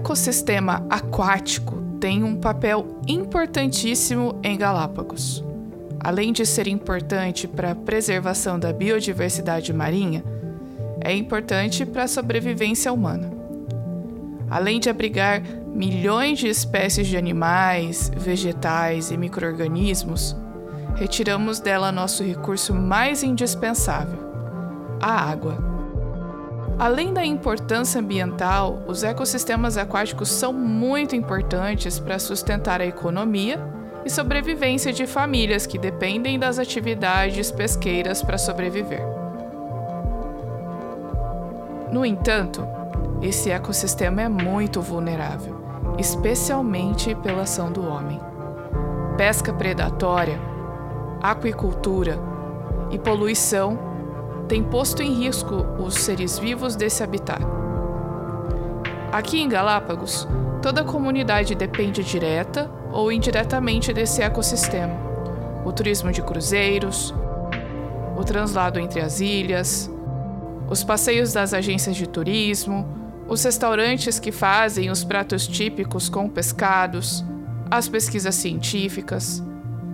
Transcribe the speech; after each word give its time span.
ecossistema 0.00 0.84
aquático 0.88 1.78
tem 2.00 2.24
um 2.24 2.34
papel 2.34 2.98
importantíssimo 3.06 4.40
em 4.42 4.56
Galápagos. 4.56 5.44
Além 6.02 6.32
de 6.32 6.46
ser 6.46 6.66
importante 6.66 7.46
para 7.46 7.72
a 7.72 7.74
preservação 7.74 8.58
da 8.58 8.72
biodiversidade 8.72 9.74
marinha, 9.74 10.24
é 11.02 11.14
importante 11.14 11.84
para 11.84 12.04
a 12.04 12.08
sobrevivência 12.08 12.90
humana. 12.90 13.30
Além 14.48 14.80
de 14.80 14.88
abrigar 14.88 15.42
milhões 15.66 16.38
de 16.38 16.48
espécies 16.48 17.06
de 17.06 17.18
animais, 17.18 18.10
vegetais 18.16 19.10
e 19.10 19.18
microorganismos, 19.18 20.34
retiramos 20.96 21.60
dela 21.60 21.92
nosso 21.92 22.24
recurso 22.24 22.74
mais 22.74 23.22
indispensável, 23.22 24.18
a 24.98 25.30
água. 25.30 25.69
Além 26.80 27.12
da 27.12 27.22
importância 27.22 28.00
ambiental, 28.00 28.78
os 28.86 29.04
ecossistemas 29.04 29.76
aquáticos 29.76 30.30
são 30.30 30.50
muito 30.50 31.14
importantes 31.14 31.98
para 31.98 32.18
sustentar 32.18 32.80
a 32.80 32.86
economia 32.86 33.60
e 34.02 34.08
sobrevivência 34.08 34.90
de 34.90 35.06
famílias 35.06 35.66
que 35.66 35.76
dependem 35.76 36.38
das 36.38 36.58
atividades 36.58 37.50
pesqueiras 37.50 38.22
para 38.22 38.38
sobreviver. 38.38 39.02
No 41.92 42.02
entanto, 42.02 42.66
esse 43.20 43.50
ecossistema 43.50 44.22
é 44.22 44.28
muito 44.30 44.80
vulnerável, 44.80 45.60
especialmente 45.98 47.14
pela 47.16 47.42
ação 47.42 47.70
do 47.70 47.86
homem. 47.86 48.18
Pesca 49.18 49.52
predatória, 49.52 50.40
aquicultura 51.20 52.18
e 52.90 52.98
poluição 52.98 53.89
tem 54.50 54.64
posto 54.64 55.00
em 55.00 55.14
risco 55.14 55.64
os 55.78 55.94
seres 55.94 56.36
vivos 56.36 56.74
desse 56.74 57.04
habitat. 57.04 57.40
Aqui 59.12 59.40
em 59.40 59.48
Galápagos, 59.48 60.26
toda 60.60 60.80
a 60.80 60.84
comunidade 60.84 61.54
depende 61.54 62.02
direta 62.02 62.68
ou 62.90 63.12
indiretamente 63.12 63.92
desse 63.92 64.22
ecossistema. 64.22 64.92
O 65.64 65.70
turismo 65.70 66.10
de 66.10 66.20
cruzeiros, 66.20 67.14
o 68.18 68.24
translado 68.24 68.80
entre 68.80 69.00
as 69.00 69.20
ilhas, 69.20 69.88
os 70.68 70.82
passeios 70.82 71.32
das 71.32 71.54
agências 71.54 71.94
de 71.94 72.08
turismo, 72.08 72.88
os 73.28 73.44
restaurantes 73.44 74.18
que 74.18 74.32
fazem 74.32 74.90
os 74.90 75.04
pratos 75.04 75.46
típicos 75.46 76.08
com 76.08 76.28
pescados, 76.28 77.24
as 77.70 77.88
pesquisas 77.88 78.34
científicas. 78.34 79.44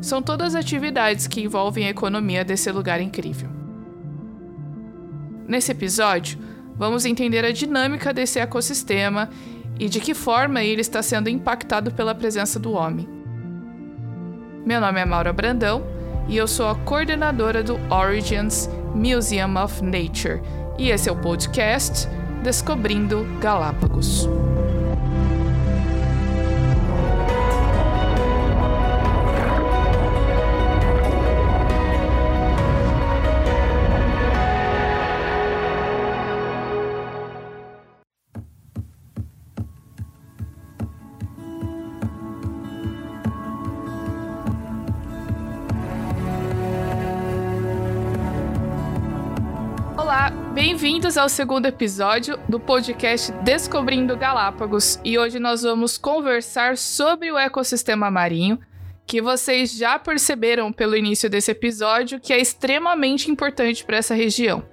São 0.01 0.23
todas 0.23 0.55
atividades 0.55 1.27
que 1.27 1.43
envolvem 1.43 1.87
a 1.87 1.91
economia 1.91 2.43
desse 2.43 2.73
lugar 2.73 3.03
incrível. 3.03 3.56
Nesse 5.49 5.71
episódio, 5.71 6.39
vamos 6.77 7.05
entender 7.05 7.45
a 7.45 7.53
dinâmica 7.53 8.13
desse 8.13 8.39
ecossistema 8.39 9.31
e 9.79 9.89
de 9.89 10.01
que 10.01 10.15
forma 10.15 10.63
ele 10.63 10.81
está 10.81 11.03
sendo 11.03 11.29
impactado 11.29 11.93
pela 11.93 12.15
presença 12.15 12.59
do 12.59 12.73
homem. 12.73 13.09
Meu 14.65 14.81
nome 14.81 15.01
é 15.01 15.05
Maura 15.05 15.33
Brandão 15.33 15.87
e 16.29 16.37
eu 16.37 16.49
sou 16.49 16.69
a 16.69 16.75
coordenadora 16.75 17.63
do 17.63 17.79
Origins 17.93 18.69
Museum 18.95 19.63
of 19.63 19.83
Nature, 19.85 20.43
e 20.79 20.91
esse 20.91 21.09
é 21.09 21.13
o 21.13 21.17
podcast 21.17 22.09
Descobrindo 22.43 23.25
Galápagos. 23.41 24.29
Bem-vindos 50.97 51.19
ao 51.19 51.29
segundo 51.29 51.67
episódio 51.67 52.39
do 52.49 52.59
podcast 52.59 53.31
Descobrindo 53.45 54.17
Galápagos 54.17 54.99
e 55.05 55.19
hoje 55.19 55.39
nós 55.39 55.61
vamos 55.61 55.99
conversar 55.99 56.79
sobre 56.79 57.31
o 57.31 57.37
ecossistema 57.37 58.11
marinho, 58.11 58.59
que 59.07 59.21
vocês 59.21 59.77
já 59.77 59.99
perceberam 59.99 60.73
pelo 60.73 60.97
início 60.97 61.29
desse 61.29 61.51
episódio 61.51 62.19
que 62.19 62.33
é 62.33 62.41
extremamente 62.41 63.31
importante 63.31 63.85
para 63.85 63.99
essa 63.99 64.15
região. 64.15 64.65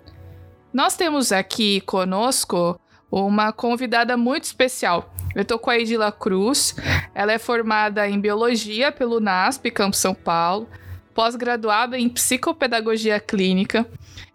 Nós 0.71 0.95
temos 0.95 1.33
aqui 1.33 1.81
conosco 1.81 2.79
uma 3.11 3.51
convidada 3.51 4.15
muito 4.15 4.45
especial. 4.45 5.13
Eu 5.35 5.43
tô 5.43 5.59
com 5.59 5.71
a 5.71 5.77
Edila 5.77 6.09
Cruz, 6.09 6.73
ela 7.13 7.33
é 7.33 7.37
formada 7.37 8.07
em 8.07 8.17
Biologia 8.17 8.93
pelo 8.93 9.19
NASP, 9.19 9.69
Campo 9.71 9.97
São 9.97 10.15
Paulo, 10.15 10.69
pós-graduada 11.13 11.99
em 11.99 12.07
Psicopedagogia 12.07 13.19
Clínica, 13.19 13.85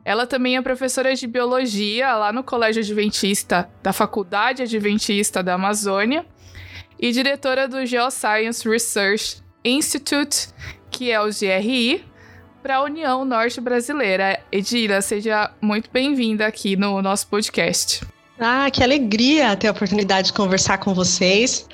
ela 0.09 0.27
também 0.27 0.57
é 0.57 0.63
professora 0.63 1.15
de 1.15 1.27
biologia 1.27 2.17
lá 2.17 2.33
no 2.33 2.43
Colégio 2.43 2.81
Adventista 2.81 3.69
da 3.83 3.93
Faculdade 3.93 4.63
Adventista 4.63 5.43
da 5.43 5.53
Amazônia 5.53 6.25
e 6.99 7.13
diretora 7.13 7.69
do 7.69 7.85
Geoscience 7.85 8.67
Research 8.67 9.43
Institute, 9.63 10.49
que 10.91 11.11
é 11.11 11.21
o 11.21 11.27
GRI, 11.27 12.03
para 12.63 12.77
a 12.77 12.85
União 12.85 13.23
Norte 13.23 13.61
Brasileira. 13.61 14.41
Edira, 14.51 15.03
seja 15.03 15.51
muito 15.61 15.91
bem-vinda 15.93 16.47
aqui 16.47 16.75
no 16.75 17.03
nosso 17.03 17.29
podcast. 17.29 18.01
Ah, 18.41 18.71
que 18.71 18.85
alegria 18.85 19.57
ter 19.57 19.67
a 19.67 19.73
oportunidade 19.73 20.29
de 20.29 20.33
conversar 20.33 20.79
com 20.79 20.95
vocês. 20.95 21.67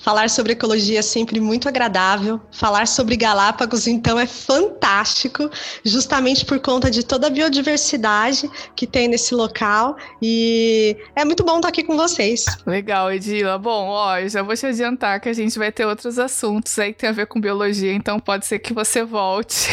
Falar 0.00 0.28
sobre 0.30 0.52
ecologia 0.52 0.98
é 0.98 1.02
sempre 1.02 1.40
muito 1.40 1.68
agradável. 1.68 2.40
Falar 2.50 2.86
sobre 2.86 3.16
Galápagos, 3.16 3.86
então, 3.86 4.18
é 4.18 4.26
fantástico, 4.26 5.50
justamente 5.84 6.44
por 6.44 6.58
conta 6.58 6.90
de 6.90 7.02
toda 7.02 7.26
a 7.26 7.30
biodiversidade 7.30 8.50
que 8.74 8.86
tem 8.86 9.08
nesse 9.08 9.34
local. 9.34 9.96
E 10.20 10.96
é 11.14 11.24
muito 11.24 11.42
bom 11.44 11.56
estar 11.56 11.68
aqui 11.68 11.82
com 11.82 11.96
vocês. 11.96 12.44
Legal, 12.66 13.12
Edila. 13.12 13.58
Bom, 13.58 13.88
ó, 13.88 14.18
eu 14.18 14.28
já 14.28 14.42
vou 14.42 14.54
te 14.54 14.66
adiantar 14.66 15.20
que 15.20 15.28
a 15.28 15.34
gente 15.34 15.58
vai 15.58 15.72
ter 15.72 15.86
outros 15.86 16.18
assuntos 16.18 16.78
aí 16.78 16.92
que 16.92 17.00
tem 17.00 17.08
a 17.10 17.12
ver 17.12 17.26
com 17.26 17.40
biologia, 17.40 17.92
então 17.92 18.18
pode 18.18 18.46
ser 18.46 18.58
que 18.58 18.72
você 18.72 19.04
volte 19.04 19.68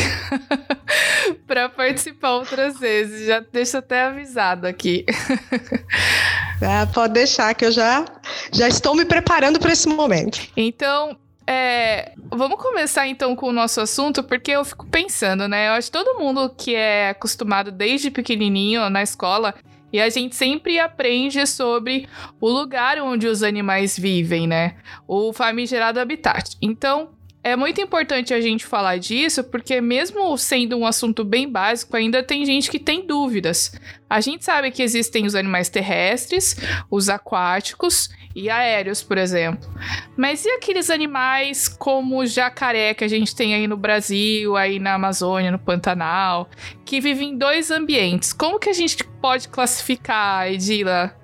para 1.48 1.70
participar 1.70 2.36
outras 2.36 2.80
vezes. 2.80 3.28
Já 3.28 3.40
deixa 3.40 3.80
até 3.80 4.04
avisado 4.04 4.68
aqui. 4.68 5.06
É, 6.62 6.86
pode 6.88 7.14
deixar 7.14 7.54
que 7.54 7.66
eu 7.66 7.72
já, 7.72 8.06
já 8.52 8.68
estou 8.68 8.96
me 8.96 9.06
preparando 9.06 9.60
para 9.60 9.72
esse 9.72 9.88
momento. 9.88 10.40
Então, 10.56 11.18
é, 11.46 12.12
vamos 12.30 12.62
começar 12.62 13.08
então 13.08 13.36
com 13.36 13.48
o 13.48 13.54
nosso 13.54 13.80
assunto, 13.80 14.22
porque 14.24 14.52
eu 14.52 14.66
fico 14.66 14.86
pensando, 14.88 15.48
né? 15.48 15.70
Eu 15.70 15.74
acho 15.74 15.88
que 15.90 15.98
todo 15.98 16.20
mundo 16.20 16.50
que 16.50 16.76
é 16.76 17.10
acostumado 17.10 17.72
desde 17.72 18.12
pequenininho 18.12 18.90
na 18.90 19.02
escola 19.02 19.56
e 19.92 20.02
a 20.02 20.10
gente 20.10 20.36
sempre 20.36 20.78
aprende 20.80 21.48
sobre 21.48 22.10
o 22.42 22.50
lugar 22.50 23.00
onde 23.00 23.28
os 23.28 23.42
animais 23.44 23.98
vivem, 23.98 24.46
né? 24.46 24.76
O 25.08 25.32
famigerado 25.32 26.00
habitat. 26.00 26.58
Então, 26.62 27.10
é 27.44 27.56
muito 27.56 27.80
importante 27.80 28.34
a 28.34 28.42
gente 28.42 28.66
falar 28.66 28.98
disso, 28.98 29.44
porque 29.44 29.80
mesmo 29.80 30.38
sendo 30.38 30.76
um 30.78 30.86
assunto 30.86 31.24
bem 31.24 31.50
básico, 31.50 31.96
ainda 31.96 32.22
tem 32.22 32.46
gente 32.46 32.70
que 32.70 32.80
tem 32.80 33.06
dúvidas. 33.06 33.72
A 34.10 34.20
gente 34.20 34.44
sabe 34.44 34.70
que 34.72 34.84
existem 34.84 35.26
os 35.26 35.34
animais 35.34 35.70
terrestres, 35.70 36.58
os 36.92 37.08
aquáticos 37.08 38.10
e 38.36 38.50
aéreos, 38.50 39.02
por 39.02 39.18
exemplo. 39.18 39.70
Mas 40.18 40.46
e 40.46 40.50
aqueles 40.50 40.90
animais 40.90 41.68
como 41.68 42.20
o 42.20 42.26
jacaré 42.26 42.94
que 42.94 43.04
a 43.04 43.08
gente 43.08 43.36
tem 43.36 43.56
aí 43.56 43.66
no 43.66 43.78
Brasil, 43.78 44.58
aí 44.58 44.78
na 44.78 44.96
Amazônia, 44.96 45.52
no 45.52 45.60
Pantanal, 45.60 46.50
que 46.86 47.00
vivem 47.00 47.30
em 47.30 47.38
dois 47.38 47.72
ambientes? 47.72 48.34
Como 48.34 48.60
que 48.60 48.70
a 48.70 48.74
gente 48.74 49.04
pode 49.22 49.48
classificar, 49.48 50.52
Edila, 50.52 51.16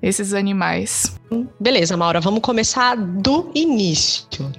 esses 0.00 0.32
animais? 0.32 1.20
Beleza, 1.58 1.96
Maura, 1.96 2.20
vamos 2.20 2.40
começar 2.40 2.96
do 2.96 3.50
início. 3.54 4.52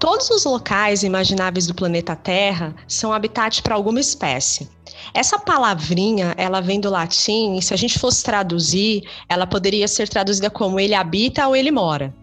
Todos 0.00 0.30
os 0.30 0.46
locais 0.46 1.02
imagináveis 1.02 1.66
do 1.66 1.74
planeta 1.74 2.16
Terra 2.16 2.74
são 2.88 3.12
habitat 3.12 3.62
para 3.62 3.74
alguma 3.74 4.00
espécie. 4.00 4.66
Essa 5.12 5.38
palavrinha, 5.38 6.34
ela 6.38 6.62
vem 6.62 6.80
do 6.80 6.88
latim, 6.88 7.58
e 7.58 7.62
se 7.62 7.74
a 7.74 7.76
gente 7.76 7.98
fosse 7.98 8.24
traduzir, 8.24 9.02
ela 9.28 9.46
poderia 9.46 9.86
ser 9.86 10.08
traduzida 10.08 10.48
como 10.48 10.80
ele 10.80 10.94
habita 10.94 11.46
ou 11.46 11.54
ele 11.54 11.70
mora. 11.70 12.14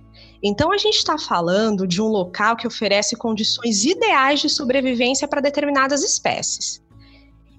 Então 0.41 0.71
a 0.71 0.77
gente 0.79 0.95
está 0.95 1.19
falando 1.19 1.85
de 1.85 2.01
um 2.01 2.07
local 2.07 2.55
que 2.55 2.65
oferece 2.65 3.15
condições 3.15 3.85
ideais 3.85 4.39
de 4.39 4.49
sobrevivência 4.49 5.27
para 5.27 5.39
determinadas 5.39 6.03
espécies. 6.03 6.81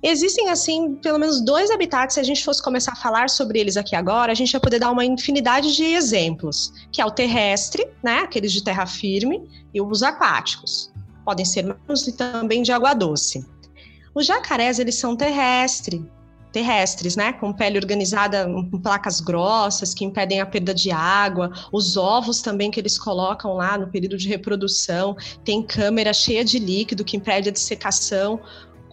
Existem, 0.02 0.48
assim, 0.48 0.94
pelo 0.94 1.18
menos 1.18 1.40
dois 1.40 1.70
habitats. 1.70 2.14
Se 2.14 2.20
a 2.20 2.22
gente 2.22 2.44
fosse 2.44 2.62
começar 2.62 2.92
a 2.92 2.96
falar 2.96 3.28
sobre 3.28 3.58
eles 3.58 3.76
aqui 3.76 3.96
agora, 3.96 4.30
a 4.30 4.34
gente 4.34 4.52
ia 4.52 4.60
poder 4.60 4.78
dar 4.78 4.92
uma 4.92 5.04
infinidade 5.04 5.74
de 5.74 5.84
exemplos, 5.84 6.72
que 6.92 7.00
é 7.00 7.04
o 7.04 7.10
terrestre, 7.10 7.84
né, 8.02 8.20
aqueles 8.20 8.52
de 8.52 8.62
terra 8.62 8.86
firme, 8.86 9.48
e 9.74 9.80
os 9.80 10.02
aquáticos. 10.02 10.92
Podem 11.24 11.44
ser 11.44 11.64
marinhos 11.64 12.06
e 12.06 12.12
também 12.12 12.62
de 12.62 12.70
água 12.70 12.94
doce. 12.94 13.44
Os 14.14 14.24
jacarés, 14.24 14.78
eles 14.78 14.94
são 14.94 15.16
terrestres. 15.16 16.00
terrestres, 16.50 17.14
né, 17.14 17.32
com 17.32 17.52
pele 17.52 17.78
organizada 17.78 18.46
com 18.46 18.80
placas 18.80 19.20
grossas 19.20 19.92
que 19.92 20.04
impedem 20.04 20.40
a 20.40 20.46
perda 20.46 20.72
de 20.72 20.90
água, 20.90 21.52
os 21.70 21.96
ovos 21.96 22.40
também 22.40 22.70
que 22.70 22.80
eles 22.80 22.98
colocam 22.98 23.52
lá 23.52 23.76
no 23.76 23.88
período 23.88 24.16
de 24.16 24.28
reprodução, 24.28 25.14
tem 25.44 25.62
câmera 25.62 26.12
cheia 26.12 26.42
de 26.42 26.58
líquido 26.58 27.04
que 27.04 27.16
impede 27.16 27.50
a 27.50 27.52
dessecação. 27.52 28.40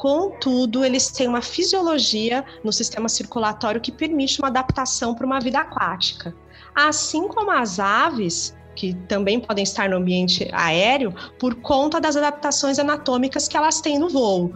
Contudo, 0.05 0.85
eles 0.85 1.09
têm 1.09 1.27
uma 1.27 1.41
fisiologia 1.41 2.45
no 2.63 2.71
sistema 2.71 3.09
circulatório 3.09 3.81
que 3.81 3.91
permite 3.91 4.39
uma 4.39 4.49
adaptação 4.49 5.15
para 5.15 5.25
uma 5.25 5.39
vida 5.39 5.57
aquática. 5.57 6.31
Assim 6.75 7.27
como 7.27 7.49
as 7.49 7.79
aves, 7.79 8.55
que 8.75 8.93
também 9.07 9.39
podem 9.39 9.63
estar 9.63 9.89
no 9.89 9.97
ambiente 9.97 10.47
aéreo, 10.53 11.11
por 11.39 11.55
conta 11.55 11.99
das 11.99 12.15
adaptações 12.15 12.77
anatômicas 12.77 13.47
que 13.47 13.57
elas 13.57 13.81
têm 13.81 13.97
no 13.97 14.07
voo 14.07 14.53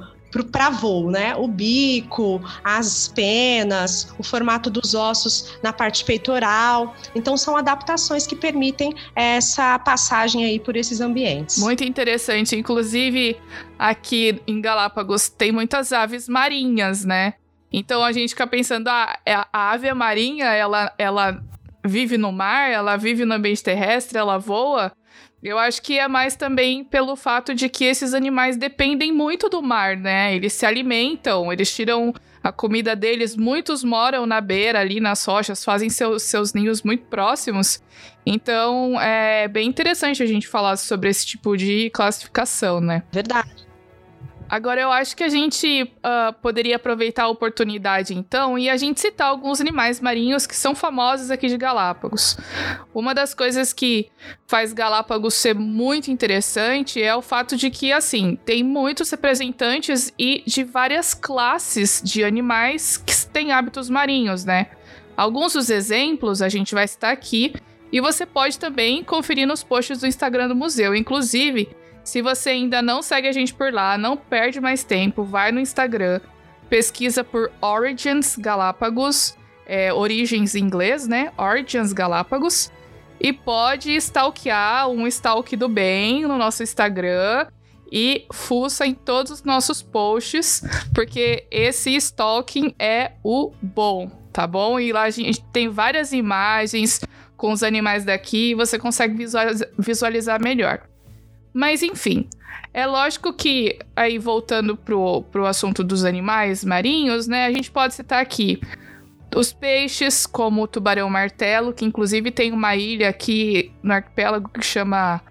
para 0.52 0.70
voo, 0.70 1.10
né? 1.10 1.36
O 1.36 1.48
bico, 1.48 2.42
as 2.64 3.08
penas, 3.08 4.14
o 4.18 4.24
formato 4.24 4.70
dos 4.70 4.94
ossos 4.94 5.58
na 5.64 5.74
parte 5.74 6.04
peitoral. 6.06 6.96
Então 7.16 7.36
são 7.38 7.58
adaptações 7.58 8.28
que 8.28 8.36
permitem 8.36 8.94
essa 9.16 9.78
passagem 9.80 10.46
aí 10.46 10.60
por 10.60 10.76
esses 10.76 11.02
ambientes. 11.02 11.58
Muito 11.58 11.84
interessante. 11.84 12.56
Inclusive, 12.56 13.38
aqui 13.78 14.42
em 14.48 14.62
Galápagos 14.62 15.30
tem 15.30 15.52
muitas 15.52 15.92
aves 15.92 16.28
marinhas, 16.28 17.04
né? 17.04 17.34
Então 17.72 18.04
a 18.04 18.12
gente 18.12 18.30
fica 18.30 18.48
pensando, 18.48 18.88
ah, 18.88 19.18
é, 19.26 19.34
a 19.34 19.72
ave 19.72 19.94
marinha, 19.94 20.46
ela, 20.46 20.92
ela 20.98 21.44
vive 21.86 22.18
no 22.18 22.32
mar, 22.32 22.70
ela 22.72 22.98
vive 22.98 23.26
no 23.26 23.34
ambiente 23.34 23.64
terrestre, 23.64 24.18
ela 24.18 24.38
voa. 24.38 24.92
Eu 25.42 25.58
acho 25.58 25.82
que 25.82 25.98
é 25.98 26.08
mais 26.08 26.36
também 26.36 26.84
pelo 26.84 27.16
fato 27.16 27.56
de 27.56 27.70
que 27.70 27.86
esses 27.86 28.14
animais 28.14 28.58
dependem 28.58 29.12
muito 29.12 29.48
do 29.50 29.62
mar, 29.62 29.96
né? 29.96 30.36
Eles 30.36 30.52
se 30.54 30.66
alimentam, 30.66 31.52
eles 31.52 31.74
tiram 31.74 32.14
a 32.44 32.52
comida 32.52 32.96
deles, 32.96 33.36
muitos 33.36 33.84
moram 33.84 34.26
na 34.26 34.42
beira, 34.42 34.80
ali 34.80 35.00
nas 35.00 35.24
rochas, 35.26 35.64
fazem 35.64 35.90
seus, 35.90 36.24
seus 36.24 36.54
ninhos 36.54 36.84
muito 36.84 37.06
próximos. 37.06 37.82
Então 38.26 39.00
é 39.00 39.48
bem 39.48 39.68
interessante 39.68 40.22
a 40.22 40.26
gente 40.26 40.48
falar 40.48 40.76
sobre 40.78 41.10
esse 41.10 41.26
tipo 41.26 41.56
de 41.56 41.90
classificação, 41.92 42.82
né? 42.82 43.04
Verdade. 43.12 43.69
Agora, 44.50 44.82
eu 44.82 44.92
acho 44.92 45.16
que 45.16 45.24
a 45.24 45.30
gente 45.30 45.84
uh, 45.84 46.34
poderia 46.42 46.78
aproveitar 46.78 47.24
a 47.24 47.28
oportunidade, 47.28 48.16
então, 48.16 48.58
e 48.58 48.68
a 48.68 48.76
gente 48.76 49.00
citar 49.00 49.28
alguns 49.28 49.62
animais 49.62 50.02
marinhos 50.02 50.48
que 50.48 50.56
são 50.56 50.74
famosos 50.74 51.30
aqui 51.30 51.48
de 51.48 51.58
Galápagos. 51.58 52.36
Uma 52.94 53.14
das 53.14 53.36
coisas 53.36 53.72
que 53.72 54.10
faz 54.48 54.74
Galápagos 54.74 55.36
ser 55.36 55.54
muito 55.54 56.10
interessante 56.10 57.02
é 57.02 57.16
o 57.16 57.22
fato 57.22 57.56
de 57.56 57.70
que, 57.70 57.92
assim, 57.92 58.40
tem 58.44 58.64
muitos 58.64 59.12
representantes 59.12 60.12
e 60.18 60.44
de 60.48 60.64
várias 60.64 61.14
classes 61.14 62.02
de 62.04 62.24
animais 62.24 62.98
que 62.98 63.16
têm 63.28 63.52
hábitos 63.52 63.90
marinhos, 63.90 64.46
né? 64.46 64.68
Alguns 65.16 65.54
dos 65.54 65.70
exemplos 65.70 66.42
a 66.42 66.50
gente 66.50 66.74
vai 66.74 66.88
citar 66.88 67.14
aqui, 67.14 67.54
e 67.92 68.00
você 68.00 68.26
pode 68.26 68.60
também 68.60 69.04
conferir 69.04 69.48
nos 69.48 69.64
posts 69.64 70.00
do 70.00 70.08
Instagram 70.08 70.48
do 70.48 70.56
museu. 70.56 70.96
Inclusive, 70.96 71.70
se 72.04 72.22
você 72.22 72.52
ainda 72.52 72.82
não 72.82 73.02
segue 73.02 73.28
a 73.28 73.32
gente 73.32 73.54
por 73.54 73.72
lá, 73.72 73.98
não 73.98 74.18
perde 74.18 74.60
mais 74.60 74.84
tempo, 74.84 75.24
vai 75.24 75.52
no 75.52 75.60
Instagram, 75.60 76.20
pesquisa 76.70 77.24
por 77.24 77.52
Origins 77.62 78.36
Galápagos, 78.38 79.38
é, 79.66 79.94
origens 79.94 80.56
em 80.56 80.64
inglês, 80.64 81.08
né? 81.08 81.32
Origins 81.38 81.94
Galápagos. 81.94 82.72
E 83.20 83.34
pode 83.34 83.92
stalkear 83.96 84.90
um 84.90 85.06
stalk 85.06 85.56
do 85.56 85.68
bem 85.68 86.22
no 86.22 86.38
nosso 86.38 86.64
Instagram 86.64 87.48
e 87.92 88.26
fuça 88.32 88.86
em 88.86 88.94
todos 88.94 89.32
os 89.32 89.44
nossos 89.44 89.82
posts, 89.82 90.64
porque 90.94 91.46
esse 91.52 91.96
stalking 91.96 92.74
é 92.80 93.14
o 93.24 93.52
bom, 93.62 94.10
tá 94.32 94.48
bom? 94.48 94.80
E 94.80 94.94
lá 94.94 95.04
a 95.04 95.10
gente 95.10 95.44
tem 95.52 95.68
várias 95.68 96.14
imagens 96.14 97.02
com 97.36 97.52
os 97.52 97.64
animais 97.64 98.06
daqui 98.06 98.52
e 98.52 98.56
você 98.56 98.78
consegue 98.78 99.26
visualizar 99.78 100.42
melhor. 100.42 100.82
Mas 101.54 101.82
enfim, 101.82 102.28
é 102.74 102.86
lógico 102.86 103.34
que, 103.34 103.80
aí 103.96 104.18
voltando 104.18 104.76
pro, 104.78 105.24
pro 105.24 105.46
assunto 105.46 105.84
dos 105.84 106.06
animais 106.06 106.64
marinhos, 106.64 107.28
né, 107.28 107.46
a 107.46 107.52
gente 107.52 107.72
pode 107.72 107.94
citar 107.94 108.22
aqui 108.22 108.62
os 109.36 109.54
peixes, 109.54 110.26
como 110.26 110.64
o 110.64 110.68
tubarão-martelo, 110.68 111.74
que 111.74 111.86
inclusive 111.86 112.32
tem 112.32 112.52
uma 112.52 112.76
ilha 112.76 113.10
aqui 113.10 113.72
no 113.82 113.94
arquipélago 113.94 114.50
que 114.50 114.64
chama 114.64 115.22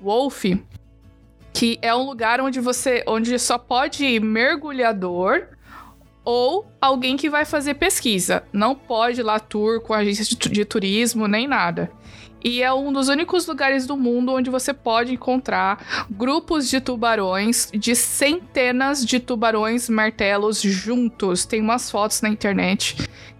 Wolf, 0.00 0.44
que 1.52 1.78
é 1.80 1.94
um 1.94 2.04
lugar 2.04 2.40
onde 2.40 2.60
você, 2.60 3.02
onde 3.06 3.38
só 3.38 3.56
pode 3.56 4.04
ir 4.04 4.20
mergulhador 4.20 5.48
ou 6.22 6.66
alguém 6.80 7.16
que 7.16 7.30
vai 7.30 7.44
fazer 7.44 7.74
pesquisa. 7.74 8.42
Não 8.52 8.74
pode 8.74 9.20
ir 9.20 9.22
lá 9.22 9.38
tour 9.38 9.80
com 9.80 9.94
agência 9.94 10.24
de, 10.24 10.36
de 10.36 10.64
turismo 10.64 11.26
nem 11.26 11.46
nada. 11.46 11.90
E 12.44 12.62
é 12.62 12.72
um 12.72 12.92
dos 12.92 13.08
únicos 13.08 13.46
lugares 13.46 13.86
do 13.86 13.96
mundo 13.96 14.32
onde 14.32 14.50
você 14.50 14.72
pode 14.72 15.12
encontrar 15.14 16.06
grupos 16.10 16.68
de 16.68 16.80
tubarões, 16.80 17.70
de 17.72 17.94
centenas 17.94 19.04
de 19.04 19.18
tubarões 19.18 19.88
martelos 19.88 20.60
juntos. 20.60 21.44
Tem 21.44 21.60
umas 21.60 21.90
fotos 21.90 22.20
na 22.20 22.28
internet 22.28 22.96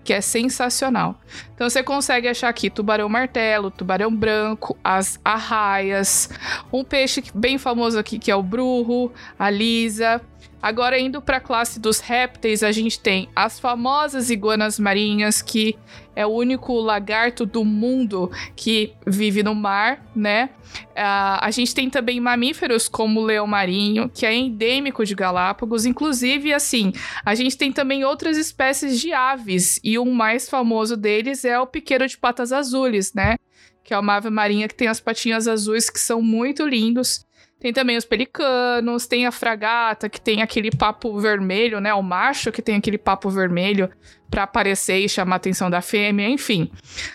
que 0.07 0.13
é 0.13 0.21
sensacional. 0.21 1.21
Então 1.55 1.69
você 1.69 1.83
consegue 1.83 2.29
achar 2.29 2.49
aqui 2.49 2.71
tubarão 2.71 3.09
martelo, 3.09 3.73
tubarão 3.73 4.15
branco, 4.15 4.79
as 4.83 5.19
arraias, 5.25 6.31
um 6.73 6.85
peixe 6.85 7.25
bem 7.35 7.59
famoso 7.59 7.99
aqui 7.99 8.17
que 8.17 8.31
é 8.31 8.37
o 8.37 8.43
brurro, 8.43 9.13
a 9.37 9.51
lisa. 9.51 10.23
Agora, 10.61 10.99
indo 10.99 11.21
para 11.21 11.37
a 11.37 11.41
classe 11.41 11.79
dos 11.79 12.01
répteis, 12.01 12.63
a 12.63 12.73
gente 12.73 12.99
tem 12.99 13.29
as 13.37 13.61
famosas 13.61 14.31
iguanas 14.31 14.79
marinhas, 14.79 15.41
que 15.43 15.77
é 16.15 16.27
o 16.27 16.31
único 16.31 16.73
lagarto 16.81 17.45
do 17.45 17.65
mundo 17.65 18.31
que 18.57 18.95
vive 19.07 19.43
no 19.43 19.55
mar, 19.55 20.05
né? 20.15 20.51
Uh, 20.93 21.39
a 21.41 21.51
gente 21.51 21.75
tem 21.75 21.91
também 21.91 22.19
mamíferos 22.19 22.89
como 22.89 23.21
o 23.21 23.25
leão 23.25 23.47
marinho, 23.47 24.09
que 24.09 24.25
é 24.25 24.35
endêmico 24.35 25.05
de 25.05 25.15
Galápagos. 25.15 25.85
Inclusive, 25.85 26.53
assim, 26.53 26.93
a 27.25 27.35
gente 27.35 27.57
tem 27.57 27.71
também 27.71 28.05
outras 28.05 28.37
espécies 28.37 28.99
de 28.99 29.13
aves, 29.13 29.79
e 29.85 29.99
o 29.99 30.07
mais 30.07 30.49
famoso 30.49 30.97
deles 30.97 31.45
é 31.45 31.61
o 31.61 31.67
piqueiro 31.67 32.09
de 32.09 32.17
patas 32.17 32.51
azuis, 32.51 33.13
né? 33.13 33.37
Que 33.85 33.93
é 33.95 33.99
uma 33.99 34.15
ave 34.15 34.31
marinha 34.31 34.67
que 34.67 34.75
tem 34.75 34.89
as 34.89 35.01
patinhas 35.01 35.47
azuis 35.47 35.91
que 35.91 36.01
são 36.01 36.21
muito 36.23 36.67
lindos. 36.67 37.25
Tem 37.67 37.73
também 37.73 37.97
os 37.97 38.05
pelicanos, 38.05 39.09
tem 39.09 39.27
a 39.27 39.33
fragata, 39.33 40.09
que 40.09 40.21
tem 40.21 40.41
aquele 40.41 40.71
papo 40.71 41.19
vermelho, 41.19 41.81
né? 41.81 41.93
O 41.93 42.01
macho 42.01 42.53
que 42.53 42.63
tem 42.63 42.77
aquele 42.77 42.97
papo 42.97 43.29
vermelho 43.29 43.91
para 44.31 44.45
aparecer 44.45 44.99
e 44.99 45.09
chamar 45.09 45.35
a 45.35 45.37
atenção 45.39 45.69
da 45.69 45.81
fêmea, 45.81 46.29
enfim. 46.29 46.71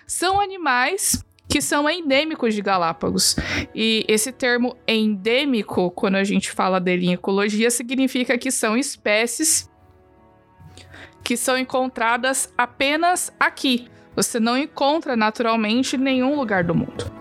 São 0.06 0.42
animais 0.42 1.24
que 1.48 1.62
são 1.62 1.90
endêmicos 1.90 2.54
de 2.54 2.62
Galápagos. 2.62 3.38
E 3.74 4.04
esse 4.10 4.34
termo 4.34 4.76
endêmico, 4.86 5.90
quando 5.92 6.16
a 6.16 6.24
gente 6.26 6.52
fala 6.52 6.82
dele 6.82 7.06
em 7.06 7.14
ecologia, 7.14 7.72
significa 7.72 8.38
que 8.38 8.52
são 8.52 8.76
espécies 8.76 9.72
que 11.24 11.38
são 11.38 11.58
encontradas 11.58 12.54
apenas 12.58 13.32
aqui. 13.40 13.88
Você 14.18 14.38
não 14.38 14.58
encontra 14.58 15.16
naturalmente 15.16 15.96
em 15.96 16.00
nenhum 16.00 16.36
lugar 16.36 16.66
do 16.66 16.76
mundo. 16.76 17.21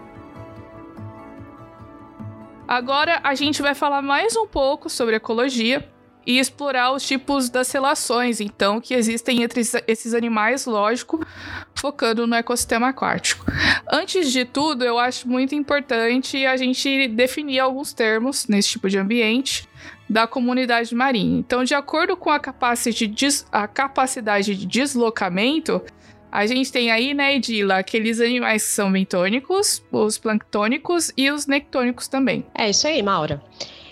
Agora 2.70 3.18
a 3.24 3.34
gente 3.34 3.60
vai 3.60 3.74
falar 3.74 4.00
mais 4.00 4.36
um 4.36 4.46
pouco 4.46 4.88
sobre 4.88 5.16
ecologia 5.16 5.84
e 6.24 6.38
explorar 6.38 6.92
os 6.92 7.04
tipos 7.04 7.50
das 7.50 7.72
relações, 7.72 8.40
então, 8.40 8.80
que 8.80 8.94
existem 8.94 9.42
entre 9.42 9.60
esses 9.88 10.14
animais, 10.14 10.66
lógico, 10.66 11.26
focando 11.74 12.28
no 12.28 12.36
ecossistema 12.36 12.90
aquático. 12.90 13.44
Antes 13.90 14.30
de 14.30 14.44
tudo, 14.44 14.84
eu 14.84 15.00
acho 15.00 15.28
muito 15.28 15.52
importante 15.52 16.46
a 16.46 16.56
gente 16.56 17.08
definir 17.08 17.58
alguns 17.58 17.92
termos 17.92 18.46
nesse 18.46 18.68
tipo 18.68 18.88
de 18.88 18.98
ambiente 18.98 19.68
da 20.08 20.28
comunidade 20.28 20.94
marinha. 20.94 21.40
Então, 21.40 21.64
de 21.64 21.74
acordo 21.74 22.16
com 22.16 22.30
a 22.30 22.38
capacidade 22.38 23.08
de, 23.08 23.28
a 23.50 23.66
capacidade 23.66 24.54
de 24.54 24.64
deslocamento, 24.64 25.82
a 26.30 26.46
gente 26.46 26.70
tem 26.70 26.90
aí, 26.90 27.12
né, 27.12 27.36
Edila, 27.36 27.78
aqueles 27.78 28.20
animais 28.20 28.62
que 28.62 28.70
são 28.70 28.92
bentônicos, 28.92 29.82
os 29.90 30.18
planctônicos 30.18 31.12
e 31.16 31.30
os 31.30 31.46
nectônicos 31.46 32.08
também. 32.08 32.46
É 32.54 32.70
isso 32.70 32.86
aí, 32.86 33.02
Maura. 33.02 33.42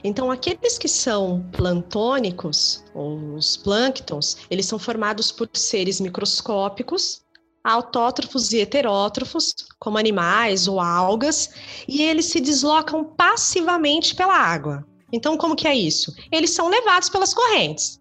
Então, 0.04 0.30
aqueles 0.30 0.78
que 0.78 0.88
são 0.88 1.44
plantônicos, 1.52 2.84
os 2.94 3.56
plânctons, 3.56 4.36
eles 4.48 4.66
são 4.66 4.78
formados 4.78 5.32
por 5.32 5.48
seres 5.54 6.00
microscópicos, 6.00 7.22
autótrofos 7.64 8.52
e 8.52 8.60
heterótrofos, 8.60 9.54
como 9.78 9.98
animais 9.98 10.68
ou 10.68 10.80
algas, 10.80 11.50
e 11.86 12.02
eles 12.02 12.26
se 12.26 12.40
deslocam 12.40 13.04
passivamente 13.04 14.14
pela 14.14 14.34
água. 14.34 14.86
Então, 15.12 15.36
como 15.36 15.56
que 15.56 15.66
é 15.66 15.74
isso? 15.74 16.14
Eles 16.30 16.50
são 16.50 16.68
levados 16.68 17.08
pelas 17.08 17.34
correntes. 17.34 18.00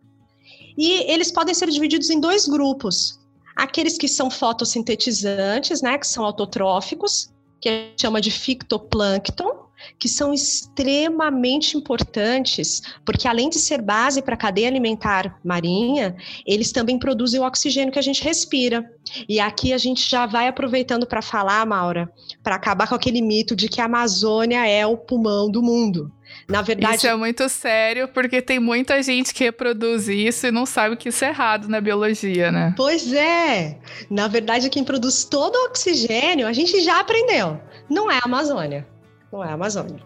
E 0.78 1.12
eles 1.12 1.32
podem 1.32 1.56
ser 1.56 1.70
divididos 1.70 2.10
em 2.10 2.20
dois 2.20 2.48
grupos. 2.48 3.20
Aqueles 3.58 3.98
que 3.98 4.08
são 4.08 4.30
fotossintetizantes, 4.30 5.82
né, 5.82 5.98
que 5.98 6.06
são 6.06 6.24
autotróficos, 6.24 7.34
que 7.60 7.68
a 7.68 7.72
gente 7.72 8.02
chama 8.02 8.22
de 8.22 8.30
fictoplâncton, 8.30 9.57
que 10.00 10.08
são 10.10 10.34
extremamente 10.34 11.78
importantes, 11.78 12.82
porque 13.06 13.28
além 13.28 13.50
de 13.50 13.60
ser 13.60 13.82
base 13.82 14.22
para 14.22 14.36
a 14.36 14.38
cadeia 14.38 14.68
alimentar 14.68 15.40
marinha, 15.44 16.16
eles 16.46 16.72
também 16.72 16.98
produzem 16.98 17.40
o 17.40 17.46
oxigênio 17.46 17.92
que 17.92 18.00
a 18.00 18.04
gente 18.04 18.24
respira. 18.24 18.90
E 19.28 19.40
aqui 19.40 19.74
a 19.74 19.78
gente 19.78 20.10
já 20.10 20.26
vai 20.26 20.48
aproveitando 20.48 21.06
para 21.06 21.22
falar, 21.22 21.66
Maura, 21.66 22.12
para 22.44 22.56
acabar 22.56 22.88
com 22.88 22.96
aquele 22.96 23.22
mito 23.22 23.56
de 23.56 23.70
que 23.70 23.82
a 23.82 23.86
Amazônia 23.86 24.68
é 24.68 24.86
o 24.86 24.98
pulmão 24.98 25.50
do 25.50 25.62
mundo. 25.62 26.12
Na 26.48 26.62
verdade. 26.62 26.98
Isso 26.98 27.08
é 27.08 27.16
muito 27.16 27.48
sério, 27.50 28.08
porque 28.08 28.42
tem 28.42 28.60
muita 28.60 29.02
gente 29.02 29.34
que 29.34 29.44
reproduz 29.44 30.08
isso 30.08 30.48
e 30.48 30.52
não 30.52 30.66
sabe 30.66 30.96
que 30.96 31.10
isso 31.10 31.24
é 31.26 31.30
errado 31.30 31.68
na 31.68 31.82
biologia, 31.82 32.52
né? 32.52 32.74
Pois 32.76 33.12
é. 33.14 33.80
Na 34.10 34.28
verdade, 34.28 34.70
quem 34.70 34.84
produz 34.84 35.26
todo 35.26 35.56
o 35.56 35.66
oxigênio, 35.66 36.48
a 36.48 36.54
gente 36.54 36.82
já 36.82 37.00
aprendeu. 37.00 37.60
Não 37.90 38.10
é 38.12 38.18
a 38.18 38.26
Amazônia. 38.26 38.88
Não 39.32 39.44
é 39.44 39.50
a 39.50 39.54
Amazônia. 39.54 40.02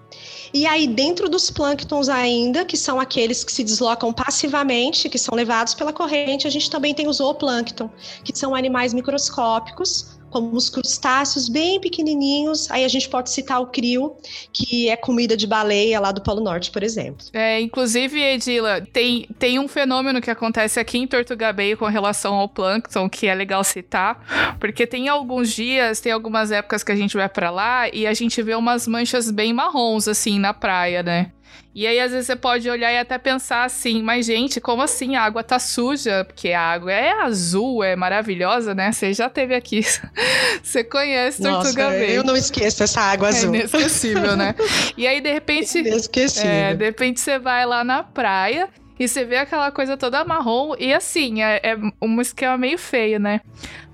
E 0.51 0.65
aí, 0.65 0.87
dentro 0.87 1.29
dos 1.29 1.51
plânctons 1.51 2.09
ainda, 2.09 2.65
que 2.65 2.75
são 2.75 2.99
aqueles 2.99 3.43
que 3.43 3.51
se 3.51 3.63
deslocam 3.63 4.11
passivamente, 4.11 5.09
que 5.09 5.19
são 5.19 5.35
levados 5.35 5.75
pela 5.75 5.93
corrente, 5.93 6.47
a 6.47 6.49
gente 6.49 6.69
também 6.69 6.93
tem 6.93 7.07
o 7.07 7.13
zooplâncton, 7.13 7.89
que 8.23 8.37
são 8.37 8.55
animais 8.55 8.93
microscópicos, 8.93 10.19
como 10.31 10.55
os 10.55 10.69
crustáceos 10.69 11.47
bem 11.47 11.79
pequenininhos. 11.79 12.71
Aí 12.71 12.83
a 12.83 12.87
gente 12.87 13.07
pode 13.07 13.29
citar 13.29 13.61
o 13.61 13.67
crio, 13.67 14.15
que 14.51 14.89
é 14.89 14.95
comida 14.95 15.35
de 15.37 15.45
baleia 15.45 15.99
lá 15.99 16.11
do 16.11 16.21
Polo 16.21 16.41
Norte, 16.41 16.71
por 16.71 16.81
exemplo. 16.81 17.27
É, 17.33 17.59
inclusive, 17.59 18.19
Edila, 18.19 18.81
tem, 18.93 19.27
tem 19.37 19.59
um 19.59 19.67
fenômeno 19.67 20.21
que 20.21 20.31
acontece 20.31 20.79
aqui 20.79 20.97
em 20.97 21.05
Tortuga 21.05 21.51
Bay 21.51 21.75
com 21.75 21.85
relação 21.85 22.35
ao 22.35 22.47
plâncton, 22.47 23.09
que 23.09 23.27
é 23.27 23.35
legal 23.35 23.63
citar, 23.63 24.55
porque 24.59 24.87
tem 24.87 25.09
alguns 25.09 25.53
dias, 25.53 25.99
tem 25.99 26.11
algumas 26.11 26.51
épocas 26.51 26.83
que 26.83 26.91
a 26.91 26.95
gente 26.95 27.17
vai 27.17 27.27
para 27.27 27.51
lá 27.51 27.89
e 27.89 28.07
a 28.07 28.13
gente 28.13 28.41
vê 28.41 28.55
umas 28.55 28.87
manchas 28.87 29.29
bem 29.29 29.53
marrons, 29.53 30.07
assim, 30.07 30.39
na 30.39 30.53
praia, 30.53 31.03
né? 31.03 31.31
E 31.73 31.87
aí, 31.87 31.99
às 31.99 32.11
vezes, 32.11 32.27
você 32.27 32.35
pode 32.35 32.69
olhar 32.69 32.91
e 32.91 32.97
até 32.97 33.17
pensar 33.17 33.63
assim, 33.63 34.03
mas, 34.03 34.25
gente, 34.25 34.59
como 34.59 34.81
assim 34.81 35.15
a 35.15 35.23
água 35.23 35.41
tá 35.41 35.57
suja? 35.57 36.25
Porque 36.25 36.51
a 36.51 36.61
água 36.61 36.91
é 36.91 37.11
azul, 37.21 37.83
é 37.83 37.95
maravilhosa, 37.95 38.75
né? 38.75 38.91
Você 38.91 39.13
já 39.13 39.29
teve 39.29 39.55
aqui. 39.55 39.81
você 40.61 40.83
conhece 40.83 41.41
Tortuga 41.41 41.89
Bay. 41.89 42.17
Eu 42.17 42.23
não 42.23 42.35
esqueço 42.35 42.83
essa 42.83 42.99
água 42.99 43.27
é 43.27 43.29
azul. 43.29 43.55
É 43.55 43.59
inesquecível, 43.59 44.35
né? 44.35 44.55
E 44.97 45.07
aí, 45.07 45.21
de 45.21 45.31
repente. 45.31 45.79
Inesquecível. 45.79 46.51
É, 46.51 46.73
de 46.73 46.85
repente 46.85 47.19
você 47.21 47.39
vai 47.39 47.65
lá 47.65 47.83
na 47.83 48.03
praia 48.03 48.69
e 48.99 49.07
você 49.07 49.25
vê 49.25 49.37
aquela 49.37 49.71
coisa 49.71 49.97
toda 49.97 50.23
marrom. 50.23 50.75
E 50.77 50.93
assim, 50.93 51.41
é, 51.41 51.59
é 51.63 51.77
um 52.01 52.21
esquema 52.21 52.57
meio 52.57 52.77
feio, 52.77 53.19
né? 53.19 53.41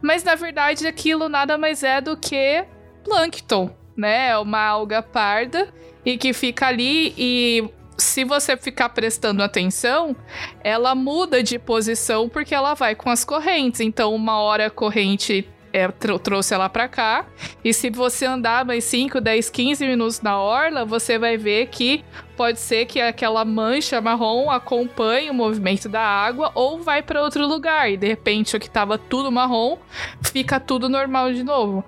Mas 0.01 0.23
na 0.23 0.35
verdade 0.35 0.85
aquilo 0.85 1.29
nada 1.29 1.57
mais 1.57 1.83
é 1.83 2.01
do 2.01 2.17
que 2.17 2.65
plâncton, 3.03 3.69
né? 3.95 4.29
É 4.29 4.37
uma 4.37 4.59
alga 4.59 5.01
parda 5.01 5.73
e 6.07 6.17
que 6.17 6.31
fica 6.31 6.67
ali 6.67 7.13
e 7.17 7.69
se 7.97 8.23
você 8.23 8.55
ficar 8.55 8.87
prestando 8.89 9.43
atenção, 9.43 10.15
ela 10.63 10.95
muda 10.95 11.43
de 11.43 11.59
posição 11.59 12.29
porque 12.29 12.55
ela 12.55 12.73
vai 12.75 12.95
com 12.95 13.09
as 13.09 13.25
correntes. 13.25 13.81
Então, 13.81 14.15
uma 14.15 14.39
hora 14.39 14.67
a 14.67 14.69
corrente 14.69 15.45
é, 15.77 15.87
tr 15.87 16.17
trouxe 16.19 16.53
ela 16.53 16.67
para 16.67 16.87
cá. 16.87 17.25
E 17.63 17.73
se 17.73 17.89
você 17.89 18.25
andar 18.25 18.65
mais 18.65 18.83
5, 18.85 19.21
10, 19.21 19.49
15 19.49 19.85
minutos 19.85 20.21
na 20.21 20.39
orla, 20.39 20.85
você 20.85 21.17
vai 21.19 21.37
ver 21.37 21.67
que 21.67 22.03
pode 22.35 22.59
ser 22.59 22.85
que 22.85 22.99
aquela 22.99 23.43
mancha 23.45 24.01
marrom 24.01 24.49
acompanhe 24.49 25.29
o 25.29 25.33
movimento 25.33 25.87
da 25.87 26.01
água 26.01 26.51
ou 26.53 26.81
vai 26.81 27.01
para 27.01 27.21
outro 27.21 27.47
lugar. 27.47 27.91
E 27.91 27.97
de 27.97 28.07
repente 28.07 28.55
o 28.55 28.59
que 28.59 28.67
estava 28.67 28.97
tudo 28.97 29.31
marrom 29.31 29.77
fica 30.21 30.59
tudo 30.59 30.89
normal 30.89 31.33
de 31.33 31.43
novo. 31.43 31.83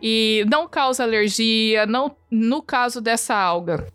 E 0.00 0.44
não 0.50 0.68
causa 0.68 1.02
alergia, 1.02 1.86
não 1.86 2.16
no 2.30 2.62
caso 2.62 3.00
dessa 3.00 3.34
alga. 3.34 3.86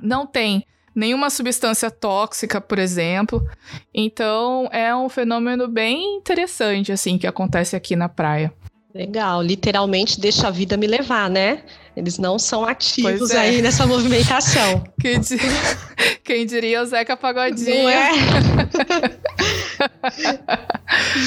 Não 0.00 0.26
tem 0.26 0.64
nenhuma 0.98 1.30
substância 1.30 1.92
tóxica, 1.92 2.60
por 2.60 2.76
exemplo. 2.76 3.46
Então, 3.94 4.68
é 4.72 4.94
um 4.94 5.08
fenômeno 5.08 5.68
bem 5.68 6.16
interessante, 6.16 6.90
assim, 6.90 7.16
que 7.16 7.26
acontece 7.26 7.76
aqui 7.76 7.94
na 7.94 8.08
praia. 8.08 8.52
Legal, 8.94 9.42
literalmente 9.42 10.18
deixa 10.18 10.48
a 10.48 10.50
vida 10.50 10.76
me 10.76 10.86
levar, 10.86 11.28
né? 11.28 11.62
Eles 11.94 12.16
não 12.16 12.38
são 12.38 12.64
ativos 12.64 13.32
é. 13.32 13.38
aí 13.38 13.60
nessa 13.60 13.86
movimentação. 13.86 14.82
Quem, 15.00 15.20
Quem 16.24 16.46
diria 16.46 16.82
o 16.82 16.86
Zeca 16.86 17.16
Pagodinho? 17.16 17.82
Não 17.82 17.90
é? 17.90 18.10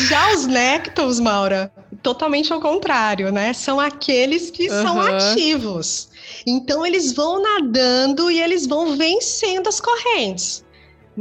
Já 0.10 0.34
os 0.34 0.48
néctons, 0.48 1.20
Maura, 1.20 1.72
totalmente 2.02 2.52
ao 2.52 2.60
contrário, 2.60 3.32
né? 3.32 3.54
São 3.54 3.80
aqueles 3.80 4.50
que 4.50 4.68
uhum. 4.68 4.82
são 4.82 5.02
ativos. 5.02 6.10
Então 6.48 6.84
eles 6.84 7.14
vão 7.14 7.42
nadando 7.42 8.32
e 8.32 8.42
eles 8.42 8.66
vão 8.66 8.98
vencendo 8.98 9.68
as 9.68 9.80
correntes 9.80 10.64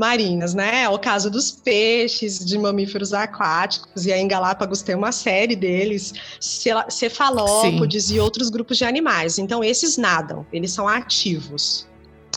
marinhas, 0.01 0.55
né? 0.55 0.85
É 0.85 0.89
o 0.89 0.99
caso 0.99 1.31
dos 1.31 1.53
peixes, 1.53 2.45
de 2.45 2.59
mamíferos 2.59 3.13
aquáticos, 3.13 4.07
e 4.07 4.13
aí 4.13 4.21
em 4.21 4.27
Galápagos 4.27 4.81
tem 4.81 4.95
uma 4.95 5.13
série 5.13 5.55
deles, 5.55 6.15
cefalópodes 6.89 8.07
Sim. 8.07 8.15
e 8.15 8.21
outros 8.21 8.49
grupos 8.49 8.79
de 8.79 8.85
animais. 8.85 9.39
Então 9.39 9.63
esses 9.63 9.99
nadam, 9.99 10.47
eles 10.53 10.73
são 10.73 10.89
ativos. 10.89 11.87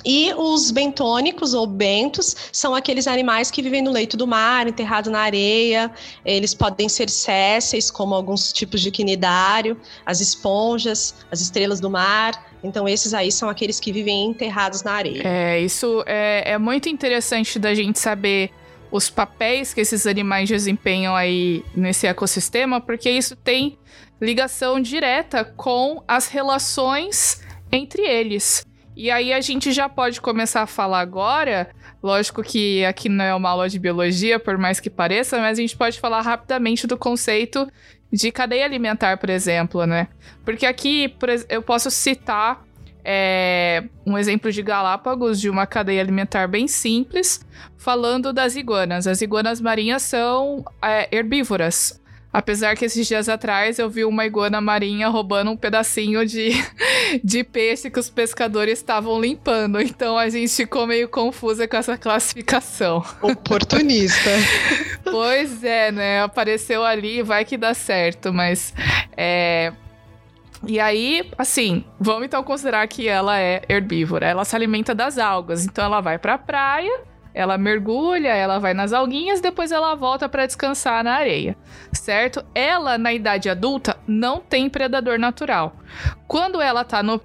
E 0.06 0.34
os 0.34 0.70
bentônicos 0.70 1.54
ou 1.54 1.66
bentos 1.66 2.36
são 2.52 2.76
aqueles 2.76 3.08
animais 3.08 3.50
que 3.50 3.62
vivem 3.62 3.82
no 3.82 3.90
leito 3.90 4.18
do 4.18 4.28
mar, 4.28 4.68
enterrados 4.68 5.10
na 5.10 5.22
areia. 5.22 5.90
Eles 6.26 6.54
podem 6.54 6.90
ser 6.90 7.10
sésseis, 7.10 7.90
como 7.90 8.14
alguns 8.14 8.52
tipos 8.52 8.82
de 8.82 8.92
quinidário, 8.92 9.80
as 10.06 10.20
esponjas, 10.20 11.16
as 11.32 11.40
estrelas 11.40 11.80
do 11.80 11.90
mar. 11.90 12.53
Então, 12.64 12.88
esses 12.88 13.14
aí 13.14 13.32
são 13.32 13.50
aqueles 13.50 13.80
que 13.80 13.92
vivem 13.92 14.26
enterrados 14.26 14.84
na 14.84 14.94
areia. 14.94 15.22
É, 15.26 15.60
isso 15.60 16.04
é, 16.06 16.54
é 16.54 16.58
muito 16.58 16.88
interessante 16.88 17.60
da 17.60 17.74
gente 17.74 18.00
saber 18.00 18.52
os 18.90 19.10
papéis 19.10 19.74
que 19.74 19.82
esses 19.82 20.06
animais 20.06 20.48
desempenham 20.48 21.16
aí 21.16 21.66
nesse 21.76 22.08
ecossistema, 22.08 22.80
porque 22.80 23.10
isso 23.10 23.36
tem 23.36 23.78
ligação 24.22 24.80
direta 24.80 25.44
com 25.44 26.04
as 26.08 26.28
relações 26.28 27.42
entre 27.72 28.04
eles. 28.04 28.64
E 28.96 29.10
aí 29.10 29.34
a 29.34 29.42
gente 29.42 29.72
já 29.72 29.90
pode 29.90 30.22
começar 30.22 30.62
a 30.62 30.68
falar 30.68 31.00
agora. 31.00 31.70
Lógico 32.02 32.44
que 32.44 32.86
aqui 32.86 33.10
não 33.10 33.26
é 33.26 33.34
uma 33.34 33.50
aula 33.50 33.70
de 33.70 33.80
biologia, 33.80 34.40
por 34.40 34.58
mais 34.58 34.80
que 34.80 34.90
pareça, 34.90 35.40
mas 35.40 35.58
a 35.58 35.62
gente 35.62 35.76
pode 35.76 36.00
falar 36.00 36.22
rapidamente 36.22 36.86
do 36.86 36.98
conceito 36.98 37.68
de 38.12 38.32
cadeia 38.32 38.66
alimentar, 38.66 39.18
por 39.18 39.30
exemplo, 39.30 39.86
né? 39.86 40.08
Porque 40.46 40.66
aqui 40.66 41.16
eu 41.50 41.64
posso 41.64 41.90
citar 41.90 42.64
é, 43.04 43.84
um 44.06 44.18
exemplo 44.18 44.52
de 44.52 44.62
Galápagos, 44.62 45.42
de 45.42 45.50
uma 45.50 45.66
cadeia 45.66 46.02
alimentar 46.02 46.48
bem 46.48 46.68
simples, 46.68 47.46
falando 47.78 48.32
das 48.32 48.56
iguanas. 48.56 49.08
As 49.08 49.22
iguanas 49.22 49.60
marinhas 49.60 50.04
são 50.04 50.64
é, 50.82 51.10
herbívoras. 51.12 52.03
Apesar 52.34 52.76
que 52.76 52.86
esses 52.86 53.08
dias 53.08 53.30
atrás 53.30 53.78
eu 53.78 53.88
vi 53.88 54.04
uma 54.04 54.26
iguana 54.26 54.60
marinha 54.60 55.08
roubando 55.08 55.52
um 55.52 55.56
pedacinho 55.56 56.26
de, 56.26 56.50
de 57.24 57.44
peixe 57.44 57.92
que 57.92 58.00
os 58.00 58.10
pescadores 58.10 58.80
estavam 58.80 59.22
limpando. 59.22 59.80
Então 59.80 60.18
a 60.18 60.28
gente 60.30 60.52
ficou 60.52 60.88
meio 60.88 61.08
confusa 61.08 61.68
com 61.68 61.78
essa 61.78 61.96
classificação. 61.96 63.06
Oportunista. 63.22 64.32
pois 65.06 65.64
é, 65.64 65.92
né? 65.92 66.24
Apareceu 66.24 66.84
ali, 66.84 67.22
vai 67.22 67.46
que 67.46 67.56
dá 67.56 67.76
certo, 67.76 68.34
mas 68.34 68.74
é, 69.16 69.72
e 70.66 70.80
aí, 70.80 71.30
assim, 71.38 71.84
vamos 72.00 72.26
então 72.26 72.42
considerar 72.42 72.88
que 72.88 73.08
ela 73.08 73.38
é 73.38 73.62
herbívora. 73.68 74.26
Ela 74.26 74.46
se 74.46 74.56
alimenta 74.56 74.96
das 74.96 75.18
algas. 75.18 75.66
Então 75.66 75.84
ela 75.84 76.00
vai 76.00 76.18
para 76.18 76.36
a 76.36 76.38
praia, 76.38 77.02
ela 77.34 77.58
mergulha, 77.58 78.30
ela 78.30 78.60
vai 78.60 78.74
nas 78.74 78.94
alguinhas, 78.94 79.42
depois 79.42 79.72
ela 79.72 79.96
volta 79.96 80.30
para 80.30 80.46
descansar 80.46 81.04
na 81.04 81.16
areia, 81.16 81.58
certo? 81.92 82.46
Ela 82.54 82.98
na 82.98 83.12
idade 83.12 83.50
adulta 83.50 83.98
não 84.08 84.40
tem 84.40 84.70
predador 84.70 85.18
natural. 85.18 85.76
Quando 86.28 86.62
ela 86.62 86.84
tá 86.84 87.02
no 87.02 87.20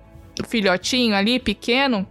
filhotinho 0.46 1.14
ali, 1.14 1.38
pequeno, 1.38 2.06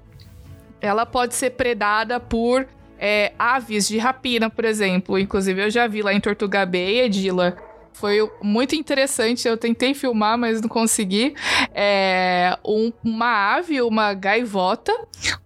ela 0.79 1.05
pode 1.05 1.33
ser 1.33 1.51
predada 1.51 2.19
por 2.19 2.67
é, 2.99 3.33
aves 3.37 3.87
de 3.87 3.97
rapina, 3.97 4.49
por 4.49 4.65
exemplo. 4.65 5.17
Inclusive, 5.17 5.63
eu 5.63 5.69
já 5.69 5.87
vi 5.87 6.01
lá 6.01 6.13
em 6.13 6.19
Tortuga 6.19 6.65
Bay, 6.65 7.01
Edila, 7.01 7.57
foi 7.99 8.19
muito 8.41 8.75
interessante. 8.75 9.47
Eu 9.47 9.57
tentei 9.57 9.93
filmar, 9.93 10.37
mas 10.37 10.61
não 10.61 10.69
consegui. 10.69 11.33
É 11.73 12.57
um, 12.65 12.91
uma 13.03 13.55
ave, 13.55 13.81
uma 13.81 14.13
gaivota, 14.13 14.93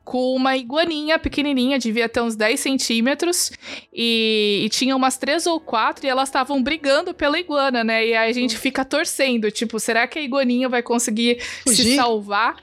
com 0.04 0.36
uma 0.36 0.58
iguaninha 0.58 1.18
pequenininha, 1.18 1.80
devia 1.80 2.10
ter 2.10 2.22
uns 2.22 2.36
10 2.36 2.60
centímetros, 2.60 3.52
e, 3.94 4.64
e 4.66 4.70
tinha 4.70 4.96
umas 4.96 5.18
três 5.18 5.48
ou 5.48 5.60
quatro, 5.60 6.06
e 6.06 6.10
elas 6.10 6.28
estavam 6.28 6.62
brigando 6.62 7.14
pela 7.14 7.40
iguana, 7.40 7.84
né? 7.84 8.06
E 8.06 8.14
aí 8.14 8.30
a 8.30 8.34
gente 8.34 8.58
fica 8.58 8.84
torcendo, 8.84 9.50
tipo, 9.50 9.80
será 9.80 10.06
que 10.06 10.20
a 10.20 10.22
iguaninha 10.22 10.68
vai 10.68 10.84
conseguir 10.84 11.42
Fugir? 11.64 11.84
se 11.84 11.96
salvar? 11.96 12.58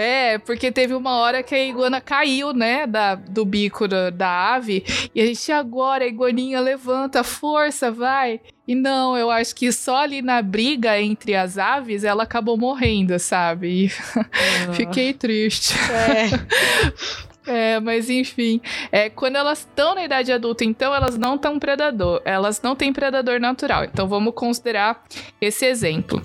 É, 0.00 0.38
porque 0.38 0.70
teve 0.70 0.94
uma 0.94 1.16
hora 1.16 1.42
que 1.42 1.52
a 1.52 1.66
iguana 1.66 2.00
caiu, 2.00 2.52
né, 2.52 2.86
da, 2.86 3.16
do 3.16 3.44
bico 3.44 3.88
da, 3.88 4.10
da 4.10 4.54
ave, 4.54 4.84
e 5.12 5.20
a 5.20 5.26
gente 5.26 5.50
agora, 5.50 6.04
a 6.04 6.06
iguaninha 6.06 6.60
levanta, 6.60 7.24
força, 7.24 7.90
vai. 7.90 8.40
E 8.64 8.76
não, 8.76 9.18
eu 9.18 9.28
acho 9.28 9.56
que 9.56 9.72
só 9.72 9.96
ali 9.96 10.22
na 10.22 10.40
briga 10.40 11.00
entre 11.00 11.34
as 11.34 11.58
aves 11.58 12.04
ela 12.04 12.22
acabou 12.22 12.56
morrendo, 12.56 13.18
sabe? 13.18 13.90
Ah. 14.16 14.70
fiquei 14.72 15.12
triste. 15.12 15.74
É. 15.90 17.18
É, 17.50 17.80
mas 17.80 18.10
enfim, 18.10 18.60
é, 18.92 19.08
quando 19.08 19.36
elas 19.36 19.60
estão 19.60 19.94
na 19.94 20.04
idade 20.04 20.30
adulta, 20.30 20.66
então 20.66 20.94
elas 20.94 21.16
não 21.16 21.36
estão 21.36 21.58
predador, 21.58 22.20
elas 22.22 22.60
não 22.60 22.76
têm 22.76 22.92
predador 22.92 23.40
natural. 23.40 23.84
Então 23.84 24.06
vamos 24.06 24.34
considerar 24.34 25.02
esse 25.40 25.64
exemplo. 25.64 26.22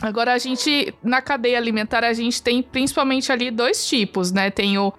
Agora 0.00 0.32
a 0.32 0.38
gente 0.38 0.94
na 1.02 1.20
cadeia 1.20 1.58
alimentar 1.58 2.04
a 2.04 2.12
gente 2.12 2.42
tem 2.42 2.62
principalmente 2.62 3.30
ali 3.30 3.50
dois 3.50 3.86
tipos, 3.86 4.32
né? 4.32 4.50
Tem 4.50 4.78
o 4.78 4.92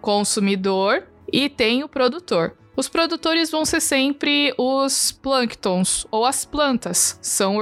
consumidor 0.00 1.04
e 1.32 1.48
tem 1.48 1.84
o 1.84 1.88
produtor. 1.88 2.56
Os 2.78 2.88
produtores 2.88 3.50
vão 3.50 3.64
ser 3.64 3.80
sempre 3.80 4.54
os 4.56 5.10
plânctons 5.10 6.06
ou 6.12 6.24
as 6.24 6.44
plantas, 6.44 7.18
são 7.20 7.56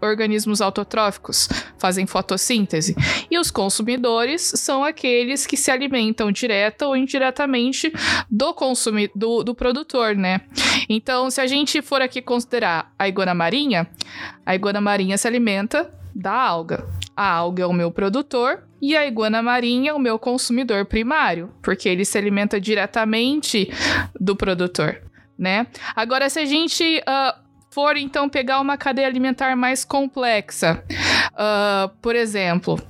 organismos 0.00 0.60
autotróficos, 0.60 1.48
fazem 1.76 2.06
fotossíntese. 2.06 2.94
E 3.28 3.36
os 3.36 3.50
consumidores 3.50 4.42
são 4.54 4.84
aqueles 4.84 5.44
que 5.44 5.56
se 5.56 5.72
alimentam 5.72 6.30
direta 6.30 6.86
ou 6.86 6.96
indiretamente 6.96 7.92
do, 8.30 8.54
do, 9.12 9.42
do 9.42 9.54
produtor, 9.56 10.14
né? 10.14 10.40
Então, 10.88 11.28
se 11.32 11.40
a 11.40 11.48
gente 11.48 11.82
for 11.82 12.00
aqui 12.00 12.22
considerar 12.22 12.94
a 12.96 13.08
iguana 13.08 13.34
marinha, 13.34 13.90
a 14.46 14.54
iguana 14.54 14.80
marinha 14.80 15.18
se 15.18 15.26
alimenta 15.26 15.99
da 16.14 16.32
alga. 16.32 16.86
A 17.16 17.28
alga 17.28 17.62
é 17.62 17.66
o 17.66 17.72
meu 17.72 17.90
produtor 17.90 18.62
e 18.80 18.96
a 18.96 19.06
iguana 19.06 19.42
marinha 19.42 19.90
é 19.90 19.94
o 19.94 19.98
meu 19.98 20.18
consumidor 20.18 20.84
primário, 20.86 21.52
porque 21.62 21.88
ele 21.88 22.04
se 22.04 22.16
alimenta 22.16 22.60
diretamente 22.60 23.70
do 24.18 24.34
produtor, 24.34 25.02
né? 25.38 25.66
Agora, 25.94 26.30
se 26.30 26.40
a 26.40 26.44
gente 26.46 26.98
uh, 27.00 27.38
for 27.70 27.96
então 27.96 28.28
pegar 28.28 28.60
uma 28.60 28.76
cadeia 28.76 29.06
alimentar 29.06 29.54
mais 29.56 29.84
complexa, 29.84 30.82
uh, 31.32 31.88
por 32.00 32.16
exemplo, 32.16 32.80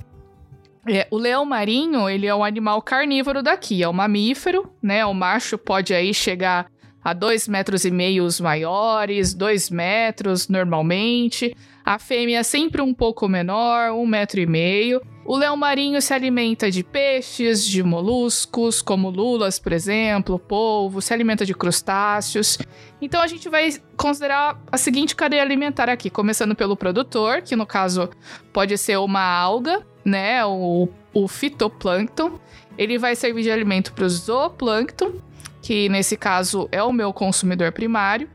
é, 0.87 1.07
o 1.11 1.17
leão 1.17 1.45
marinho, 1.45 2.09
ele 2.09 2.25
é 2.25 2.33
um 2.33 2.43
animal 2.43 2.81
carnívoro 2.81 3.43
daqui, 3.43 3.83
é 3.83 3.89
um 3.89 3.93
mamífero, 3.93 4.71
né? 4.81 5.05
O 5.05 5.13
macho 5.13 5.57
pode 5.57 5.93
aí 5.93 6.13
chegar 6.13 6.67
a 7.03 7.13
dois 7.13 7.47
metros 7.47 7.85
e 7.85 7.91
meio 7.91 8.23
os 8.23 8.39
maiores, 8.39 9.33
dois 9.33 9.69
metros 9.69 10.47
normalmente. 10.47 11.55
A 11.83 11.97
fêmea 11.97 12.39
é 12.39 12.43
sempre 12.43 12.81
um 12.81 12.93
pouco 12.93 13.27
menor, 13.27 13.91
um 13.91 14.05
metro 14.05 14.39
e 14.39 14.45
meio. 14.45 15.01
O 15.25 15.37
leão 15.37 15.55
marinho 15.55 16.01
se 16.01 16.13
alimenta 16.13 16.69
de 16.69 16.83
peixes, 16.83 17.65
de 17.65 17.83
moluscos, 17.83 18.81
como 18.81 19.09
lulas, 19.09 19.59
por 19.59 19.71
exemplo, 19.71 20.39
polvo, 20.39 21.01
se 21.01 21.13
alimenta 21.13 21.45
de 21.45 21.53
crustáceos. 21.53 22.57
Então 23.01 23.21
a 23.21 23.27
gente 23.27 23.47
vai 23.47 23.71
considerar 23.95 24.59
a 24.71 24.77
seguinte 24.77 25.15
cadeia 25.15 25.41
alimentar 25.41 25.89
aqui, 25.89 26.09
começando 26.09 26.55
pelo 26.55 26.75
produtor, 26.75 27.41
que 27.41 27.55
no 27.55 27.65
caso 27.65 28.09
pode 28.51 28.77
ser 28.77 28.97
uma 28.97 29.21
alga, 29.21 29.85
né, 30.03 30.43
o, 30.45 30.89
o 31.13 31.27
fitoplâncton. 31.27 32.39
Ele 32.77 32.97
vai 32.97 33.15
servir 33.15 33.43
de 33.43 33.51
alimento 33.51 33.93
para 33.93 34.05
o 34.05 34.09
zooplâncton, 34.09 35.13
que 35.61 35.87
nesse 35.89 36.17
caso 36.17 36.67
é 36.71 36.81
o 36.81 36.91
meu 36.91 37.13
consumidor 37.13 37.71
primário. 37.71 38.29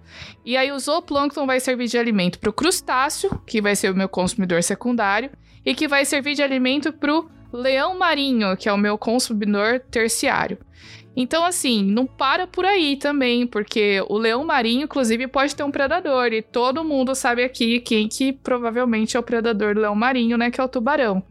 E 0.45 0.57
aí 0.57 0.71
o 0.71 0.79
zooplâncton 0.79 1.47
vai 1.47 1.59
servir 1.61 1.89
de 1.89 1.99
alimento 1.99 2.39
para 2.39 2.51
o 2.51 2.53
crustáceo, 2.53 3.41
que 3.47 3.61
vai 3.61 3.75
ser 3.75 3.91
o 3.91 3.97
meu 3.97 4.09
consumidor 4.09 4.63
secundário, 4.63 5.31
e 5.65 5.75
que 5.75 5.89
vai 5.89 6.05
servir 6.05 6.35
de 6.35 6.43
alimento 6.43 6.93
para 6.93 7.13
o 7.13 7.29
leão 7.53 7.99
marinho, 7.99 8.57
que 8.57 8.69
é 8.69 8.73
o 8.73 8.79
meu 8.79 8.97
consumidor 8.97 9.81
terciário. 9.91 10.59
Então, 11.17 11.45
assim, 11.45 11.83
não 11.83 12.07
para 12.07 12.47
por 12.47 12.65
aí 12.67 12.95
também, 12.97 13.47
porque 13.47 14.05
o 14.09 14.19
leão 14.19 14.45
marinho, 14.45 14.85
inclusive, 14.85 15.27
pode 15.27 15.57
ter 15.57 15.65
um 15.65 15.71
predador, 15.71 16.27
e 16.27 16.43
todo 16.43 16.85
mundo 16.85 17.15
sabe 17.15 17.43
aqui 17.43 17.81
quem 17.81 18.07
que 18.07 18.35
provavelmente 18.35 19.17
é 19.17 19.21
o 19.21 19.23
predador 19.23 19.75
do 19.75 19.81
leão 19.81 19.95
marinho, 19.95 20.37
né, 20.37 20.51
que 20.51 20.61
é 20.61 20.65
o 20.65 20.69
tubarão. 20.69 21.23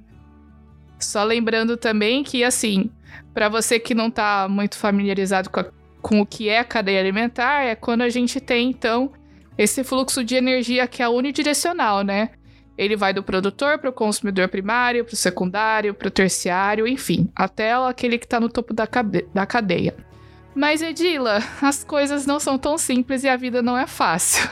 Só 0.99 1.23
lembrando 1.23 1.77
também 1.77 2.23
que, 2.23 2.43
assim, 2.43 2.89
para 3.31 3.47
você 3.47 3.79
que 3.79 3.93
não 3.93 4.09
tá 4.09 4.47
muito 4.49 4.75
familiarizado 4.75 5.49
com 5.51 5.59
a 5.59 5.65
com 6.05 6.21
o 6.21 6.25
que 6.25 6.49
é 6.49 6.59
a 6.59 6.63
cadeia 6.63 6.99
alimentar 6.99 7.63
é 7.63 7.73
quando 7.73 8.03
a 8.03 8.09
gente 8.09 8.39
tem, 8.39 8.69
então, 8.69 9.11
esse 9.57 9.83
fluxo 9.83 10.23
de 10.23 10.35
energia 10.35 10.85
que 10.85 11.01
é 11.01 11.09
unidirecional, 11.09 12.03
né? 12.03 12.29
Ele 12.77 12.95
vai 12.95 13.11
do 13.11 13.23
produtor 13.23 13.79
para 13.79 13.89
o 13.89 13.93
consumidor 13.93 14.47
primário, 14.47 15.03
para 15.03 15.15
o 15.15 15.17
secundário, 15.17 15.95
para 15.95 16.07
o 16.07 16.11
terciário, 16.11 16.87
enfim, 16.87 17.27
até 17.35 17.73
aquele 17.73 18.19
que 18.19 18.25
está 18.25 18.39
no 18.39 18.49
topo 18.49 18.71
da, 18.71 18.87
da 19.33 19.47
cadeia. 19.47 19.95
Mas, 20.53 20.83
Edila, 20.83 21.41
as 21.59 21.83
coisas 21.83 22.27
não 22.27 22.39
são 22.39 22.59
tão 22.59 22.77
simples 22.77 23.23
e 23.23 23.27
a 23.27 23.35
vida 23.35 23.63
não 23.63 23.75
é 23.75 23.87
fácil. 23.87 24.47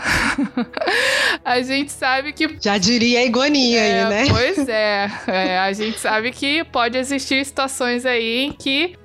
a 1.45 1.61
gente 1.61 1.91
sabe 1.91 2.33
que. 2.33 2.57
Já 2.59 2.79
diria 2.79 3.19
a 3.19 3.25
iguaninha 3.25 3.79
é, 3.79 4.03
aí, 4.03 4.09
né? 4.09 4.25
Pois 4.27 4.57
é, 4.67 5.11
é. 5.27 5.59
A 5.59 5.71
gente 5.71 5.99
sabe 5.99 6.31
que 6.31 6.63
pode 6.63 6.97
existir 6.97 7.45
situações 7.45 8.07
aí 8.07 8.39
em 8.39 8.51
que 8.51 8.95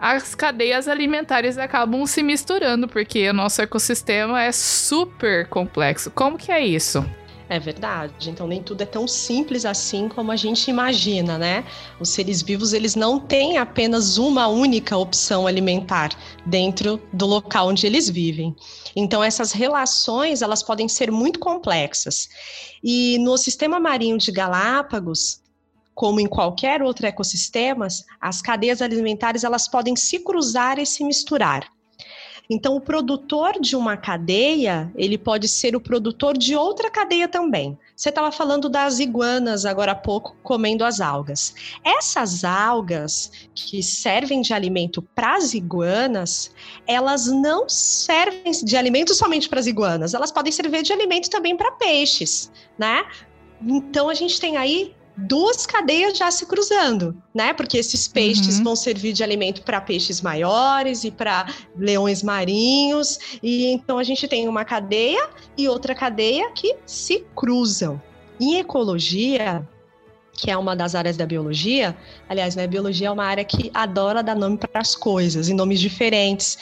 as 0.00 0.34
cadeias 0.34 0.86
alimentares 0.86 1.58
acabam 1.58 2.06
se 2.06 2.22
misturando, 2.22 2.86
porque 2.86 3.28
o 3.28 3.32
nosso 3.32 3.60
ecossistema 3.60 4.42
é 4.42 4.52
super 4.52 5.48
complexo. 5.48 6.10
Como 6.10 6.38
que 6.38 6.52
é 6.52 6.64
isso? 6.64 7.04
É 7.48 7.58
verdade. 7.58 8.28
Então 8.28 8.46
nem 8.46 8.62
tudo 8.62 8.82
é 8.82 8.86
tão 8.86 9.08
simples 9.08 9.64
assim 9.64 10.08
como 10.08 10.30
a 10.30 10.36
gente 10.36 10.68
imagina, 10.68 11.38
né? 11.38 11.64
Os 11.98 12.10
seres 12.10 12.42
vivos 12.42 12.74
eles 12.74 12.94
não 12.94 13.18
têm 13.18 13.56
apenas 13.56 14.18
uma 14.18 14.46
única 14.48 14.96
opção 14.96 15.46
alimentar 15.46 16.10
dentro 16.44 17.00
do 17.12 17.26
local 17.26 17.68
onde 17.68 17.86
eles 17.86 18.08
vivem. 18.08 18.54
Então 18.94 19.24
essas 19.24 19.52
relações 19.52 20.42
elas 20.42 20.62
podem 20.62 20.88
ser 20.88 21.10
muito 21.10 21.38
complexas. 21.38 22.28
E 22.84 23.18
no 23.18 23.38
sistema 23.38 23.80
marinho 23.80 24.18
de 24.18 24.30
Galápagos 24.30 25.40
como 25.98 26.20
em 26.20 26.26
qualquer 26.26 26.80
outro 26.80 27.08
ecossistema, 27.08 27.88
as 28.20 28.40
cadeias 28.40 28.80
alimentares 28.80 29.42
elas 29.42 29.66
podem 29.66 29.96
se 29.96 30.20
cruzar 30.20 30.78
e 30.78 30.86
se 30.86 31.02
misturar. 31.02 31.68
Então, 32.48 32.76
o 32.76 32.80
produtor 32.80 33.54
de 33.60 33.74
uma 33.74 33.96
cadeia, 33.96 34.92
ele 34.94 35.18
pode 35.18 35.48
ser 35.48 35.74
o 35.74 35.80
produtor 35.80 36.38
de 36.38 36.54
outra 36.54 36.88
cadeia 36.88 37.26
também. 37.26 37.76
Você 37.96 38.10
estava 38.10 38.30
falando 38.30 38.68
das 38.68 39.00
iguanas 39.00 39.66
agora 39.66 39.90
há 39.90 39.96
pouco 39.96 40.36
comendo 40.40 40.84
as 40.84 41.00
algas. 41.00 41.52
Essas 41.84 42.44
algas 42.44 43.32
que 43.52 43.82
servem 43.82 44.40
de 44.40 44.54
alimento 44.54 45.02
para 45.02 45.34
as 45.34 45.52
iguanas, 45.52 46.54
elas 46.86 47.26
não 47.26 47.68
servem 47.68 48.52
de 48.52 48.76
alimento 48.76 49.16
somente 49.16 49.48
para 49.48 49.58
as 49.58 49.66
iguanas, 49.66 50.14
elas 50.14 50.30
podem 50.30 50.52
servir 50.52 50.82
de 50.84 50.92
alimento 50.92 51.28
também 51.28 51.56
para 51.56 51.72
peixes, 51.72 52.52
né? 52.78 53.04
Então 53.60 54.08
a 54.08 54.14
gente 54.14 54.40
tem 54.40 54.56
aí 54.56 54.96
duas 55.26 55.66
cadeias 55.66 56.16
já 56.16 56.30
se 56.30 56.46
cruzando, 56.46 57.20
né? 57.34 57.52
Porque 57.52 57.76
esses 57.76 58.06
peixes 58.06 58.58
uhum. 58.58 58.64
vão 58.64 58.76
servir 58.76 59.12
de 59.12 59.24
alimento 59.24 59.62
para 59.62 59.80
peixes 59.80 60.20
maiores 60.20 61.02
e 61.02 61.10
para 61.10 61.46
leões 61.76 62.22
marinhos, 62.22 63.18
e 63.42 63.66
então 63.66 63.98
a 63.98 64.04
gente 64.04 64.28
tem 64.28 64.46
uma 64.46 64.64
cadeia 64.64 65.28
e 65.56 65.68
outra 65.68 65.94
cadeia 65.94 66.50
que 66.52 66.76
se 66.86 67.26
cruzam. 67.34 68.00
Em 68.40 68.58
ecologia, 68.58 69.66
que 70.38 70.50
é 70.50 70.56
uma 70.56 70.76
das 70.76 70.94
áreas 70.94 71.16
da 71.16 71.26
biologia. 71.26 71.96
Aliás, 72.28 72.54
né, 72.54 72.66
biologia 72.68 73.08
é 73.08 73.10
uma 73.10 73.24
área 73.24 73.44
que 73.44 73.72
adora 73.74 74.22
dar 74.22 74.36
nome 74.36 74.56
para 74.56 74.80
as 74.80 74.94
coisas, 74.94 75.48
em 75.48 75.54
nomes 75.54 75.80
diferentes. 75.80 76.58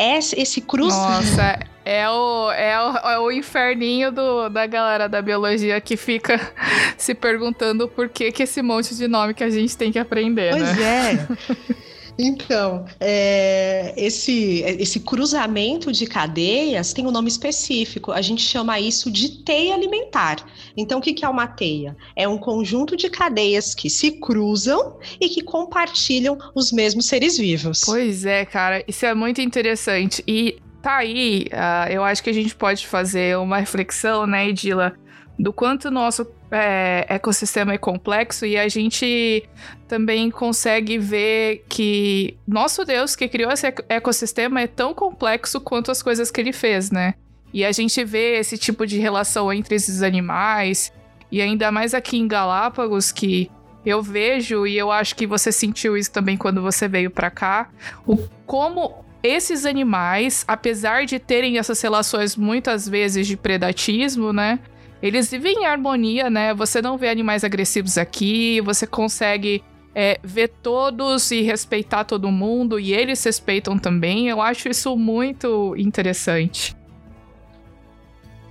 Esse, 0.00 0.40
esse 0.40 0.60
cruz. 0.62 0.94
Nossa, 0.94 1.58
é 1.84 2.08
o, 2.08 2.50
é 2.52 2.80
o, 2.80 2.96
é 2.96 3.18
o 3.18 3.30
inferninho 3.30 4.10
do, 4.10 4.48
da 4.48 4.66
galera 4.66 5.08
da 5.08 5.20
biologia 5.20 5.80
que 5.80 5.96
fica 5.96 6.40
se 6.96 7.14
perguntando 7.14 7.86
por 7.88 8.08
que, 8.08 8.32
que 8.32 8.42
esse 8.42 8.62
monte 8.62 8.94
de 8.94 9.06
nome 9.06 9.34
que 9.34 9.44
a 9.44 9.50
gente 9.50 9.76
tem 9.76 9.92
que 9.92 9.98
aprender, 9.98 10.52
pois 10.52 10.76
né? 10.76 11.26
Pois 11.26 11.50
é. 11.50 11.76
Então, 12.20 12.84
é, 13.00 13.94
esse, 13.96 14.62
esse 14.78 15.00
cruzamento 15.00 15.90
de 15.90 16.06
cadeias 16.06 16.92
tem 16.92 17.06
um 17.06 17.10
nome 17.10 17.28
específico. 17.28 18.12
A 18.12 18.20
gente 18.20 18.42
chama 18.42 18.78
isso 18.78 19.10
de 19.10 19.42
teia 19.42 19.74
alimentar. 19.74 20.36
Então, 20.76 20.98
o 20.98 21.02
que, 21.02 21.24
é 21.24 21.28
uma 21.28 21.46
teia? 21.46 21.96
É 22.14 22.28
um 22.28 22.36
conjunto 22.36 22.94
de 22.94 23.08
cadeias 23.08 23.74
que 23.74 23.88
se 23.88 24.12
cruzam 24.12 24.98
e 25.18 25.28
que 25.28 25.42
compartilham 25.42 26.36
os 26.54 26.70
mesmos 26.70 27.06
seres 27.06 27.38
vivos. 27.38 27.82
Pois 27.86 28.26
é, 28.26 28.44
cara, 28.44 28.84
isso 28.86 29.06
é 29.06 29.14
muito 29.14 29.40
interessante. 29.40 30.22
E 30.26 30.58
tá 30.82 30.98
aí, 30.98 31.46
uh, 31.52 31.90
eu 31.90 32.04
acho 32.04 32.22
que 32.22 32.30
a 32.30 32.34
gente 32.34 32.54
pode 32.54 32.86
fazer 32.86 33.38
uma 33.38 33.58
reflexão, 33.58 34.26
né, 34.26 34.48
Edila, 34.48 34.94
do 35.38 35.52
quanto 35.52 35.88
o 35.88 35.90
nosso 35.90 36.26
é, 36.50 37.06
ecossistema 37.08 37.74
é 37.74 37.78
complexo 37.78 38.44
e 38.44 38.56
a 38.58 38.68
gente 38.68 39.48
também 39.86 40.30
consegue 40.30 40.98
ver 40.98 41.64
que 41.68 42.36
nosso 42.46 42.84
Deus 42.84 43.14
que 43.14 43.28
criou 43.28 43.52
esse 43.52 43.66
ecossistema 43.88 44.60
é 44.60 44.66
tão 44.66 44.92
complexo 44.92 45.60
quanto 45.60 45.90
as 45.90 46.02
coisas 46.02 46.30
que 46.30 46.40
ele 46.40 46.52
fez, 46.52 46.90
né? 46.90 47.14
E 47.52 47.64
a 47.64 47.72
gente 47.72 48.04
vê 48.04 48.38
esse 48.38 48.56
tipo 48.56 48.86
de 48.86 48.98
relação 48.98 49.52
entre 49.52 49.74
esses 49.74 50.02
animais, 50.02 50.92
e 51.30 51.40
ainda 51.40 51.70
mais 51.70 51.94
aqui 51.94 52.16
em 52.16 52.28
Galápagos, 52.28 53.12
que 53.12 53.50
Eu 53.84 54.02
vejo 54.02 54.66
e 54.66 54.76
eu 54.76 54.90
acho 54.90 55.16
que 55.16 55.26
você 55.26 55.50
sentiu 55.50 55.96
isso 55.96 56.12
também 56.12 56.36
quando 56.36 56.60
você 56.60 56.86
veio 56.86 57.10
para 57.10 57.30
cá, 57.30 57.70
o 58.06 58.18
como 58.44 59.04
esses 59.22 59.64
animais, 59.64 60.44
apesar 60.46 61.06
de 61.06 61.18
terem 61.18 61.58
essas 61.58 61.80
relações 61.80 62.36
muitas 62.36 62.88
vezes 62.88 63.26
de 63.26 63.36
predatismo, 63.38 64.32
né? 64.32 64.58
Eles 65.02 65.30
vivem 65.30 65.62
em 65.62 65.66
harmonia, 65.66 66.28
né? 66.28 66.52
Você 66.54 66.82
não 66.82 66.98
vê 66.98 67.08
animais 67.08 67.44
agressivos 67.44 67.96
aqui, 67.96 68.60
você 68.60 68.86
consegue 68.86 69.62
é, 69.94 70.18
ver 70.22 70.48
todos 70.62 71.30
e 71.30 71.40
respeitar 71.42 72.04
todo 72.04 72.30
mundo, 72.30 72.78
e 72.78 72.92
eles 72.92 73.22
respeitam 73.24 73.78
também. 73.78 74.28
Eu 74.28 74.40
acho 74.40 74.68
isso 74.68 74.96
muito 74.96 75.74
interessante. 75.76 76.76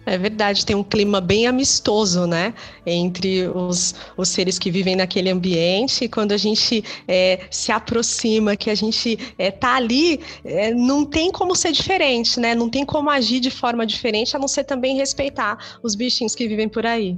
É 0.09 0.17
verdade, 0.17 0.65
tem 0.65 0.75
um 0.75 0.83
clima 0.83 1.21
bem 1.21 1.45
amistoso, 1.45 2.25
né? 2.25 2.51
Entre 2.83 3.47
os, 3.47 3.93
os 4.17 4.29
seres 4.29 4.57
que 4.57 4.71
vivem 4.71 4.95
naquele 4.95 5.29
ambiente. 5.29 6.05
E 6.05 6.09
quando 6.09 6.31
a 6.31 6.37
gente 6.37 6.83
é, 7.07 7.41
se 7.51 7.71
aproxima, 7.71 8.55
que 8.55 8.71
a 8.71 8.75
gente 8.75 9.19
é, 9.37 9.51
tá 9.51 9.75
ali, 9.75 10.19
é, 10.43 10.73
não 10.73 11.05
tem 11.05 11.31
como 11.31 11.55
ser 11.55 11.71
diferente, 11.71 12.39
né? 12.39 12.55
Não 12.55 12.67
tem 12.67 12.83
como 12.83 13.07
agir 13.07 13.39
de 13.39 13.51
forma 13.51 13.85
diferente, 13.85 14.35
a 14.35 14.39
não 14.39 14.47
ser 14.47 14.63
também 14.63 14.97
respeitar 14.97 15.77
os 15.83 15.93
bichinhos 15.93 16.33
que 16.33 16.47
vivem 16.47 16.67
por 16.67 16.87
aí. 16.87 17.15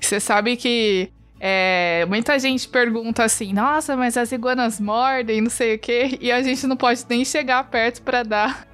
Você 0.00 0.18
sabe 0.18 0.56
que 0.56 1.12
é, 1.38 2.04
muita 2.08 2.36
gente 2.40 2.68
pergunta 2.68 3.22
assim, 3.22 3.52
nossa, 3.52 3.96
mas 3.96 4.16
as 4.16 4.32
iguanas 4.32 4.80
mordem, 4.80 5.40
não 5.40 5.50
sei 5.50 5.76
o 5.76 5.78
quê, 5.78 6.18
e 6.20 6.32
a 6.32 6.42
gente 6.42 6.66
não 6.66 6.76
pode 6.76 7.04
nem 7.08 7.24
chegar 7.24 7.70
perto 7.70 8.02
para 8.02 8.24
dar 8.24 8.69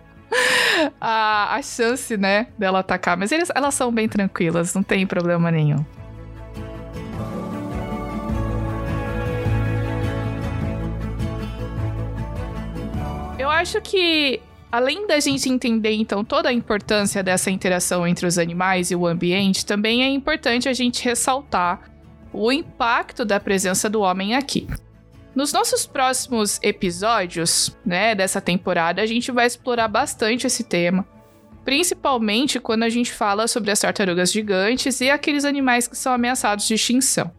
a, 1.01 1.55
a 1.55 1.63
chance, 1.63 2.17
né, 2.17 2.49
dela 2.59 2.81
atacar. 2.81 3.17
Mas 3.17 3.33
eles, 3.33 3.51
elas 3.55 3.75
são 3.75 3.93
bem 3.93 4.09
tranquilas, 4.09 4.75
não 4.75 4.83
tem 4.83 5.07
problema 5.07 5.51
nenhum. 5.51 5.85
Eu 13.39 13.51
acho 13.51 13.81
que 13.81 14.41
além 14.73 15.07
da 15.07 15.21
gente 15.21 15.49
entender 15.49 15.93
então 15.93 16.25
toda 16.25 16.49
a 16.49 16.53
importância 16.53 17.23
dessa 17.23 17.51
interação 17.51 18.07
entre 18.07 18.27
os 18.27 18.39
animais 18.39 18.91
e 18.91 18.97
o 18.97 19.07
ambiente, 19.07 19.65
também 19.65 20.03
é 20.03 20.09
importante 20.09 20.69
a 20.69 20.73
gente 20.73 21.05
ressaltar 21.05 21.91
o 22.33 22.53
impacto 22.53 23.25
da 23.25 23.41
presença 23.41 23.89
do 23.89 24.01
homem 24.01 24.35
aqui. 24.35 24.67
Nos 25.37 25.53
nossos 25.53 25.87
próximos 25.87 26.59
episódios, 26.63 27.77
né, 27.85 28.15
dessa 28.15 28.41
temporada, 28.41 29.03
a 29.03 29.07
gente 29.07 29.31
vai 29.31 29.47
explorar 29.47 29.87
bastante 29.87 30.47
esse 30.47 30.65
tema, 30.65 31.07
principalmente 31.63 32.59
quando 32.59 32.85
a 32.85 32.89
gente 32.89 33.13
fala 33.13 33.47
sobre 33.47 33.71
as 33.71 33.79
tartarugas 33.79 34.33
gigantes 34.33 34.99
e 35.03 35.11
aqueles 35.11 35.45
animais 35.45 35.87
que 35.87 35.95
são 35.95 36.15
ameaçados 36.15 36.67
de 36.67 36.73
extinção. 36.73 37.31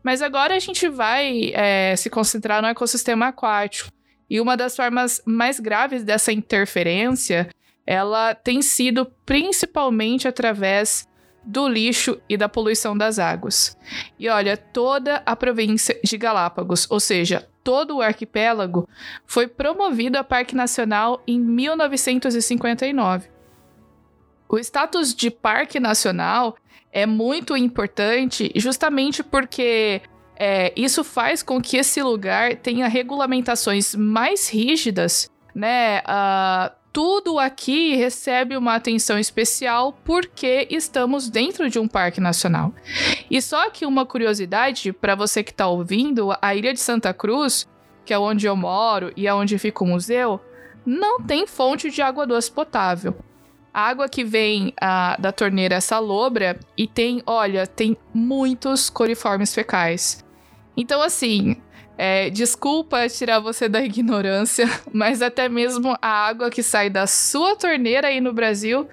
Mas 0.00 0.22
agora 0.22 0.54
a 0.54 0.60
gente 0.60 0.88
vai 0.88 1.50
é, 1.54 1.96
se 1.96 2.08
concentrar 2.08 2.62
no 2.62 2.68
ecossistema 2.68 3.26
aquático. 3.26 3.90
E 4.30 4.40
uma 4.40 4.56
das 4.56 4.76
formas 4.76 5.20
mais 5.26 5.58
graves 5.58 6.04
dessa 6.04 6.30
interferência, 6.30 7.48
ela 7.84 8.32
tem 8.32 8.62
sido 8.62 9.10
principalmente 9.26 10.28
através 10.28 11.08
do 11.44 11.68
lixo 11.68 12.20
e 12.28 12.36
da 12.36 12.48
poluição 12.48 12.96
das 12.96 13.18
águas. 13.18 13.76
E 14.18 14.28
olha, 14.28 14.56
toda 14.56 15.22
a 15.26 15.36
província 15.36 15.98
de 16.02 16.16
Galápagos, 16.16 16.86
ou 16.90 16.98
seja, 16.98 17.48
todo 17.62 17.96
o 17.96 18.02
arquipélago, 18.02 18.88
foi 19.26 19.46
promovido 19.46 20.18
a 20.18 20.24
Parque 20.24 20.54
Nacional 20.54 21.22
em 21.26 21.38
1959. 21.38 23.28
O 24.48 24.58
status 24.58 25.14
de 25.14 25.30
Parque 25.30 25.80
Nacional 25.80 26.56
é 26.92 27.06
muito 27.06 27.56
importante 27.56 28.52
justamente 28.54 29.22
porque 29.22 30.00
é, 30.36 30.72
isso 30.76 31.02
faz 31.02 31.42
com 31.42 31.60
que 31.60 31.76
esse 31.76 32.02
lugar 32.02 32.56
tenha 32.56 32.86
regulamentações 32.88 33.94
mais 33.94 34.48
rígidas, 34.48 35.30
né? 35.54 36.00
Uh, 36.00 36.83
tudo 36.94 37.40
aqui 37.40 37.96
recebe 37.96 38.56
uma 38.56 38.76
atenção 38.76 39.18
especial 39.18 39.98
porque 40.04 40.68
estamos 40.70 41.28
dentro 41.28 41.68
de 41.68 41.76
um 41.76 41.88
parque 41.88 42.20
nacional. 42.20 42.72
E 43.28 43.42
só 43.42 43.68
que 43.68 43.84
uma 43.84 44.06
curiosidade 44.06 44.92
para 44.92 45.16
você 45.16 45.42
que 45.42 45.50
está 45.50 45.66
ouvindo, 45.66 46.32
a 46.40 46.54
Ilha 46.54 46.72
de 46.72 46.78
Santa 46.78 47.12
Cruz, 47.12 47.66
que 48.04 48.14
é 48.14 48.18
onde 48.18 48.46
eu 48.46 48.54
moro 48.54 49.12
e 49.16 49.26
é 49.26 49.34
onde 49.34 49.58
fica 49.58 49.82
o 49.82 49.86
museu, 49.88 50.40
não 50.86 51.20
tem 51.20 51.48
fonte 51.48 51.90
de 51.90 52.00
água 52.00 52.24
doce 52.28 52.48
potável. 52.48 53.16
A 53.72 53.88
água 53.88 54.08
que 54.08 54.22
vem 54.22 54.72
a, 54.80 55.16
da 55.18 55.32
torneira 55.32 55.74
é 55.74 55.80
salobra 55.80 56.60
e 56.76 56.86
tem, 56.86 57.24
olha, 57.26 57.66
tem 57.66 57.96
muitos 58.14 58.88
coliformes 58.88 59.52
fecais. 59.52 60.24
Então, 60.76 61.02
assim, 61.02 61.56
é, 61.96 62.28
desculpa 62.30 63.08
tirar 63.08 63.40
você 63.40 63.68
da 63.68 63.80
ignorância, 63.84 64.66
mas 64.92 65.22
até 65.22 65.48
mesmo 65.48 65.96
a 66.00 66.08
água 66.08 66.50
que 66.50 66.62
sai 66.62 66.90
da 66.90 67.06
sua 67.06 67.56
torneira 67.56 68.08
aí 68.08 68.20
no 68.20 68.32
Brasil 68.32 68.88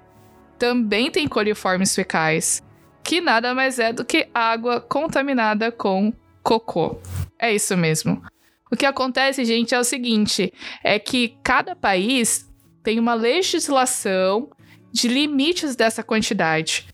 também 0.58 1.10
tem 1.10 1.26
coliformes 1.26 1.94
fecais, 1.94 2.62
que 3.02 3.20
nada 3.20 3.54
mais 3.54 3.78
é 3.78 3.92
do 3.92 4.04
que 4.04 4.28
água 4.32 4.80
contaminada 4.80 5.72
com 5.72 6.12
cocô. 6.42 7.00
É 7.38 7.52
isso 7.52 7.76
mesmo. 7.76 8.22
O 8.70 8.76
que 8.76 8.86
acontece, 8.86 9.44
gente, 9.44 9.74
é 9.74 9.78
o 9.78 9.84
seguinte: 9.84 10.52
é 10.82 10.98
que 10.98 11.36
cada 11.42 11.74
país 11.74 12.48
tem 12.82 12.98
uma 12.98 13.14
legislação 13.14 14.50
de 14.92 15.08
limites 15.08 15.74
dessa 15.74 16.02
quantidade. 16.02 16.86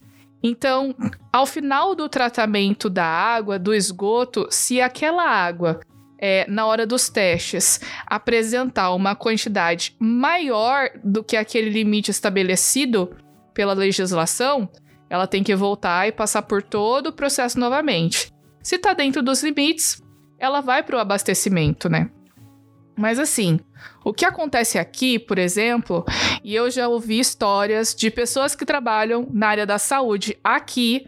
Então, 0.43 0.95
ao 1.33 1.45
final 1.45 1.95
do 1.95 2.09
tratamento 2.09 2.89
da 2.89 3.05
água, 3.05 3.59
do 3.59 3.75
esgoto, 3.75 4.47
se 4.51 4.81
aquela 4.81 5.25
água 5.25 5.81
é, 6.19 6.45
na 6.49 6.67
hora 6.67 6.87
dos 6.87 7.09
testes, 7.09 7.81
apresentar 8.07 8.93
uma 8.93 9.15
quantidade 9.15 9.95
maior 9.99 10.91
do 11.03 11.23
que 11.23 11.37
aquele 11.37 11.71
limite 11.71 12.11
estabelecido 12.11 13.17
pela 13.55 13.73
legislação, 13.73 14.69
ela 15.09 15.27
tem 15.27 15.43
que 15.43 15.55
voltar 15.55 16.07
e 16.09 16.13
passar 16.13 16.43
por 16.43 16.63
todo 16.63 17.09
o 17.09 17.13
processo 17.13 17.59
novamente. 17.59 18.33
Se 18.63 18.77
está 18.77 18.93
dentro 18.93 19.23
dos 19.23 19.43
limites, 19.43 20.03
ela 20.39 20.61
vai 20.61 20.83
para 20.83 20.97
o 20.97 21.01
abastecimento, 21.01 21.89
né? 21.89 22.11
Mas 22.97 23.19
assim, 23.19 23.61
o 24.05 24.13
que 24.13 24.25
acontece 24.25 24.77
aqui, 24.77 25.19
por 25.19 25.39
exemplo, 25.39 26.05
e 26.43 26.55
eu 26.55 26.69
já 26.69 26.89
ouvi 26.89 27.21
histórias 27.21 27.95
de 27.95 28.11
pessoas 28.11 28.57
que 28.57 28.67
trabalham 28.67 29.29
na 29.33 29.49
área 29.49 29.65
da 29.65 29.79
saúde 29.79 30.37
aqui 30.43 31.07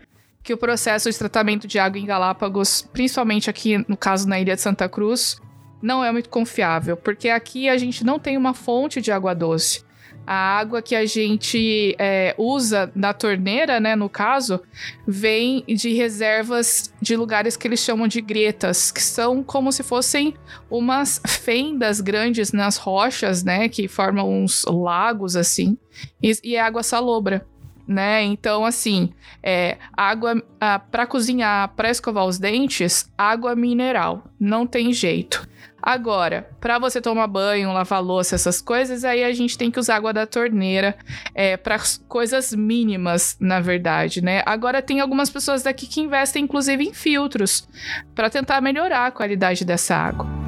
que 0.51 0.55
o 0.55 0.59
processo 0.59 1.09
de 1.09 1.17
tratamento 1.17 1.69
de 1.69 1.79
água 1.79 2.01
em 2.01 2.05
Galápagos, 2.05 2.83
principalmente 2.93 3.49
aqui 3.49 3.79
no 3.87 3.97
caso 3.97 4.29
na 4.29 4.41
Ilha 4.41 4.57
de 4.57 4.61
Santa 4.61 4.89
Cruz, 4.89 5.41
não 5.81 6.05
é 6.05 6.11
muito 6.11 6.29
confiável, 6.29 6.97
porque 6.97 7.29
aqui 7.29 7.69
a 7.69 7.79
gente 7.79 8.05
não 8.05 8.19
tem 8.19 8.37
uma 8.37 8.53
fonte 8.53 9.01
de 9.01 9.13
água 9.13 9.33
doce. 9.33 9.85
A 10.27 10.59
água 10.59 10.83
que 10.83 10.97
a 10.97 11.07
gente 11.07 11.95
é, 12.01 12.35
usa 12.37 12.91
na 12.97 13.15
torneira, 13.15 13.79
né, 13.79 13.95
no 13.95 14.09
caso, 14.09 14.61
vem 15.07 15.65
de 15.69 15.95
reservas 15.95 16.93
de 17.01 17.15
lugares 17.15 17.57
que 17.57 17.69
eles 17.69 17.79
chamam 17.79 18.09
de 18.09 18.21
gretas, 18.21 18.91
que 18.91 19.03
são 19.03 19.45
como 19.45 19.71
se 19.71 19.85
fossem 19.85 20.35
umas 20.69 21.23
fendas 21.29 22.01
grandes 22.01 22.51
nas 22.51 22.77
rochas, 22.77 23.45
né, 23.45 23.69
que 23.69 23.87
formam 23.87 24.29
uns 24.29 24.65
lagos 24.65 25.37
assim, 25.37 25.79
e, 26.21 26.33
e 26.43 26.57
é 26.57 26.61
água 26.61 26.83
salobra 26.83 27.47
né? 27.87 28.23
Então, 28.23 28.65
assim, 28.65 29.13
é, 29.43 29.79
água 29.97 30.43
ah, 30.61 30.79
para 30.79 31.07
cozinhar, 31.07 31.69
para 31.77 31.91
escovar 31.91 32.25
os 32.25 32.39
dentes, 32.39 33.11
água 33.17 33.55
mineral, 33.55 34.25
não 34.39 34.67
tem 34.67 34.93
jeito. 34.93 35.49
Agora, 35.83 36.49
para 36.61 36.79
você 36.79 37.01
tomar 37.01 37.27
banho, 37.27 37.73
lavar 37.73 38.03
louça, 38.03 38.35
essas 38.35 38.61
coisas, 38.61 39.05
aí 39.05 39.25
a 39.25 39.33
gente 39.33 39.57
tem 39.57 39.71
que 39.71 39.81
usar 39.81 39.97
água 39.97 40.13
da 40.13 40.27
torneira 40.27 40.97
é, 41.35 41.57
para 41.57 41.79
coisas 42.07 42.55
mínimas, 42.55 43.37
na 43.41 43.61
verdade, 43.61 44.23
né? 44.23 44.43
Agora 44.45 44.83
tem 44.83 45.01
algumas 45.01 45.31
pessoas 45.31 45.63
daqui 45.63 45.87
que 45.87 46.01
investem, 46.01 46.45
inclusive, 46.45 46.85
em 46.85 46.93
filtros 46.93 47.67
para 48.15 48.29
tentar 48.29 48.61
melhorar 48.61 49.07
a 49.07 49.11
qualidade 49.11 49.65
dessa 49.65 49.97
água. 49.97 50.40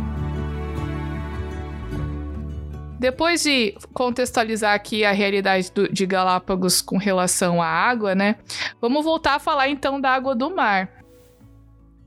Depois 3.02 3.42
de 3.42 3.74
contextualizar 3.92 4.74
aqui 4.74 5.04
a 5.04 5.10
realidade 5.10 5.72
do, 5.72 5.92
de 5.92 6.06
Galápagos 6.06 6.80
com 6.80 6.96
relação 6.96 7.60
à 7.60 7.66
água, 7.66 8.14
né? 8.14 8.36
Vamos 8.80 9.04
voltar 9.04 9.34
a 9.34 9.38
falar 9.40 9.68
então 9.68 10.00
da 10.00 10.10
água 10.10 10.36
do 10.36 10.54
mar. 10.54 10.88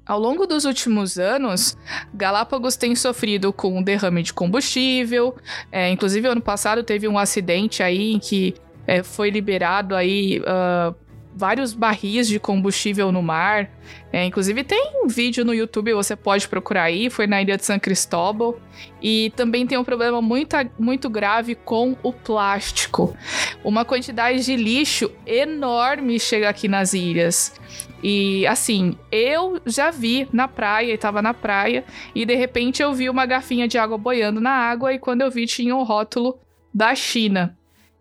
Ao 0.06 0.18
longo 0.18 0.48
dos 0.48 0.64
últimos 0.64 1.20
anos, 1.20 1.78
Galápagos 2.14 2.78
tem 2.78 2.96
sofrido 2.96 3.52
com 3.52 3.78
um 3.78 3.84
derrame 3.84 4.24
de 4.24 4.32
combustível. 4.32 5.36
É, 5.70 5.90
inclusive, 5.90 6.30
ano 6.30 6.40
passado 6.40 6.82
teve 6.82 7.10
um 7.10 7.20
acidente 7.20 7.84
aí 7.84 8.14
em 8.14 8.20
que 8.20 8.56
é, 8.88 9.04
foi 9.04 9.30
liberado 9.30 9.98
aí 9.98 10.40
uh, 10.40 10.96
vários 11.36 11.74
barris 11.74 12.28
de 12.28 12.39
combustível 12.39 13.12
no 13.12 13.21
mar. 13.21 13.69
É, 14.12 14.24
inclusive 14.24 14.63
tem 14.63 14.93
um 15.04 15.08
vídeo 15.08 15.43
no 15.43 15.54
YouTube, 15.54 15.93
você 15.93 16.15
pode 16.15 16.48
procurar 16.48 16.84
aí, 16.84 17.10
foi 17.10 17.28
na 17.28 17.41
ilha 17.41 17.58
de 17.58 17.65
San 17.65 17.78
Cristóbal. 17.78 18.58
E 19.02 19.32
também 19.36 19.67
tem 19.67 19.78
um 19.78 19.84
problema 19.84 20.21
muito, 20.21 20.56
muito 20.80 21.10
grave 21.10 21.54
com 21.54 21.98
o 22.02 22.13
plástico. 22.13 23.15
Uma 23.63 23.84
quantidade 23.84 24.43
de 24.45 24.56
lixo 24.56 25.12
enorme 25.26 26.19
chega 26.19 26.48
aqui 26.48 26.67
nas 26.67 26.93
ilhas. 26.93 27.54
E 28.02 28.45
assim, 28.48 28.95
eu 29.12 29.60
já 29.65 29.91
vi 29.91 30.28
na 30.32 30.48
praia, 30.48 30.93
e 30.93 30.98
tava 30.98 31.21
na 31.21 31.34
praia, 31.34 31.84
e 32.13 32.26
de 32.26 32.36
repente 32.36 32.82
eu 32.82 32.93
vi 32.93 33.10
uma 33.10 33.26
garfinha 33.26 33.67
de 33.67 33.78
água 33.78 33.98
boiando 33.98 34.39
na 34.39 34.52
água, 34.52 34.93
e 34.93 35.00
quando 35.00 35.21
eu 35.21 35.32
vi 35.32 35.45
tinha 35.45 35.76
um 35.76 35.84
rótulo 35.84 36.39
da 36.74 36.93
China. 36.93 37.58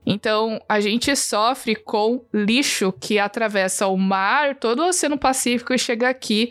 Então, 0.07 0.61
a 0.69 0.81
gente 0.81 1.15
sofre 1.17 1.75
com 1.75 2.25
lixo 2.33 2.93
que 2.93 3.19
atravessa 3.19 3.87
o 3.87 3.97
mar, 3.97 4.57
todo 4.57 4.83
o 4.83 4.89
Oceano 4.89 5.19
Pacífico 5.19 5.73
e 5.73 5.79
chega 5.79 6.09
aqui 6.09 6.51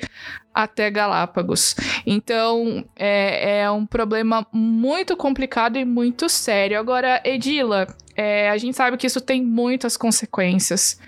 até 0.53 0.89
Galápagos. 0.89 1.75
Então, 2.05 2.85
é, 2.95 3.61
é 3.61 3.71
um 3.71 3.85
problema 3.85 4.45
muito 4.51 5.17
complicado 5.17 5.77
e 5.77 5.85
muito 5.85 6.29
sério. 6.29 6.79
Agora, 6.79 7.21
Edila, 7.23 7.87
é, 8.15 8.49
a 8.49 8.57
gente 8.57 8.75
sabe 8.75 8.97
que 8.97 9.07
isso 9.07 9.19
tem 9.19 9.41
muitas 9.43 9.97
consequências, 9.97 10.99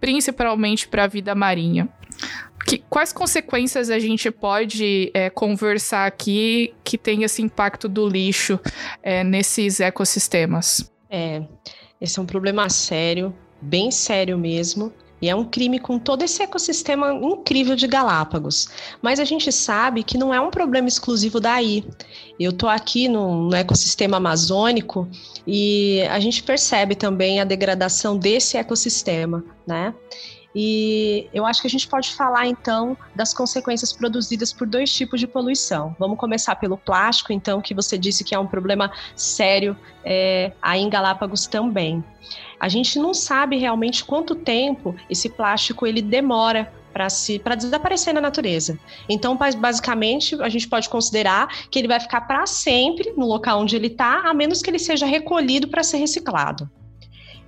principalmente 0.00 0.88
para 0.88 1.04
a 1.04 1.06
vida 1.06 1.34
marinha. 1.34 1.88
Que, 2.66 2.78
quais 2.78 3.12
consequências 3.12 3.90
a 3.90 3.98
gente 3.98 4.30
pode 4.30 5.10
é, 5.14 5.30
conversar 5.30 6.06
aqui 6.06 6.74
que 6.84 6.98
tem 6.98 7.22
esse 7.22 7.40
impacto 7.40 7.88
do 7.88 8.06
lixo 8.08 8.60
é, 9.02 9.24
nesses 9.24 9.80
ecossistemas? 9.80 10.92
É, 11.08 11.42
esse 12.00 12.18
é 12.18 12.22
um 12.22 12.26
problema 12.26 12.68
sério, 12.68 13.34
bem 13.60 13.90
sério 13.90 14.38
mesmo. 14.38 14.92
E 15.22 15.28
é 15.28 15.34
um 15.34 15.44
crime 15.44 15.78
com 15.78 15.98
todo 15.98 16.22
esse 16.22 16.42
ecossistema 16.42 17.12
incrível 17.12 17.76
de 17.76 17.86
Galápagos. 17.86 18.68
Mas 19.02 19.20
a 19.20 19.24
gente 19.24 19.52
sabe 19.52 20.02
que 20.02 20.16
não 20.16 20.32
é 20.32 20.40
um 20.40 20.50
problema 20.50 20.88
exclusivo 20.88 21.38
daí. 21.38 21.84
Eu 22.38 22.52
estou 22.52 22.70
aqui 22.70 23.06
no, 23.06 23.50
no, 23.50 23.54
ecossistema 23.54 24.16
amazônico 24.16 25.06
e 25.46 26.00
a 26.10 26.18
gente 26.18 26.42
percebe 26.42 26.94
também 26.94 27.38
a 27.38 27.44
degradação 27.44 28.16
desse 28.16 28.56
ecossistema, 28.56 29.44
né? 29.66 29.94
E 30.54 31.28
eu 31.32 31.46
acho 31.46 31.60
que 31.60 31.66
a 31.66 31.70
gente 31.70 31.86
pode 31.86 32.12
falar 32.14 32.46
então 32.46 32.96
das 33.14 33.32
consequências 33.32 33.92
produzidas 33.92 34.52
por 34.52 34.66
dois 34.66 34.92
tipos 34.92 35.20
de 35.20 35.26
poluição. 35.26 35.94
Vamos 35.98 36.18
começar 36.18 36.56
pelo 36.56 36.76
plástico, 36.76 37.32
então, 37.32 37.60
que 37.60 37.74
você 37.74 37.96
disse 37.96 38.24
que 38.24 38.34
é 38.34 38.38
um 38.38 38.46
problema 38.46 38.90
sério 39.14 39.76
é, 40.04 40.52
aí 40.60 40.80
em 40.80 40.90
Galápagos 40.90 41.46
também. 41.46 42.02
A 42.58 42.68
gente 42.68 42.98
não 42.98 43.14
sabe 43.14 43.56
realmente 43.56 44.04
quanto 44.04 44.34
tempo 44.34 44.94
esse 45.08 45.28
plástico 45.28 45.86
ele 45.86 46.02
demora 46.02 46.72
para 46.92 47.08
se 47.08 47.38
para 47.38 47.54
desaparecer 47.54 48.12
na 48.12 48.20
natureza. 48.20 48.78
Então, 49.08 49.38
basicamente, 49.58 50.34
a 50.42 50.48
gente 50.48 50.68
pode 50.68 50.88
considerar 50.88 51.48
que 51.70 51.78
ele 51.78 51.88
vai 51.88 52.00
ficar 52.00 52.22
para 52.22 52.46
sempre 52.46 53.12
no 53.16 53.26
local 53.26 53.60
onde 53.60 53.76
ele 53.76 53.86
está, 53.86 54.28
a 54.28 54.34
menos 54.34 54.60
que 54.60 54.68
ele 54.68 54.78
seja 54.78 55.06
recolhido 55.06 55.68
para 55.68 55.84
ser 55.84 55.98
reciclado. 55.98 56.68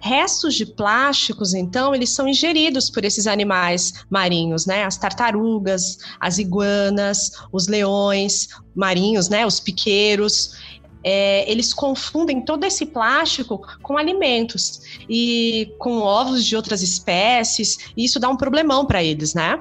Restos 0.04 0.56
de 0.56 0.66
plásticos, 0.66 1.54
então, 1.54 1.94
eles 1.94 2.10
são 2.10 2.26
ingeridos 2.26 2.90
por 2.90 3.04
esses 3.04 3.28
animais 3.28 4.04
marinhos, 4.10 4.66
né? 4.66 4.82
As 4.84 4.96
tartarugas, 4.96 5.98
as 6.18 6.38
iguanas, 6.38 7.30
os 7.52 7.68
leões 7.68 8.48
marinhos, 8.74 9.28
né? 9.28 9.46
Os 9.46 9.60
piqueiros. 9.60 10.56
É, 11.04 11.48
eles 11.48 11.72
confundem 11.72 12.44
todo 12.44 12.64
esse 12.64 12.84
plástico 12.86 13.64
com 13.80 13.96
alimentos 13.96 14.80
e 15.08 15.72
com 15.78 15.98
ovos 16.00 16.44
de 16.44 16.56
outras 16.56 16.82
espécies, 16.82 17.78
e 17.96 18.04
isso 18.04 18.18
dá 18.18 18.28
um 18.28 18.36
problemão 18.36 18.84
para 18.84 19.04
eles, 19.04 19.34
né? 19.34 19.60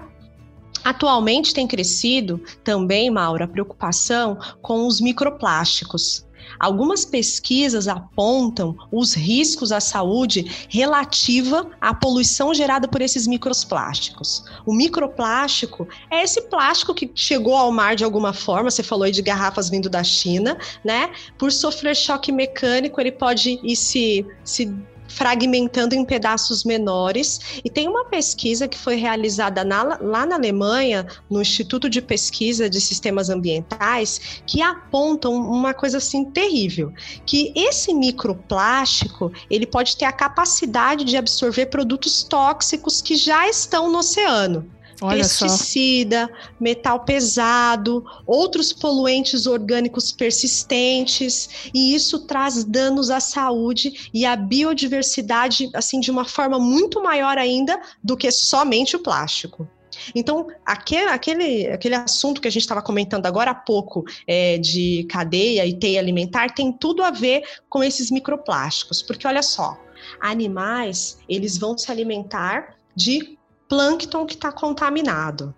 Atualmente 0.83 1.53
tem 1.53 1.67
crescido 1.67 2.41
também, 2.63 3.11
Maura, 3.11 3.45
a 3.45 3.47
preocupação 3.47 4.39
com 4.59 4.87
os 4.87 4.99
microplásticos. 4.99 6.25
Algumas 6.59 7.05
pesquisas 7.05 7.87
apontam 7.87 8.75
os 8.91 9.13
riscos 9.13 9.71
à 9.71 9.79
saúde 9.79 10.67
relativa 10.69 11.69
à 11.79 11.93
poluição 11.93 12.53
gerada 12.53 12.87
por 12.87 13.01
esses 13.01 13.27
microplásticos. 13.27 14.43
O 14.65 14.73
microplástico 14.73 15.87
é 16.09 16.23
esse 16.23 16.41
plástico 16.43 16.93
que 16.93 17.11
chegou 17.15 17.55
ao 17.55 17.71
mar 17.71 17.95
de 17.95 18.03
alguma 18.03 18.33
forma, 18.33 18.69
você 18.69 18.83
falou 18.83 19.03
aí 19.03 19.11
de 19.11 19.21
garrafas 19.21 19.69
vindo 19.69 19.89
da 19.89 20.03
China, 20.03 20.57
né? 20.83 21.11
Por 21.37 21.51
sofrer 21.51 21.95
choque 21.95 22.31
mecânico, 22.31 22.99
ele 22.99 23.11
pode 23.11 23.59
ir 23.63 23.75
se, 23.75 24.25
se 24.43 24.73
fragmentando 25.11 25.95
em 25.95 26.05
pedaços 26.05 26.63
menores. 26.63 27.61
E 27.63 27.69
tem 27.69 27.87
uma 27.87 28.05
pesquisa 28.05 28.67
que 28.67 28.77
foi 28.77 28.95
realizada 28.95 29.63
na, 29.63 29.83
lá 30.01 30.25
na 30.25 30.35
Alemanha, 30.35 31.05
no 31.29 31.41
Instituto 31.41 31.89
de 31.89 32.01
Pesquisa 32.01 32.69
de 32.69 32.79
Sistemas 32.79 33.29
Ambientais, 33.29 34.41
que 34.45 34.61
apontam 34.61 35.33
uma 35.33 35.73
coisa 35.73 35.97
assim 35.97 36.25
terrível, 36.25 36.93
que 37.25 37.51
esse 37.55 37.93
microplástico, 37.93 39.31
ele 39.49 39.65
pode 39.65 39.97
ter 39.97 40.05
a 40.05 40.11
capacidade 40.11 41.03
de 41.03 41.17
absorver 41.17 41.67
produtos 41.67 42.23
tóxicos 42.23 43.01
que 43.01 43.15
já 43.15 43.47
estão 43.47 43.91
no 43.91 43.99
oceano. 43.99 44.69
Olha 45.01 45.23
pesticida, 45.23 46.27
só. 46.27 46.49
metal 46.59 46.99
pesado, 46.99 48.05
outros 48.25 48.71
poluentes 48.71 49.47
orgânicos 49.47 50.11
persistentes, 50.11 51.71
e 51.73 51.95
isso 51.95 52.19
traz 52.27 52.63
danos 52.63 53.09
à 53.09 53.19
saúde 53.19 54.09
e 54.13 54.25
à 54.25 54.35
biodiversidade, 54.35 55.71
assim, 55.73 55.99
de 55.99 56.11
uma 56.11 56.23
forma 56.23 56.59
muito 56.59 57.01
maior 57.01 57.39
ainda 57.39 57.81
do 58.03 58.15
que 58.15 58.29
somente 58.31 58.95
o 58.95 58.99
plástico. 58.99 59.67
Então, 60.15 60.47
aquele, 60.65 61.09
aquele, 61.09 61.67
aquele 61.67 61.95
assunto 61.95 62.39
que 62.39 62.47
a 62.47 62.51
gente 62.51 62.61
estava 62.61 62.81
comentando 62.81 63.25
agora 63.25 63.51
há 63.51 63.55
pouco, 63.55 64.05
é, 64.27 64.57
de 64.57 65.05
cadeia 65.09 65.65
e 65.65 65.73
teia 65.73 65.99
alimentar, 65.99 66.53
tem 66.53 66.71
tudo 66.71 67.03
a 67.03 67.11
ver 67.11 67.43
com 67.67 67.83
esses 67.83 68.11
microplásticos, 68.11 69.01
porque 69.01 69.27
olha 69.27 69.41
só, 69.41 69.77
animais, 70.19 71.17
eles 71.27 71.57
vão 71.57 71.77
se 71.77 71.91
alimentar 71.91 72.75
de 72.95 73.37
plâncton 73.71 74.25
que 74.25 74.33
está 74.33 74.51
contaminado. 74.51 75.55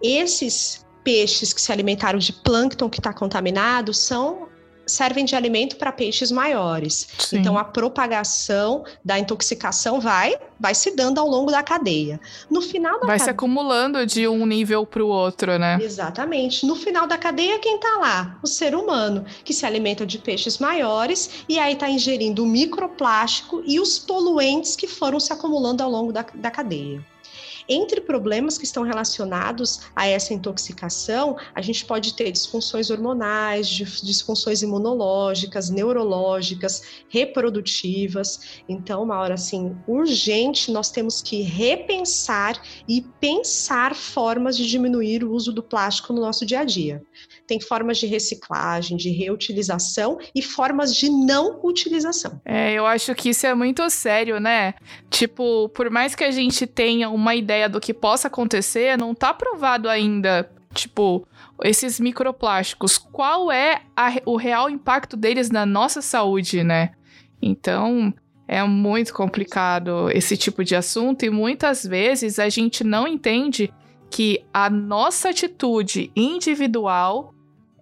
Esses 0.00 0.86
peixes 1.02 1.52
que 1.52 1.60
se 1.60 1.72
alimentaram 1.72 2.16
de 2.16 2.32
plâncton 2.32 2.88
que 2.88 3.00
está 3.00 3.12
contaminado 3.12 3.92
são 3.92 4.46
servem 4.86 5.24
de 5.24 5.34
alimento 5.34 5.76
para 5.76 5.90
peixes 5.90 6.30
maiores. 6.30 7.08
Sim. 7.18 7.38
Então 7.38 7.58
a 7.58 7.64
propagação 7.64 8.84
da 9.04 9.18
intoxicação 9.18 10.00
vai 10.00 10.38
vai 10.60 10.76
se 10.76 10.94
dando 10.94 11.18
ao 11.18 11.26
longo 11.26 11.50
da 11.50 11.62
cadeia. 11.62 12.20
No 12.48 12.62
final 12.62 13.00
da 13.00 13.06
vai 13.06 13.18
cadeia... 13.18 13.24
se 13.24 13.30
acumulando 13.30 14.06
de 14.06 14.28
um 14.28 14.46
nível 14.46 14.86
para 14.86 15.04
o 15.04 15.08
outro, 15.08 15.58
né? 15.58 15.78
Exatamente. 15.80 16.64
No 16.64 16.76
final 16.76 17.08
da 17.08 17.18
cadeia 17.18 17.58
quem 17.58 17.76
está 17.76 17.96
lá? 17.96 18.38
O 18.44 18.46
ser 18.46 18.76
humano, 18.76 19.24
que 19.42 19.52
se 19.52 19.66
alimenta 19.66 20.06
de 20.06 20.18
peixes 20.18 20.58
maiores 20.58 21.44
e 21.48 21.58
aí 21.58 21.72
está 21.72 21.90
ingerindo 21.90 22.44
o 22.44 22.46
microplástico 22.46 23.60
e 23.66 23.80
os 23.80 23.98
poluentes 23.98 24.76
que 24.76 24.86
foram 24.86 25.18
se 25.18 25.32
acumulando 25.32 25.82
ao 25.82 25.90
longo 25.90 26.12
da, 26.12 26.24
da 26.34 26.50
cadeia. 26.50 27.04
Entre 27.68 28.00
problemas 28.00 28.58
que 28.58 28.64
estão 28.64 28.82
relacionados 28.82 29.80
a 29.96 30.06
essa 30.06 30.34
intoxicação, 30.34 31.36
a 31.54 31.62
gente 31.62 31.84
pode 31.84 32.14
ter 32.14 32.30
disfunções 32.30 32.90
hormonais, 32.90 33.66
disfunções 33.66 34.62
imunológicas, 34.62 35.70
neurológicas, 35.70 36.82
reprodutivas. 37.08 38.62
Então, 38.68 39.02
uma 39.02 39.18
hora 39.18 39.34
assim, 39.34 39.74
urgente, 39.86 40.70
nós 40.70 40.90
temos 40.90 41.22
que 41.22 41.42
repensar 41.42 42.60
e 42.86 43.02
pensar 43.20 43.94
formas 43.94 44.56
de 44.56 44.68
diminuir 44.68 45.24
o 45.24 45.32
uso 45.32 45.52
do 45.52 45.62
plástico 45.62 46.12
no 46.12 46.20
nosso 46.20 46.44
dia 46.44 46.60
a 46.60 46.64
dia. 46.64 47.02
Tem 47.46 47.60
formas 47.60 47.98
de 47.98 48.06
reciclagem, 48.06 48.96
de 48.96 49.10
reutilização 49.10 50.18
e 50.34 50.42
formas 50.42 50.94
de 50.94 51.10
não 51.10 51.60
utilização. 51.62 52.40
É, 52.44 52.72
eu 52.72 52.86
acho 52.86 53.14
que 53.14 53.30
isso 53.30 53.46
é 53.46 53.54
muito 53.54 53.88
sério, 53.90 54.40
né? 54.40 54.74
Tipo, 55.10 55.68
por 55.70 55.90
mais 55.90 56.14
que 56.14 56.24
a 56.24 56.30
gente 56.30 56.66
tenha 56.66 57.10
uma 57.10 57.34
ideia 57.34 57.68
do 57.68 57.80
que 57.80 57.92
possa 57.92 58.28
acontecer, 58.28 58.96
não 58.98 59.14
tá 59.14 59.32
provado 59.34 59.88
ainda. 59.88 60.50
Tipo, 60.72 61.26
esses 61.62 62.00
microplásticos, 62.00 62.98
qual 62.98 63.52
é 63.52 63.82
a, 63.96 64.12
o 64.24 64.36
real 64.36 64.68
impacto 64.68 65.16
deles 65.16 65.50
na 65.50 65.64
nossa 65.64 66.02
saúde, 66.02 66.64
né? 66.64 66.92
Então, 67.40 68.12
é 68.46 68.62
muito 68.64 69.12
complicado 69.14 70.10
esse 70.10 70.36
tipo 70.36 70.64
de 70.64 70.74
assunto 70.74 71.24
e 71.24 71.30
muitas 71.30 71.84
vezes 71.84 72.38
a 72.38 72.48
gente 72.48 72.84
não 72.84 73.06
entende 73.06 73.72
que 74.10 74.44
a 74.52 74.70
nossa 74.70 75.30
atitude 75.30 76.10
individual 76.14 77.33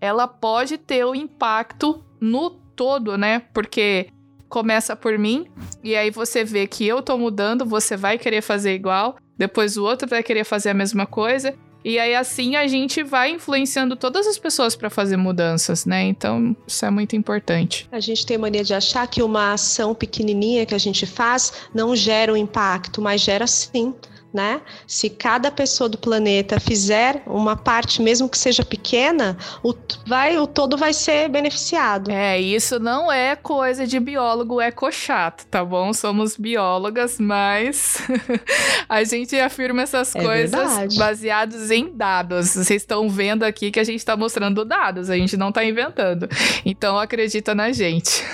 ela 0.03 0.27
pode 0.27 0.77
ter 0.77 1.07
o 1.07 1.13
um 1.13 1.15
impacto 1.15 2.05
no 2.21 2.51
todo, 2.51 3.17
né? 3.17 3.39
Porque 3.55 4.09
começa 4.49 4.97
por 4.97 5.17
mim 5.17 5.47
e 5.83 5.95
aí 5.95 6.11
você 6.11 6.45
vê 6.45 6.67
que 6.67 6.87
eu 6.87 7.01
tô 7.01 7.17
mudando, 7.17 7.65
você 7.65 7.97
vai 7.97 8.19
querer 8.19 8.43
fazer 8.43 8.75
igual 8.75 9.17
depois 9.39 9.77
o 9.77 9.85
outro 9.85 10.09
vai 10.09 10.23
querer 10.23 10.45
fazer 10.45 10.71
a 10.71 10.75
mesma 10.75 11.07
coisa. 11.07 11.55
E 11.85 11.99
aí 11.99 12.15
assim 12.15 12.55
a 12.55 12.67
gente 12.69 13.03
vai 13.03 13.31
influenciando 13.31 13.97
todas 13.97 14.27
as 14.27 14.39
pessoas 14.39 14.77
para 14.77 14.89
fazer 14.89 15.17
mudanças, 15.17 15.85
né? 15.85 16.05
Então 16.05 16.57
isso 16.67 16.85
é 16.85 16.91
muito 16.91 17.17
importante. 17.17 17.89
A 17.91 17.99
gente 17.99 18.25
tem 18.27 18.39
mania 18.39 18.63
de 18.63 18.75
achar 18.75 19.07
que 19.07 19.23
uma 19.23 19.53
ação 19.53 19.95
pequenininha 19.95 20.67
que 20.67 20.75
a 20.75 20.79
gente 20.79 21.07
faz 21.07 21.53
não 21.75 21.97
gera 21.97 22.33
um 22.33 22.37
impacto, 22.37 23.01
mas 23.03 23.21
gera 23.21 23.47
sim 23.47 23.95
né? 24.33 24.63
Se 24.87 25.11
cada 25.11 25.51
pessoa 25.51 25.89
do 25.89 25.99
planeta 25.99 26.59
fizer 26.59 27.23
uma 27.27 27.57
parte, 27.57 28.01
mesmo 28.01 28.29
que 28.29 28.39
seja 28.39 28.65
pequena, 28.65 29.37
o, 29.63 29.75
vai, 30.07 30.39
o 30.39 30.47
todo 30.47 30.77
vai 30.77 30.93
ser 30.93 31.29
beneficiado. 31.29 32.11
É, 32.11 32.41
isso 32.41 32.79
não 32.79 33.13
é 33.13 33.37
coisa 33.37 33.87
de 33.87 34.01
biólogo 34.01 34.61
ecochato, 34.61 35.47
tá 35.47 35.65
bom? 35.65 35.93
Somos 35.93 36.37
biólogas, 36.37 37.19
mas 37.19 37.99
a 38.89 39.05
gente 39.05 39.39
afirma 39.39 39.83
essas 39.83 40.15
é 40.15 40.23
coisas 40.23 40.51
verdade. 40.51 40.99
baseados 40.99 41.71
em 41.71 41.95
dados. 41.95 42.55
Vocês 42.55 42.83
estão 42.83 43.09
vendo 43.09 43.43
aqui 43.43 43.71
que 43.71 43.81
a 43.81 43.85
gente 43.85 43.99
está 43.99 44.17
mostrando 44.17 44.65
dados, 44.65 45.11
a 45.11 45.17
gente 45.17 45.37
não 45.37 45.51
está 45.51 45.65
inventando. 45.65 46.29
Então 46.65 46.99
acredita 46.99 47.55
na 47.55 47.71
gente. 47.73 48.25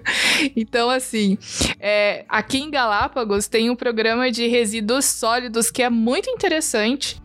então, 0.56 0.90
assim, 0.90 1.38
é, 1.78 2.24
aqui 2.28 2.58
em 2.58 2.70
Galápagos 2.70 3.46
tem 3.46 3.70
um 3.70 3.76
programa 3.76 4.30
de 4.30 4.46
resíduos 4.46 5.04
sólidos 5.04 5.43
sólidos 5.44 5.70
que 5.70 5.82
é 5.82 5.90
muito 5.90 6.30
interessante. 6.30 7.20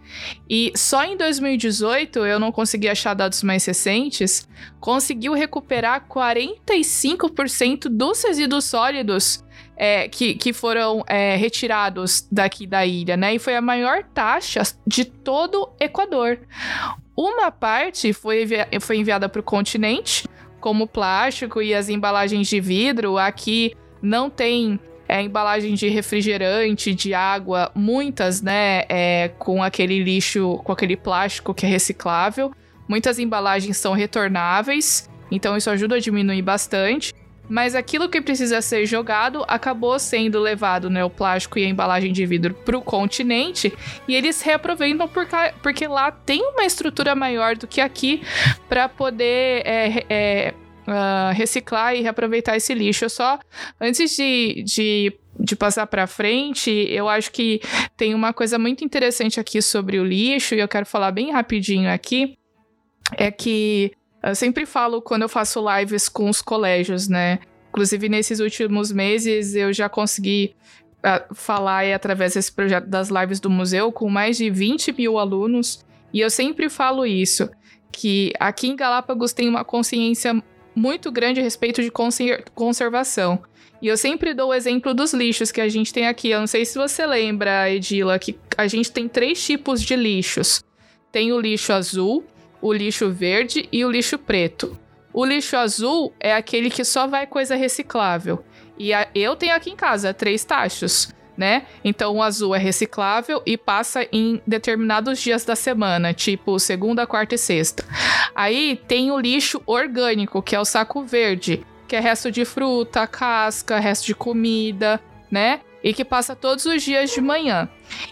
E 0.50 0.72
só 0.76 1.04
em 1.04 1.16
2018, 1.16 2.26
eu 2.26 2.40
não 2.40 2.52
consegui 2.52 2.90
achar 2.90 3.14
dados 3.14 3.44
mais 3.44 3.64
recentes, 3.66 4.48
conseguiu 4.80 5.34
recuperar 5.34 6.08
45% 6.08 7.88
dos 7.90 8.24
resíduos 8.24 8.66
sólidos 8.66 9.44
é, 9.78 10.10
que, 10.10 10.34
que 10.34 10.52
foram 10.52 11.04
é, 11.08 11.36
retirados 11.36 12.28
daqui 12.32 12.68
da 12.68 12.86
ilha, 12.86 13.16
né? 13.16 13.36
E 13.36 13.40
foi 13.40 13.56
a 13.56 13.62
maior 13.62 14.04
taxa 14.04 14.64
de 14.86 15.06
todo 15.06 15.62
o 15.62 15.70
Equador. 15.80 16.40
Uma 17.16 17.52
parte 17.52 18.12
foi, 18.12 18.48
foi 18.82 18.98
enviada 18.98 19.30
para 19.30 19.40
o 19.40 19.44
continente, 19.44 20.28
como 20.60 20.88
plástico 20.88 21.62
e 21.62 21.74
as 21.74 21.88
embalagens 21.88 22.48
de 22.48 22.60
vidro. 22.60 23.18
Aqui 23.18 23.76
não 24.02 24.30
tem 24.30 24.80
é, 25.10 25.24
embalagem 25.24 25.74
de 25.74 25.90
refrigerante, 25.90 26.94
de 26.94 27.16
água, 27.16 27.72
muitas, 27.74 28.44
né, 28.44 28.84
é, 28.88 29.32
com 29.40 29.64
aquele 29.64 30.04
lixo, 30.04 30.62
com 30.64 30.72
aquele 30.72 30.96
plástico 30.96 31.52
que 31.52 31.66
é 31.66 31.70
reciclável. 31.70 32.54
Muitas 32.88 33.18
embalagens 33.18 33.76
são 33.78 33.94
retornáveis, 33.94 35.10
então 35.32 35.58
isso 35.58 35.70
ajuda 35.70 35.96
a 35.96 36.00
diminuir 36.00 36.44
bastante. 36.44 37.12
Mas 37.50 37.74
aquilo 37.74 38.08
que 38.08 38.22
precisa 38.22 38.62
ser 38.62 38.86
jogado 38.86 39.44
acabou 39.48 39.98
sendo 39.98 40.40
levado, 40.40 40.88
né, 40.88 41.04
o 41.04 41.10
plástico 41.10 41.58
e 41.58 41.66
a 41.66 41.68
embalagem 41.68 42.14
de 42.14 42.24
vidro 42.24 42.54
para 42.54 42.78
o 42.78 42.82
continente 42.82 43.74
e 44.08 44.16
eles 44.16 44.40
reaproveitam 44.44 45.08
porque, 45.08 45.36
porque 45.64 45.88
lá 45.88 46.12
tem 46.12 46.44
uma 46.44 46.64
estrutura 46.64 47.16
maior 47.16 47.56
do 47.56 47.66
que 47.66 47.82
aqui 47.82 48.22
para 48.70 48.88
poder 48.88 49.64
é, 49.66 50.06
é, 50.08 50.54
uh, 50.90 51.34
reciclar 51.34 51.96
e 51.96 52.02
reaproveitar 52.02 52.58
esse 52.58 52.74
lixo. 52.74 53.06
Eu 53.06 53.10
só, 53.10 53.40
antes 53.80 54.16
de, 54.16 54.64
de, 54.64 55.14
de 55.40 55.56
passar 55.56 55.88
para 55.88 56.08
frente, 56.08 56.70
eu 56.70 57.08
acho 57.08 57.32
que 57.32 57.62
tem 57.96 58.14
uma 58.14 58.34
coisa 58.34 58.58
muito 58.58 58.84
interessante 58.84 59.40
aqui 59.40 59.62
sobre 59.62 60.00
o 60.00 60.06
lixo, 60.06 60.56
e 60.56 60.60
eu 60.60 60.68
quero 60.68 60.86
falar 60.86 61.12
bem 61.12 61.32
rapidinho 61.32 61.90
aqui, 61.92 62.36
é 63.18 63.32
que 63.32 63.92
eu 64.22 64.36
sempre 64.36 64.66
falo 64.66 65.02
quando 65.02 65.22
eu 65.22 65.30
faço 65.30 65.64
lives 65.78 66.10
com 66.10 66.30
os 66.30 66.42
colégios, 66.42 67.08
né? 67.08 67.40
Inclusive, 67.70 68.10
nesses 68.10 68.40
últimos 68.40 68.92
meses, 68.92 69.56
eu 69.56 69.72
já 69.72 69.88
consegui 69.88 70.56
uh, 71.00 71.34
falar 71.34 71.78
aí, 71.78 71.94
através 71.94 72.34
desse 72.34 72.52
projeto 72.52 72.88
das 72.88 73.10
lives 73.10 73.40
do 73.40 73.50
museu 73.50 73.92
com 73.92 74.10
mais 74.10 74.38
de 74.38 74.50
20 74.50 74.92
mil 74.94 75.18
alunos. 75.18 75.86
E 76.12 76.20
eu 76.20 76.30
sempre 76.30 76.68
falo 76.70 77.06
isso, 77.06 77.50
que 77.92 78.34
aqui 78.40 78.68
em 78.68 78.76
Galápagos 78.76 79.32
tem 79.32 79.48
uma 79.48 79.64
consciência 79.64 80.42
muito 80.80 81.12
grande 81.12 81.42
a 81.42 81.44
respeito 81.44 81.82
de 81.82 81.92
conservação. 82.56 83.44
E 83.82 83.88
eu 83.88 83.98
sempre 83.98 84.34
dou 84.34 84.50
o 84.50 84.54
exemplo 84.54 84.94
dos 84.94 85.14
lixos 85.14 85.52
que 85.52 85.62
a 85.62 85.68
gente 85.70 85.94
tem 85.94 86.08
aqui. 86.08 86.30
Eu 86.30 86.40
não 86.40 86.48
sei 86.48 86.66
se 86.66 86.78
você 86.78 87.06
lembra, 87.06 87.70
Edila, 87.70 88.18
que 88.18 88.38
a 88.58 88.68
gente 88.68 88.92
tem 88.92 89.08
três 89.08 89.44
tipos 89.44 89.82
de 89.82 89.96
lixos: 89.96 90.64
tem 91.12 91.32
o 91.32 91.40
lixo 91.40 91.74
azul, 91.74 92.24
o 92.62 92.74
lixo 92.74 93.10
verde 93.10 93.68
e 93.72 93.84
o 93.84 93.92
lixo 93.92 94.18
preto. 94.18 94.78
O 95.14 95.26
lixo 95.26 95.58
azul 95.58 96.14
é 96.20 96.34
aquele 96.34 96.70
que 96.70 96.84
só 96.84 97.08
vai 97.08 97.28
coisa 97.28 97.56
reciclável. 97.56 98.44
E 98.78 98.94
a, 98.94 99.08
eu 99.14 99.36
tenho 99.36 99.56
aqui 99.56 99.72
em 99.72 99.76
casa 99.76 100.14
três 100.14 100.46
tachos 100.46 101.14
né? 101.40 101.66
Então 101.86 102.18
o 102.18 102.22
azul 102.22 102.54
é 102.54 102.60
reciclável 102.60 103.42
e 103.46 103.58
passa 103.58 104.06
em 104.12 104.42
determinados 104.46 105.22
dias 105.22 105.46
da 105.46 105.56
semana, 105.56 106.14
tipo 106.14 106.60
segunda, 106.60 107.08
quarta 107.08 107.36
e 107.36 107.38
sexta. 107.38 107.86
Aí 108.36 108.78
tem 108.90 109.10
o 109.10 109.18
lixo 109.18 109.62
orgânico, 109.66 110.42
que 110.42 110.54
é 110.54 110.60
o 110.60 110.66
saco 110.66 111.02
verde, 111.02 111.66
que 111.88 111.96
é 111.96 112.02
resto 112.02 112.30
de 112.30 112.44
fruta, 112.44 113.08
casca, 113.08 113.80
resto 113.80 114.06
de 114.06 114.14
comida, 114.14 115.02
né? 115.32 115.62
E 115.82 115.94
que 115.94 116.04
passa 116.04 116.36
todos 116.36 116.66
os 116.66 116.84
dias 116.84 117.10
de 117.10 117.22
manhã. 117.22 117.70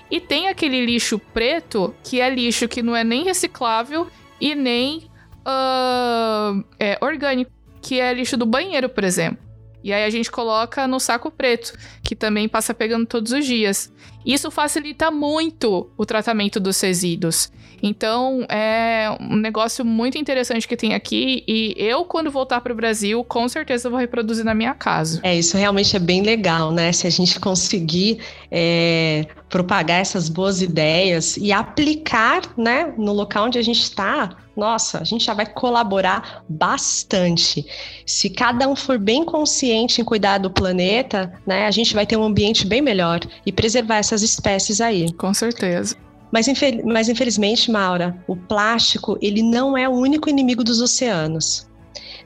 E 0.10 0.22
tem 0.22 0.48
aquele 0.48 0.86
lixo 0.86 1.20
preto, 1.20 1.94
que 2.02 2.22
é 2.22 2.30
lixo 2.30 2.66
que 2.66 2.82
não 2.82 2.96
é 2.96 3.04
nem 3.04 3.26
reciclável 3.26 4.08
e 4.40 4.56
nem 4.56 5.10
uh, 5.46 6.64
é, 6.80 6.98
orgânico, 7.02 7.52
que 7.82 8.00
é 8.00 8.14
lixo 8.14 8.38
do 8.38 8.46
banheiro, 8.46 8.88
por 8.88 9.04
exemplo. 9.04 9.47
E 9.88 9.94
aí 9.94 10.04
a 10.04 10.10
gente 10.10 10.30
coloca 10.30 10.86
no 10.86 11.00
saco 11.00 11.32
preto, 11.32 11.72
que 12.04 12.14
também 12.14 12.50
passa 12.50 12.74
pegando 12.74 13.06
todos 13.06 13.32
os 13.32 13.46
dias. 13.46 13.90
Isso 14.26 14.52
facilita 14.52 15.10
muito 15.10 15.90
o 15.98 16.06
tratamento 16.06 16.60
dos 16.60 16.82
resíduos. 16.82 17.50
Então, 17.82 18.46
é 18.50 19.16
um 19.22 19.38
negócio 19.38 19.86
muito 19.86 20.18
interessante 20.18 20.68
que 20.68 20.76
tem 20.76 20.94
aqui 20.94 21.42
e 21.48 21.74
eu, 21.78 22.04
quando 22.04 22.30
voltar 22.30 22.60
para 22.60 22.74
o 22.74 22.76
Brasil, 22.76 23.24
com 23.24 23.48
certeza 23.48 23.90
vou 23.90 23.98
reproduzir 23.98 24.44
na 24.44 24.54
minha 24.54 24.74
casa. 24.74 25.22
É, 25.24 25.34
isso 25.34 25.56
realmente 25.56 25.96
é 25.96 26.00
bem 26.00 26.22
legal, 26.22 26.70
né? 26.70 26.92
Se 26.92 27.08
a 27.08 27.10
gente 27.10 27.40
conseguir 27.40 28.20
é, 28.52 29.26
propagar 29.48 30.02
essas 30.02 30.28
boas 30.28 30.62
ideias 30.62 31.38
e 31.38 31.54
aplicar, 31.54 32.42
né, 32.58 32.94
no 32.98 33.14
local 33.14 33.46
onde 33.46 33.58
a 33.58 33.62
gente 33.64 33.84
está, 33.84 34.36
nossa, 34.58 35.00
a 35.00 35.04
gente 35.04 35.24
já 35.24 35.36
vai 35.36 35.46
colaborar 35.46 36.44
bastante. 36.50 37.66
Se 38.06 38.30
cada 38.30 38.68
um 38.68 38.76
for 38.76 38.98
bem 38.98 39.24
consciente 39.24 40.02
em 40.02 40.04
cuidar 40.04 40.40
do 40.40 40.50
planeta, 40.50 41.32
né, 41.46 41.68
a 41.68 41.72
gente 41.72 41.94
vai 41.94 42.08
ter 42.08 42.18
um 42.18 42.24
ambiente 42.24 42.66
bem 42.66 42.82
melhor 42.82 43.20
e 43.46 43.52
preservar 43.52 43.98
essas 43.98 44.24
espécies 44.24 44.82
aí. 44.82 45.14
Com 45.14 45.34
certeza. 45.34 45.96
Mas, 46.32 46.48
infel 46.48 46.82
mas 46.84 47.08
infelizmente, 47.08 47.72
Maura, 47.72 48.18
o 48.28 48.36
plástico 48.36 49.18
ele 49.22 49.42
não 49.42 49.78
é 49.78 49.88
o 49.88 49.94
único 49.94 50.30
inimigo 50.30 50.64
dos 50.64 50.82
oceanos. 50.82 51.68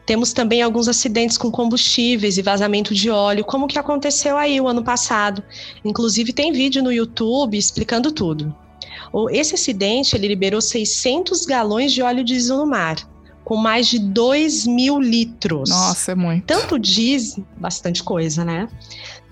Temos 0.05 0.33
também 0.33 0.61
alguns 0.61 0.87
acidentes 0.87 1.37
com 1.37 1.51
combustíveis 1.51 2.37
e 2.37 2.41
vazamento 2.41 2.93
de 2.93 3.09
óleo, 3.09 3.45
como 3.45 3.67
que 3.67 3.77
aconteceu 3.77 4.37
aí 4.37 4.59
o 4.59 4.67
ano 4.67 4.83
passado. 4.83 5.43
Inclusive 5.85 6.33
tem 6.33 6.51
vídeo 6.51 6.81
no 6.81 6.91
YouTube 6.91 7.57
explicando 7.57 8.11
tudo. 8.11 8.55
Esse 9.31 9.55
acidente 9.55 10.15
ele 10.15 10.27
liberou 10.27 10.61
600 10.61 11.45
galões 11.45 11.91
de 11.91 12.01
óleo 12.01 12.23
diesel 12.23 12.57
no 12.57 12.65
mar, 12.65 12.97
com 13.43 13.55
mais 13.55 13.87
de 13.87 13.99
2 13.99 14.67
mil 14.67 14.99
litros. 14.99 15.69
Nossa, 15.69 16.11
é 16.11 16.15
muito. 16.15 16.45
Tanto 16.45 16.79
diesel, 16.79 17.45
bastante 17.57 18.03
coisa, 18.03 18.45
né? 18.45 18.67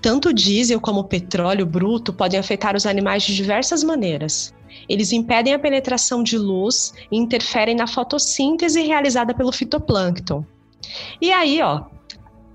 Tanto 0.02 0.32
diesel 0.32 0.80
como 0.80 1.04
petróleo 1.04 1.66
bruto 1.66 2.12
podem 2.12 2.40
afetar 2.40 2.74
os 2.74 2.86
animais 2.86 3.22
de 3.22 3.34
diversas 3.34 3.84
maneiras. 3.84 4.54
Eles 4.88 5.12
impedem 5.12 5.52
a 5.52 5.58
penetração 5.58 6.22
de 6.22 6.38
luz 6.38 6.92
e 7.10 7.16
interferem 7.16 7.76
na 7.76 7.86
fotossíntese 7.86 8.82
realizada 8.82 9.34
pelo 9.34 9.52
fitoplâncton. 9.52 10.44
E 11.20 11.30
aí, 11.32 11.60
ó, 11.62 11.84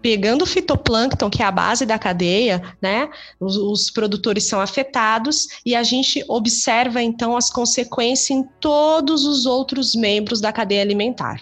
pegando 0.05 0.43
o 0.43 0.45
fitoplâncton, 0.45 1.31
que 1.31 1.41
é 1.41 1.45
a 1.47 1.51
base 1.51 1.83
da 1.83 1.97
cadeia, 1.97 2.61
né? 2.79 3.09
Os, 3.39 3.57
os, 3.57 3.89
produtores 3.89 4.43
são 4.43 4.61
afetados 4.61 5.47
e 5.65 5.73
a 5.73 5.81
gente 5.81 6.23
observa 6.27 7.01
então 7.01 7.35
as 7.35 7.49
consequências 7.49 8.29
em 8.29 8.43
todos 8.59 9.25
os 9.25 9.47
outros 9.47 9.95
membros 9.95 10.39
da 10.39 10.53
cadeia 10.53 10.83
alimentar. 10.83 11.41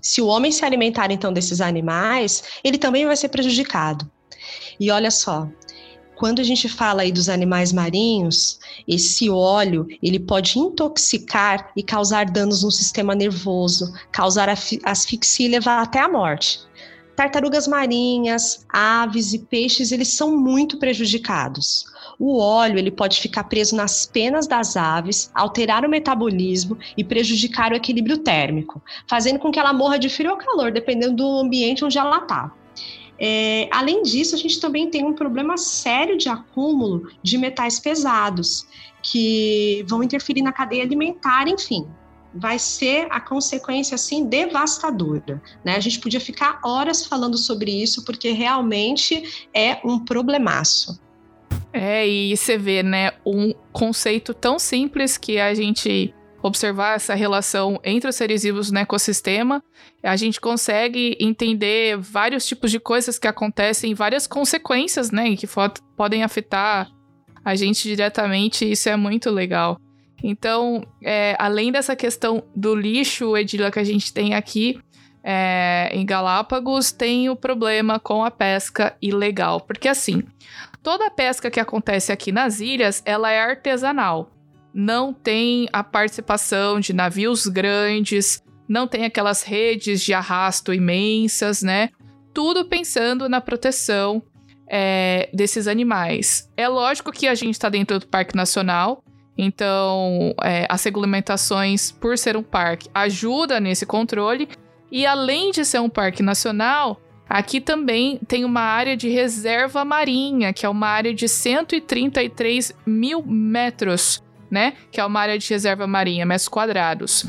Se 0.00 0.22
o 0.22 0.28
homem 0.28 0.52
se 0.52 0.64
alimentar 0.64 1.10
então 1.10 1.32
desses 1.32 1.60
animais, 1.60 2.44
ele 2.62 2.78
também 2.78 3.04
vai 3.04 3.16
ser 3.16 3.28
prejudicado. 3.28 4.08
E 4.78 4.92
olha 4.92 5.10
só, 5.10 5.48
quando 6.14 6.38
a 6.38 6.44
gente 6.44 6.68
fala 6.68 7.02
aí 7.02 7.10
dos 7.10 7.28
animais 7.28 7.72
marinhos, 7.72 8.60
esse 8.86 9.28
óleo 9.28 9.88
ele 10.00 10.20
pode 10.20 10.60
intoxicar 10.60 11.72
e 11.76 11.82
causar 11.82 12.26
danos 12.26 12.62
no 12.62 12.70
sistema 12.70 13.16
nervoso, 13.16 13.92
causar 14.12 14.48
asfixia 14.84 15.46
e 15.46 15.50
levar 15.50 15.82
até 15.82 15.98
a 15.98 16.08
morte 16.08 16.67
tartarugas 17.18 17.66
marinhas, 17.66 18.64
aves 18.68 19.32
e 19.32 19.40
peixes, 19.40 19.90
eles 19.90 20.06
são 20.06 20.38
muito 20.38 20.78
prejudicados. 20.78 21.84
O 22.16 22.38
óleo 22.38 22.78
ele 22.78 22.92
pode 22.92 23.20
ficar 23.20 23.42
preso 23.42 23.74
nas 23.74 24.06
penas 24.06 24.46
das 24.46 24.76
aves, 24.76 25.28
alterar 25.34 25.84
o 25.84 25.88
metabolismo 25.88 26.78
e 26.96 27.02
prejudicar 27.02 27.72
o 27.72 27.74
equilíbrio 27.74 28.18
térmico, 28.18 28.80
fazendo 29.08 29.40
com 29.40 29.50
que 29.50 29.58
ela 29.58 29.72
morra 29.72 29.98
de 29.98 30.08
frio 30.08 30.30
ou 30.30 30.36
calor, 30.36 30.70
dependendo 30.70 31.16
do 31.16 31.38
ambiente 31.40 31.84
onde 31.84 31.98
ela 31.98 32.18
está. 32.18 32.52
É, 33.18 33.68
além 33.72 34.04
disso, 34.04 34.36
a 34.36 34.38
gente 34.38 34.60
também 34.60 34.88
tem 34.88 35.04
um 35.04 35.12
problema 35.12 35.56
sério 35.56 36.16
de 36.16 36.28
acúmulo 36.28 37.10
de 37.20 37.36
metais 37.36 37.80
pesados, 37.80 38.64
que 39.02 39.84
vão 39.88 40.04
interferir 40.04 40.42
na 40.42 40.52
cadeia 40.52 40.84
alimentar, 40.84 41.48
enfim. 41.48 41.84
Vai 42.34 42.58
ser 42.58 43.06
a 43.10 43.20
consequência 43.20 43.94
assim 43.94 44.26
devastadora, 44.26 45.42
né? 45.64 45.76
A 45.76 45.80
gente 45.80 45.98
podia 45.98 46.20
ficar 46.20 46.60
horas 46.64 47.06
falando 47.06 47.38
sobre 47.38 47.70
isso 47.70 48.04
porque 48.04 48.32
realmente 48.32 49.46
é 49.54 49.80
um 49.84 49.98
problemaço. 50.04 51.00
É, 51.72 52.06
e 52.06 52.36
você 52.36 52.56
vê, 52.56 52.82
né, 52.82 53.12
um 53.24 53.52
conceito 53.72 54.32
tão 54.32 54.58
simples 54.58 55.18
que 55.18 55.38
a 55.38 55.54
gente 55.54 56.14
observar 56.42 56.96
essa 56.96 57.14
relação 57.14 57.80
entre 57.82 58.08
os 58.08 58.16
seres 58.16 58.42
vivos 58.42 58.70
no 58.70 58.78
ecossistema, 58.78 59.62
a 60.02 60.16
gente 60.16 60.40
consegue 60.40 61.16
entender 61.20 61.98
vários 61.98 62.46
tipos 62.46 62.70
de 62.70 62.78
coisas 62.78 63.18
que 63.18 63.26
acontecem, 63.26 63.94
várias 63.94 64.26
consequências, 64.26 65.10
né, 65.10 65.34
que 65.36 65.48
podem 65.96 66.22
afetar 66.22 66.88
a 67.44 67.54
gente 67.54 67.82
diretamente, 67.82 68.70
isso 68.70 68.88
é 68.88 68.96
muito 68.96 69.30
legal. 69.30 69.78
Então, 70.22 70.82
é, 71.02 71.36
além 71.38 71.70
dessa 71.70 71.94
questão 71.94 72.42
do 72.54 72.74
lixo, 72.74 73.36
Edila, 73.36 73.70
que 73.70 73.78
a 73.78 73.84
gente 73.84 74.12
tem 74.12 74.34
aqui 74.34 74.80
é, 75.22 75.90
em 75.92 76.04
Galápagos, 76.04 76.90
tem 76.90 77.28
o 77.28 77.36
problema 77.36 78.00
com 78.00 78.24
a 78.24 78.30
pesca 78.30 78.96
ilegal. 79.00 79.60
Porque 79.60 79.88
assim, 79.88 80.22
toda 80.82 81.06
a 81.06 81.10
pesca 81.10 81.50
que 81.50 81.60
acontece 81.60 82.10
aqui 82.10 82.32
nas 82.32 82.60
ilhas, 82.60 83.02
ela 83.04 83.30
é 83.30 83.40
artesanal 83.40 84.32
não 84.72 85.12
tem 85.12 85.68
a 85.72 85.82
participação 85.82 86.78
de 86.78 86.92
navios 86.92 87.46
grandes, 87.46 88.42
não 88.68 88.86
tem 88.86 89.04
aquelas 89.04 89.42
redes 89.42 90.00
de 90.02 90.12
arrasto 90.12 90.72
imensas, 90.72 91.62
né? 91.62 91.90
Tudo 92.32 92.64
pensando 92.64 93.28
na 93.28 93.40
proteção 93.40 94.22
é, 94.68 95.30
desses 95.32 95.66
animais. 95.66 96.48
É 96.56 96.68
lógico 96.68 97.10
que 97.10 97.26
a 97.26 97.34
gente 97.34 97.54
está 97.54 97.68
dentro 97.68 97.98
do 97.98 98.06
Parque 98.06 98.36
Nacional, 98.36 99.02
então 99.38 100.34
é, 100.42 100.66
as 100.68 100.82
regulamentações, 100.84 101.92
por 101.92 102.18
ser 102.18 102.36
um 102.36 102.42
parque, 102.42 102.90
ajuda 102.92 103.60
nesse 103.60 103.86
controle. 103.86 104.48
E 104.90 105.06
além 105.06 105.52
de 105.52 105.64
ser 105.64 105.80
um 105.80 105.88
parque 105.88 106.22
nacional, 106.22 107.00
aqui 107.28 107.60
também 107.60 108.18
tem 108.26 108.44
uma 108.44 108.62
área 108.62 108.96
de 108.96 109.08
reserva 109.08 109.84
marinha, 109.84 110.52
que 110.52 110.66
é 110.66 110.68
uma 110.68 110.88
área 110.88 111.14
de 111.14 111.28
133 111.28 112.74
mil 112.84 113.22
metros 113.24 114.22
né? 114.50 114.74
Que 114.90 115.00
é 115.00 115.04
uma 115.04 115.20
área 115.20 115.38
de 115.38 115.48
reserva 115.48 115.86
marinha, 115.86 116.24
metros 116.24 116.48
quadrados. 116.48 117.24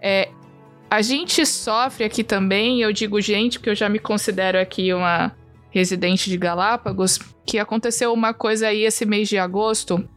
É, 0.00 0.28
a 0.90 1.02
gente 1.02 1.44
sofre 1.46 2.04
aqui 2.04 2.22
também, 2.22 2.80
eu 2.80 2.92
digo 2.92 3.20
gente, 3.20 3.58
porque 3.58 3.70
eu 3.70 3.74
já 3.74 3.88
me 3.88 3.98
considero 3.98 4.58
aqui 4.60 4.92
uma 4.92 5.32
residente 5.70 6.30
de 6.30 6.36
Galápagos, 6.36 7.18
que 7.44 7.58
aconteceu 7.58 8.12
uma 8.12 8.32
coisa 8.32 8.68
aí 8.68 8.82
esse 8.82 9.04
mês 9.04 9.28
de 9.28 9.38
agosto. 9.38 10.08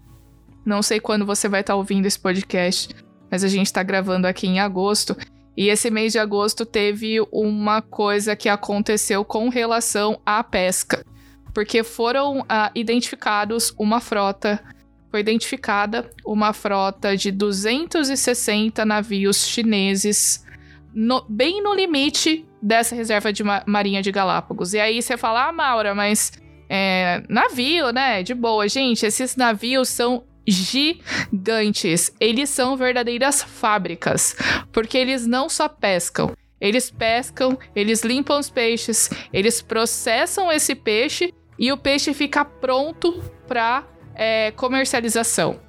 Não 0.65 0.81
sei 0.81 0.99
quando 0.99 1.25
você 1.25 1.47
vai 1.47 1.61
estar 1.61 1.73
tá 1.73 1.77
ouvindo 1.77 2.05
esse 2.05 2.19
podcast, 2.19 2.95
mas 3.29 3.43
a 3.43 3.47
gente 3.47 3.67
está 3.67 3.83
gravando 3.83 4.27
aqui 4.27 4.47
em 4.47 4.59
agosto. 4.59 5.15
E 5.55 5.67
esse 5.67 5.89
mês 5.89 6.13
de 6.13 6.19
agosto 6.19 6.65
teve 6.65 7.19
uma 7.31 7.81
coisa 7.81 8.35
que 8.35 8.47
aconteceu 8.47 9.25
com 9.25 9.49
relação 9.49 10.21
à 10.25 10.43
pesca. 10.43 11.05
Porque 11.53 11.83
foram 11.83 12.45
ah, 12.47 12.71
identificados 12.75 13.73
uma 13.77 13.99
frota 13.99 14.61
foi 15.09 15.21
identificada 15.21 16.09
uma 16.23 16.53
frota 16.53 17.17
de 17.17 17.31
260 17.31 18.85
navios 18.85 19.47
chineses 19.47 20.45
no, 20.93 21.25
bem 21.27 21.61
no 21.63 21.73
limite 21.73 22.45
dessa 22.61 22.95
reserva 22.95 23.31
de 23.33 23.43
ma 23.43 23.63
marinha 23.65 24.01
de 24.01 24.11
Galápagos. 24.11 24.73
E 24.73 24.79
aí 24.79 25.01
você 25.01 25.17
fala, 25.17 25.47
ah, 25.47 25.51
Maura, 25.51 25.95
mas 25.95 26.31
é, 26.69 27.23
navio, 27.27 27.91
né? 27.91 28.21
De 28.21 28.33
boa. 28.33 28.67
Gente, 28.67 29.05
esses 29.05 29.35
navios 29.35 29.89
são 29.89 30.23
gigantes. 30.49 32.11
Eles 32.19 32.49
são 32.49 32.75
verdadeiras 32.75 33.43
fábricas, 33.43 34.35
porque 34.71 34.97
eles 34.97 35.25
não 35.25 35.49
só 35.49 35.67
pescam, 35.67 36.35
eles 36.59 36.89
pescam, 36.89 37.57
eles 37.75 38.03
limpam 38.03 38.39
os 38.39 38.49
peixes, 38.49 39.09
eles 39.31 39.61
processam 39.61 40.51
esse 40.51 40.75
peixe 40.75 41.33
e 41.57 41.71
o 41.71 41.77
peixe 41.77 42.13
fica 42.13 42.43
pronto 42.43 43.21
para 43.47 43.85
é, 44.15 44.51
comercialização. 44.51 45.59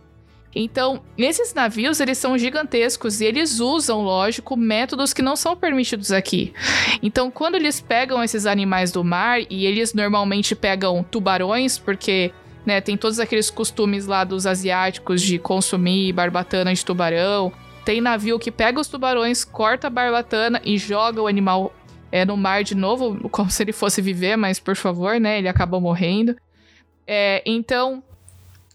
Então, 0.55 1.03
esses 1.17 1.55
navios, 1.55 2.01
eles 2.01 2.19
são 2.19 2.37
gigantescos 2.37 3.21
e 3.21 3.25
eles 3.25 3.61
usam, 3.61 4.03
lógico, 4.03 4.57
métodos 4.57 5.13
que 5.13 5.23
não 5.23 5.37
são 5.37 5.57
permitidos 5.57 6.11
aqui. 6.11 6.53
Então, 7.03 7.31
quando 7.31 7.55
eles 7.55 7.81
pegam 7.81 8.23
esses 8.23 8.47
animais 8.47 8.91
do 8.91 9.05
mar, 9.05 9.41
e 9.49 9.65
eles 9.65 9.95
normalmente 9.95 10.57
pegam 10.57 11.05
tubarões, 11.05 11.79
porque 11.79 12.33
né, 12.65 12.81
tem 12.81 12.97
todos 12.97 13.19
aqueles 13.19 13.51
costumes 13.51 14.07
lá 14.07 14.25
dos 14.25 14.47
asiáticos 14.47 15.23
de 15.23 15.39
consumir 15.39 16.13
barbatana 16.13 16.73
de 16.75 16.85
tubarão. 16.85 17.53
Tem 17.85 18.01
navio 18.01 18.39
que 18.39 18.51
pega 18.51 18.81
os 18.81 18.89
tubarões, 18.89 19.45
corta 19.45 19.87
a 19.87 19.91
barbatana 19.91 20.61
e 20.65 20.77
joga 20.77 21.23
o 21.23 21.27
animal 21.27 21.75
é, 22.13 22.25
no 22.25 22.37
mar 22.37 22.63
de 22.63 22.75
novo, 22.75 23.29
como 23.31 23.51
se 23.51 23.63
ele 23.63 23.73
fosse 23.73 24.03
viver, 24.03 24.37
mas 24.37 24.59
por 24.59 24.77
favor, 24.77 25.19
né, 25.19 25.39
ele 25.39 25.49
acaba 25.49 25.81
morrendo. 25.81 26.37
É, 27.07 27.43
então, 27.47 28.03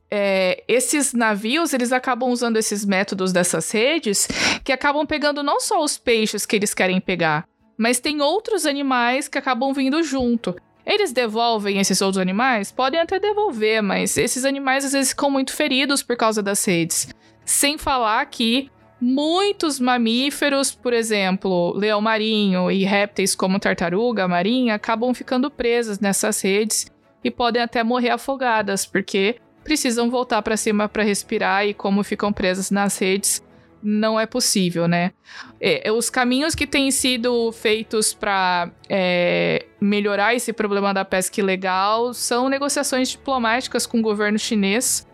é, 0.10 0.64
esses 0.68 1.14
navios 1.14 1.74
eles 1.74 1.92
acabam 1.92 2.30
usando 2.30 2.58
esses 2.58 2.86
métodos 2.86 3.32
dessas 3.32 3.70
redes 3.72 4.28
que 4.64 4.72
acabam 4.72 5.06
pegando 5.06 5.44
não 5.44 5.60
só 5.60 5.84
os 5.84 5.98
peixes 5.98 6.46
que 6.46 6.56
eles 6.56 6.74
querem 6.74 7.00
pegar, 7.00 7.48
mas 7.78 8.00
tem 8.00 8.22
outros 8.22 8.66
animais 8.66 9.28
que 9.28 9.38
acabam 9.38 9.74
vindo 9.74 10.02
junto. 10.04 10.56
Eles 10.86 11.12
devolvem 11.12 11.80
esses 11.80 12.02
outros 12.02 12.22
animais? 12.22 12.72
Podem 12.72 13.00
até 13.00 13.20
devolver, 13.20 13.82
mas 13.82 14.18
esses 14.18 14.46
animais 14.46 14.86
às 14.86 14.92
vezes 14.92 15.10
ficam 15.10 15.32
muito 15.32 15.52
feridos 15.52 16.04
por 16.04 16.16
causa 16.16 16.44
das 16.44 16.64
redes. 16.64 17.10
Sem 17.44 17.78
falar 17.78 18.24
que 18.28 18.70
muitos 19.02 19.80
mamíferos, 19.80 20.74
por 20.74 20.94
exemplo, 20.94 21.74
leão 21.76 22.02
marinho 22.02 22.70
e 22.70 22.84
répteis 22.84 23.36
como 23.36 23.60
tartaruga 23.60 24.28
marinha, 24.28 24.76
acabam 24.76 25.14
ficando 25.14 25.50
presas 25.50 26.00
nessas 26.00 26.42
redes 26.42 26.86
e 27.24 27.32
podem 27.32 27.62
até 27.62 27.84
morrer 27.84 28.12
afogadas, 28.12 28.86
porque 28.86 29.38
precisam 29.64 30.12
voltar 30.12 30.42
para 30.44 30.56
cima 30.56 30.88
para 30.88 31.04
respirar 31.04 31.66
e 31.66 31.74
como 31.74 32.04
ficam 32.04 32.32
presas 32.32 32.70
nas 32.70 32.98
redes, 33.00 33.44
não 33.86 34.20
é 34.20 34.26
possível, 34.26 34.88
né? 34.88 35.12
É, 35.62 35.92
os 35.92 36.10
caminhos 36.10 36.56
que 36.56 36.66
têm 36.66 36.90
sido 36.90 37.52
feitos 37.52 38.14
para 38.14 38.72
é, 38.90 39.66
melhorar 39.80 40.34
esse 40.34 40.52
problema 40.52 40.94
da 40.94 41.06
pesca 41.06 41.40
ilegal 41.40 42.14
são 42.14 42.50
negociações 42.50 43.10
diplomáticas 43.10 43.86
com 43.86 44.00
o 44.00 44.02
governo 44.02 44.40
chinês. 44.40 45.08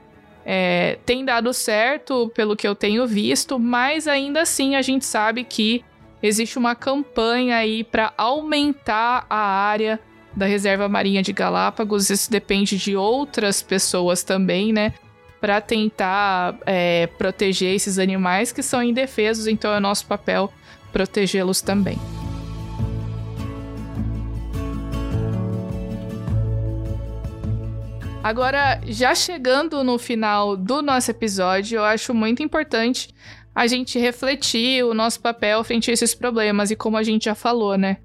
É, 0.46 0.98
tem 1.06 1.26
dado 1.26 1.54
certo, 1.54 2.32
pelo 2.34 2.56
que 2.56 2.68
eu 2.68 2.74
tenho 2.74 3.06
visto, 3.06 3.60
mas 3.60 4.08
ainda 4.08 4.42
assim 4.42 4.76
a 4.76 4.82
gente 4.82 5.06
sabe 5.06 5.44
que 5.44 5.84
existe 6.24 6.58
uma 6.58 6.74
campanha 6.74 7.58
aí 7.58 7.84
para 7.84 8.14
aumentar 8.18 9.26
a 9.30 9.38
área 9.38 10.00
da 10.36 10.46
Reserva 10.46 10.88
Marinha 10.88 11.22
de 11.22 11.34
Galápagos, 11.34 12.10
isso 12.10 12.32
depende 12.32 12.78
de 12.78 12.96
outras 12.96 13.62
pessoas 13.62 14.24
também, 14.24 14.72
né? 14.72 14.94
Para 15.42 15.60
tentar 15.60 16.58
é, 16.66 17.08
proteger 17.18 17.76
esses 17.76 17.98
animais 17.98 18.52
que 18.52 18.62
são 18.62 18.82
indefesos, 18.82 19.48
então 19.48 19.74
é 19.74 19.80
nosso 19.80 20.06
papel 20.06 20.54
protegê-los 20.94 21.62
também. 21.62 21.98
Agora, 28.24 28.80
já 28.86 29.16
chegando 29.16 29.84
no 29.84 29.98
final 29.98 30.56
do 30.56 30.84
nosso 30.84 31.10
episódio, 31.10 31.78
eu 31.78 31.84
acho 31.84 32.14
muito 32.14 32.44
importante 32.44 33.10
a 33.54 33.66
gente 33.66 33.98
refletir 33.98 34.86
o 34.86 34.94
nosso 34.94 35.20
papel 35.20 35.64
frente 35.64 35.90
a 35.90 35.94
esses 35.94 36.14
problemas 36.14 36.70
e 36.70 36.76
como 36.76 36.98
a 36.98 37.04
gente 37.04 37.26
já 37.26 37.34
falou, 37.36 37.76
né? 37.76 37.98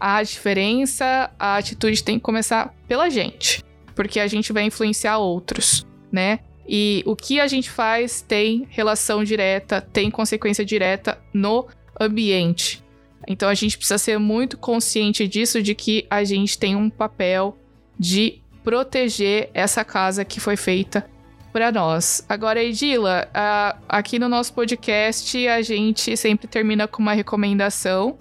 a 0.00 0.22
diferença, 0.22 1.30
a 1.38 1.56
atitude 1.56 2.02
tem 2.04 2.18
que 2.18 2.22
começar 2.22 2.72
pela 2.86 3.10
gente, 3.10 3.64
porque 3.94 4.20
a 4.20 4.26
gente 4.26 4.52
vai 4.52 4.64
influenciar 4.64 5.18
outros, 5.18 5.86
né? 6.10 6.40
E 6.68 7.02
o 7.06 7.16
que 7.16 7.40
a 7.40 7.46
gente 7.46 7.70
faz 7.70 8.20
tem 8.20 8.66
relação 8.68 9.24
direta, 9.24 9.80
tem 9.80 10.10
consequência 10.10 10.64
direta 10.64 11.18
no 11.32 11.66
ambiente. 11.98 12.84
Então 13.26 13.48
a 13.48 13.54
gente 13.54 13.78
precisa 13.78 13.96
ser 13.96 14.18
muito 14.18 14.58
consciente 14.58 15.26
disso, 15.26 15.62
de 15.62 15.74
que 15.74 16.06
a 16.10 16.22
gente 16.24 16.58
tem 16.58 16.76
um 16.76 16.90
papel 16.90 17.56
de 17.98 18.42
proteger 18.62 19.48
essa 19.54 19.82
casa 19.82 20.24
que 20.24 20.40
foi 20.40 20.56
feita 20.56 21.08
para 21.52 21.72
nós. 21.72 22.24
Agora, 22.28 22.62
Edila, 22.62 23.28
aqui 23.88 24.18
no 24.18 24.28
nosso 24.28 24.52
podcast 24.52 25.48
a 25.48 25.62
gente 25.62 26.16
sempre 26.16 26.46
termina 26.46 26.86
com 26.86 27.00
uma 27.00 27.14
recomendação 27.14 28.18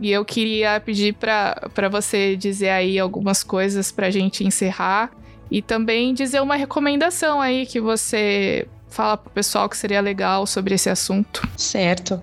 e 0.00 0.12
eu 0.12 0.24
queria 0.24 0.78
pedir 0.78 1.14
para 1.14 1.88
você 1.90 2.36
dizer 2.36 2.68
aí 2.68 2.98
algumas 2.98 3.42
coisas 3.42 3.90
para 3.90 4.06
a 4.06 4.10
gente 4.10 4.44
encerrar 4.44 5.10
e 5.50 5.62
também 5.62 6.14
dizer 6.14 6.40
uma 6.40 6.56
recomendação 6.56 7.40
aí 7.40 7.66
que 7.66 7.80
você 7.80 8.66
fala 8.88 9.16
pro 9.16 9.30
pessoal 9.30 9.68
que 9.68 9.76
seria 9.76 10.00
legal 10.00 10.46
sobre 10.46 10.74
esse 10.74 10.88
assunto. 10.88 11.46
Certo. 11.56 12.20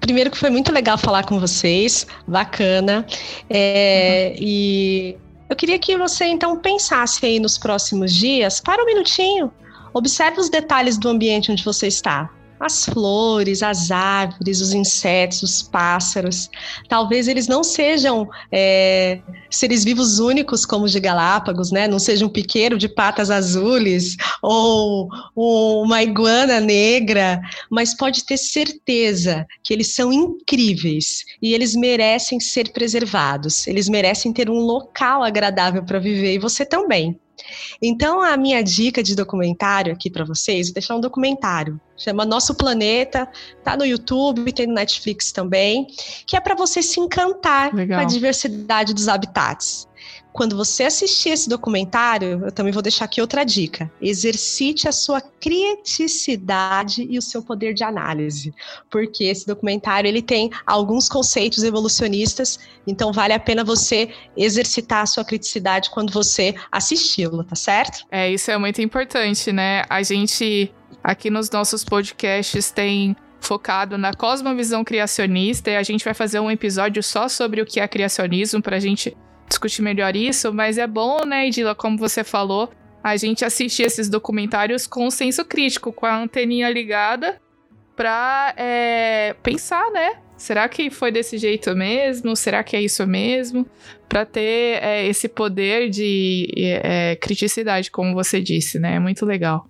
Primeiro 0.00 0.30
que 0.30 0.38
foi 0.38 0.50
muito 0.50 0.72
legal 0.72 0.96
falar 0.96 1.24
com 1.24 1.40
vocês, 1.40 2.06
bacana. 2.26 3.06
É, 3.50 4.32
uhum. 4.34 4.42
E 4.42 5.16
eu 5.48 5.56
queria 5.56 5.78
que 5.78 5.96
você 5.96 6.24
então 6.26 6.58
pensasse 6.58 7.24
aí 7.24 7.40
nos 7.40 7.58
próximos 7.58 8.12
dias, 8.14 8.60
para 8.60 8.82
um 8.82 8.86
minutinho, 8.86 9.52
Observe 9.96 10.38
os 10.38 10.50
detalhes 10.50 10.98
do 10.98 11.08
ambiente 11.08 11.50
onde 11.50 11.64
você 11.64 11.86
está 11.86 12.30
as 12.58 12.86
flores, 12.86 13.62
as 13.62 13.90
árvores, 13.90 14.60
os 14.60 14.72
insetos, 14.72 15.42
os 15.42 15.62
pássaros. 15.62 16.48
Talvez 16.88 17.28
eles 17.28 17.48
não 17.48 17.62
sejam 17.62 18.28
é, 18.50 19.20
seres 19.50 19.84
vivos 19.84 20.18
únicos 20.18 20.64
como 20.64 20.84
os 20.84 20.92
de 20.92 21.00
Galápagos, 21.00 21.70
né? 21.70 21.86
Não 21.86 21.98
seja 21.98 22.24
um 22.24 22.28
piqueiro 22.28 22.78
de 22.78 22.88
patas 22.88 23.30
azules 23.30 24.16
ou, 24.46 25.08
ou 25.34 25.82
uma 25.82 26.04
iguana 26.04 26.60
negra, 26.60 27.40
mas 27.68 27.96
pode 27.96 28.24
ter 28.24 28.36
certeza 28.36 29.44
que 29.64 29.74
eles 29.74 29.92
são 29.92 30.12
incríveis 30.12 31.24
e 31.42 31.52
eles 31.52 31.74
merecem 31.74 32.38
ser 32.38 32.72
preservados. 32.72 33.66
Eles 33.66 33.88
merecem 33.88 34.32
ter 34.32 34.48
um 34.48 34.58
local 34.58 35.24
agradável 35.24 35.82
para 35.84 35.98
viver 35.98 36.34
e 36.34 36.38
você 36.38 36.64
também. 36.64 37.18
Então, 37.82 38.22
a 38.22 38.36
minha 38.36 38.62
dica 38.62 39.02
de 39.02 39.14
documentário 39.14 39.92
aqui 39.92 40.08
para 40.08 40.24
vocês, 40.24 40.68
vou 40.68 40.74
deixar 40.74 40.96
um 40.96 41.00
documentário, 41.00 41.78
chama 41.96 42.24
Nosso 42.24 42.54
Planeta, 42.54 43.28
tá 43.62 43.76
no 43.76 43.84
YouTube, 43.84 44.52
tem 44.52 44.66
no 44.66 44.74
Netflix 44.74 45.32
também, 45.32 45.86
que 46.26 46.36
é 46.36 46.40
para 46.40 46.54
você 46.54 46.82
se 46.82 46.98
encantar 46.98 47.74
Legal. 47.74 48.00
com 48.00 48.06
a 48.06 48.08
diversidade 48.08 48.94
dos 48.94 49.08
habitats. 49.08 49.86
Quando 50.36 50.54
você 50.54 50.82
assistir 50.82 51.30
esse 51.30 51.48
documentário, 51.48 52.42
eu 52.44 52.52
também 52.52 52.70
vou 52.70 52.82
deixar 52.82 53.06
aqui 53.06 53.22
outra 53.22 53.42
dica. 53.42 53.90
Exercite 54.02 54.86
a 54.86 54.92
sua 54.92 55.18
criticidade 55.18 57.06
e 57.08 57.16
o 57.16 57.22
seu 57.22 57.42
poder 57.42 57.72
de 57.72 57.82
análise, 57.82 58.52
porque 58.90 59.24
esse 59.24 59.46
documentário 59.46 60.06
ele 60.06 60.20
tem 60.20 60.50
alguns 60.66 61.08
conceitos 61.08 61.64
evolucionistas, 61.64 62.60
então 62.86 63.14
vale 63.14 63.32
a 63.32 63.40
pena 63.40 63.64
você 63.64 64.10
exercitar 64.36 65.04
a 65.04 65.06
sua 65.06 65.24
criticidade 65.24 65.88
quando 65.88 66.12
você 66.12 66.54
assisti-lo, 66.70 67.42
tá 67.42 67.56
certo? 67.56 68.04
É, 68.10 68.30
isso 68.30 68.50
é 68.50 68.58
muito 68.58 68.82
importante, 68.82 69.50
né? 69.50 69.84
A 69.88 70.02
gente 70.02 70.70
aqui 71.02 71.30
nos 71.30 71.50
nossos 71.50 71.82
podcasts 71.82 72.70
tem 72.70 73.16
focado 73.40 73.96
na 73.96 74.12
cosmovisão 74.12 74.84
criacionista 74.84 75.70
e 75.70 75.76
a 75.76 75.82
gente 75.82 76.04
vai 76.04 76.12
fazer 76.12 76.40
um 76.40 76.50
episódio 76.50 77.02
só 77.02 77.26
sobre 77.26 77.62
o 77.62 77.64
que 77.64 77.80
é 77.80 77.88
criacionismo 77.88 78.60
para 78.60 78.76
a 78.76 78.80
gente 78.80 79.16
discutir 79.48 79.82
melhor 79.82 80.16
isso, 80.16 80.52
mas 80.52 80.78
é 80.78 80.86
bom, 80.86 81.24
né, 81.24 81.46
Edila, 81.46 81.74
como 81.74 81.96
você 81.96 82.24
falou, 82.24 82.70
a 83.02 83.16
gente 83.16 83.44
assistir 83.44 83.84
esses 83.84 84.08
documentários 84.08 84.86
com 84.86 85.10
senso 85.10 85.44
crítico, 85.44 85.92
com 85.92 86.06
a 86.06 86.16
anteninha 86.16 86.68
ligada, 86.68 87.40
pra 87.94 88.52
é, 88.56 89.34
pensar, 89.42 89.90
né? 89.90 90.18
Será 90.36 90.68
que 90.68 90.90
foi 90.90 91.10
desse 91.10 91.38
jeito 91.38 91.74
mesmo? 91.74 92.36
Será 92.36 92.62
que 92.62 92.76
é 92.76 92.82
isso 92.82 93.06
mesmo? 93.06 93.66
Para 94.06 94.26
ter 94.26 94.82
é, 94.82 95.06
esse 95.06 95.28
poder 95.28 95.88
de 95.88 96.52
é, 96.56 97.16
criticidade, 97.16 97.90
como 97.90 98.12
você 98.12 98.40
disse, 98.40 98.78
né? 98.78 98.96
É 98.96 98.98
muito 98.98 99.24
legal. 99.24 99.66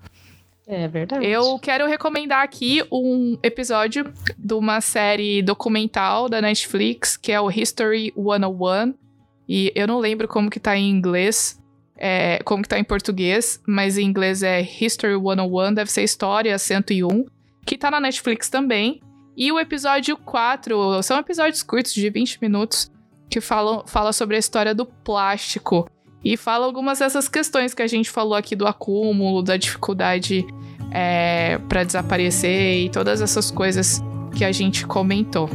É 0.67 0.89
verdade. 0.89 1.25
Eu 1.25 1.57
quero 1.61 1.87
recomendar 1.87 2.43
aqui 2.43 2.83
um 2.91 3.39
episódio 3.41 4.13
de 4.37 4.55
uma 4.55 4.81
série 4.81 5.41
documental 5.41 6.29
da 6.29 6.41
Netflix, 6.41 7.17
que 7.17 7.31
é 7.31 7.41
o 7.41 7.49
History 7.49 8.13
101. 8.17 9.06
E 9.49 9.73
eu 9.75 9.87
não 9.87 9.99
lembro 9.99 10.27
como 10.27 10.51
que 10.51 10.59
tá 10.59 10.77
em 10.77 10.91
inglês, 10.91 11.61
é, 11.97 12.41
como 12.45 12.63
que 12.63 12.69
tá 12.69 12.79
em 12.79 12.85
português, 12.85 13.61
mas 13.67 13.97
em 13.97 14.05
inglês 14.05 14.43
é 14.43 14.61
History 14.61 15.15
101, 15.15 15.75
deve 15.75 15.91
ser 15.91 16.03
História 16.03 16.59
101, 16.59 17.25
que 17.65 17.79
tá 17.79 17.91
na 17.91 18.01
Netflix 18.01 18.49
também. 18.49 19.01
E 19.37 19.53
o 19.53 19.61
episódio 19.61 20.17
4, 20.17 21.03
são 21.03 21.19
episódios 21.19 21.63
curtos 21.63 21.93
de 21.93 22.09
20 22.09 22.39
minutos, 22.41 22.91
que 23.31 23.41
falam, 23.41 23.85
fala 23.87 24.13
sobre 24.13 24.37
a 24.37 24.39
história 24.39 24.75
do 24.75 24.87
plástico. 24.87 25.89
E 26.25 26.37
fala 26.37 26.67
algumas 26.67 26.99
dessas 26.99 27.29
questões 27.29 27.75
que 27.75 27.83
a 27.83 27.87
gente 27.87 28.11
falou 28.11 28.35
aqui 28.35 28.57
do 28.57 28.67
acúmulo, 28.67 29.43
da 29.43 29.57
dificuldade 29.57 30.45
é, 30.91 31.59
para 31.69 31.85
desaparecer 31.85 32.85
e 32.85 32.89
todas 32.89 33.21
essas 33.21 33.51
coisas 33.51 34.03
que 34.35 34.45
a 34.45 34.51
gente 34.51 34.87
comentou. 34.87 35.49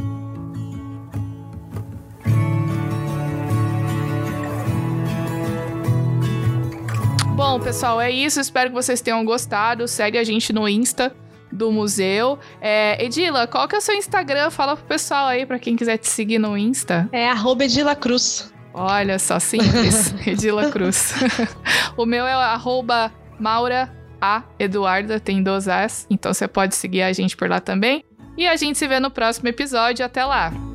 Bom, 7.36 7.60
pessoal, 7.60 8.00
é 8.00 8.12
isso. 8.12 8.40
Espero 8.40 8.70
que 8.70 8.76
vocês 8.76 9.02
tenham 9.02 9.24
gostado. 9.26 9.88
Segue 9.88 10.18
a 10.18 10.24
gente 10.24 10.54
no 10.54 10.68
Insta 10.68 11.16
do 11.52 11.72
museu. 11.72 12.40
É, 12.62 13.04
Edila, 13.04 13.48
qual 13.48 13.68
que 13.68 13.76
é 13.76 13.78
o 13.78 13.82
seu 13.82 13.96
Instagram? 13.96 14.50
Fala 14.50 14.76
pro 14.76 14.86
pessoal 14.86 15.28
aí, 15.28 15.46
para 15.46 15.60
quem 15.60 15.76
quiser 15.76 15.98
te 15.98 16.08
seguir 16.08 16.40
no 16.40 16.58
Insta. 16.58 17.10
É 17.12 17.30
arroba 17.30 17.66
Edila 17.66 17.96
Cruz. 17.96 18.54
Olha 18.74 19.20
só, 19.20 19.40
simples. 19.40 20.14
Edila 20.26 20.70
Cruz. 20.72 21.14
o 21.98 22.06
meu 22.06 22.26
é 22.26 22.34
arroba 22.34 23.12
Maura 23.40 23.94
A 24.22 24.44
Eduarda, 24.58 25.20
tem 25.20 25.44
dois 25.44 25.68
As, 25.68 26.06
então 26.10 26.34
você 26.34 26.48
pode 26.48 26.76
seguir 26.76 27.02
a 27.02 27.12
gente 27.12 27.36
por 27.36 27.50
lá 27.50 27.60
também. 27.60 28.04
E 28.38 28.48
a 28.48 28.56
gente 28.56 28.78
se 28.78 28.88
vê 28.88 29.00
no 29.00 29.12
próximo 29.12 29.50
episódio. 29.50 30.06
Até 30.06 30.24
lá! 30.24 30.71